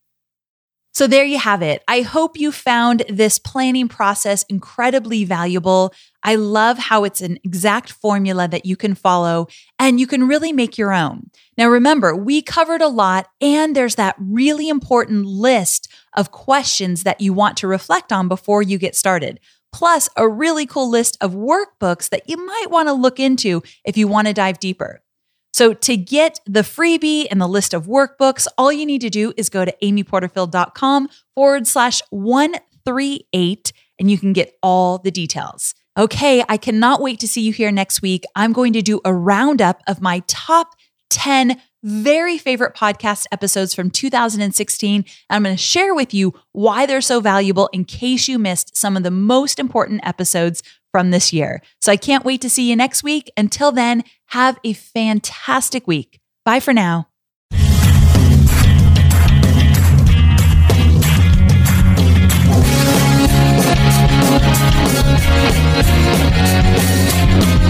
So 0.94 1.08
there 1.08 1.24
you 1.24 1.38
have 1.38 1.60
it. 1.60 1.82
I 1.88 2.02
hope 2.02 2.38
you 2.38 2.52
found 2.52 3.02
this 3.08 3.40
planning 3.40 3.88
process 3.88 4.44
incredibly 4.44 5.24
valuable. 5.24 5.92
I 6.22 6.36
love 6.36 6.78
how 6.78 7.02
it's 7.02 7.20
an 7.20 7.36
exact 7.42 7.90
formula 7.90 8.46
that 8.46 8.64
you 8.64 8.76
can 8.76 8.94
follow 8.94 9.48
and 9.76 9.98
you 9.98 10.06
can 10.06 10.28
really 10.28 10.52
make 10.52 10.78
your 10.78 10.92
own. 10.92 11.30
Now, 11.58 11.68
remember, 11.68 12.14
we 12.14 12.42
covered 12.42 12.80
a 12.80 12.86
lot 12.86 13.26
and 13.40 13.74
there's 13.74 13.96
that 13.96 14.14
really 14.20 14.68
important 14.68 15.26
list 15.26 15.92
of 16.16 16.30
questions 16.30 17.02
that 17.02 17.20
you 17.20 17.32
want 17.32 17.56
to 17.56 17.66
reflect 17.66 18.12
on 18.12 18.28
before 18.28 18.62
you 18.62 18.78
get 18.78 18.94
started. 18.94 19.40
Plus, 19.72 20.08
a 20.16 20.28
really 20.28 20.64
cool 20.64 20.88
list 20.88 21.18
of 21.20 21.34
workbooks 21.34 22.08
that 22.10 22.28
you 22.28 22.36
might 22.36 22.70
want 22.70 22.88
to 22.88 22.92
look 22.92 23.18
into 23.18 23.64
if 23.84 23.96
you 23.96 24.06
want 24.06 24.28
to 24.28 24.32
dive 24.32 24.60
deeper. 24.60 25.03
So, 25.54 25.72
to 25.72 25.96
get 25.96 26.40
the 26.46 26.62
freebie 26.62 27.28
and 27.30 27.40
the 27.40 27.46
list 27.46 27.74
of 27.74 27.86
workbooks, 27.86 28.48
all 28.58 28.72
you 28.72 28.84
need 28.84 29.02
to 29.02 29.08
do 29.08 29.32
is 29.36 29.48
go 29.48 29.64
to 29.64 29.72
amyporterfield.com 29.80 31.08
forward 31.32 31.68
slash 31.68 32.02
138 32.10 33.72
and 34.00 34.10
you 34.10 34.18
can 34.18 34.32
get 34.32 34.58
all 34.64 34.98
the 34.98 35.12
details. 35.12 35.76
Okay, 35.96 36.42
I 36.48 36.56
cannot 36.56 37.00
wait 37.00 37.20
to 37.20 37.28
see 37.28 37.42
you 37.42 37.52
here 37.52 37.70
next 37.70 38.02
week. 38.02 38.24
I'm 38.34 38.52
going 38.52 38.72
to 38.72 38.82
do 38.82 39.00
a 39.04 39.14
roundup 39.14 39.80
of 39.86 40.02
my 40.02 40.24
top 40.26 40.74
10 41.10 41.62
very 41.84 42.36
favorite 42.36 42.74
podcast 42.74 43.26
episodes 43.30 43.74
from 43.74 43.90
2016. 43.90 44.96
And 44.96 45.06
I'm 45.30 45.44
going 45.44 45.54
to 45.54 45.62
share 45.62 45.94
with 45.94 46.12
you 46.12 46.34
why 46.50 46.84
they're 46.84 47.00
so 47.00 47.20
valuable 47.20 47.68
in 47.72 47.84
case 47.84 48.26
you 48.26 48.40
missed 48.40 48.76
some 48.76 48.96
of 48.96 49.04
the 49.04 49.10
most 49.12 49.60
important 49.60 50.00
episodes 50.04 50.64
from 50.94 51.10
this 51.10 51.32
year. 51.32 51.60
So 51.80 51.90
I 51.90 51.96
can't 51.96 52.24
wait 52.24 52.40
to 52.42 52.48
see 52.48 52.70
you 52.70 52.76
next 52.76 53.02
week. 53.02 53.28
Until 53.36 53.72
then, 53.72 54.04
have 54.26 54.60
a 54.62 54.74
fantastic 54.74 55.88
week. 55.88 56.20
Bye 56.44 56.60
for 56.60 56.72
now. 56.72 57.08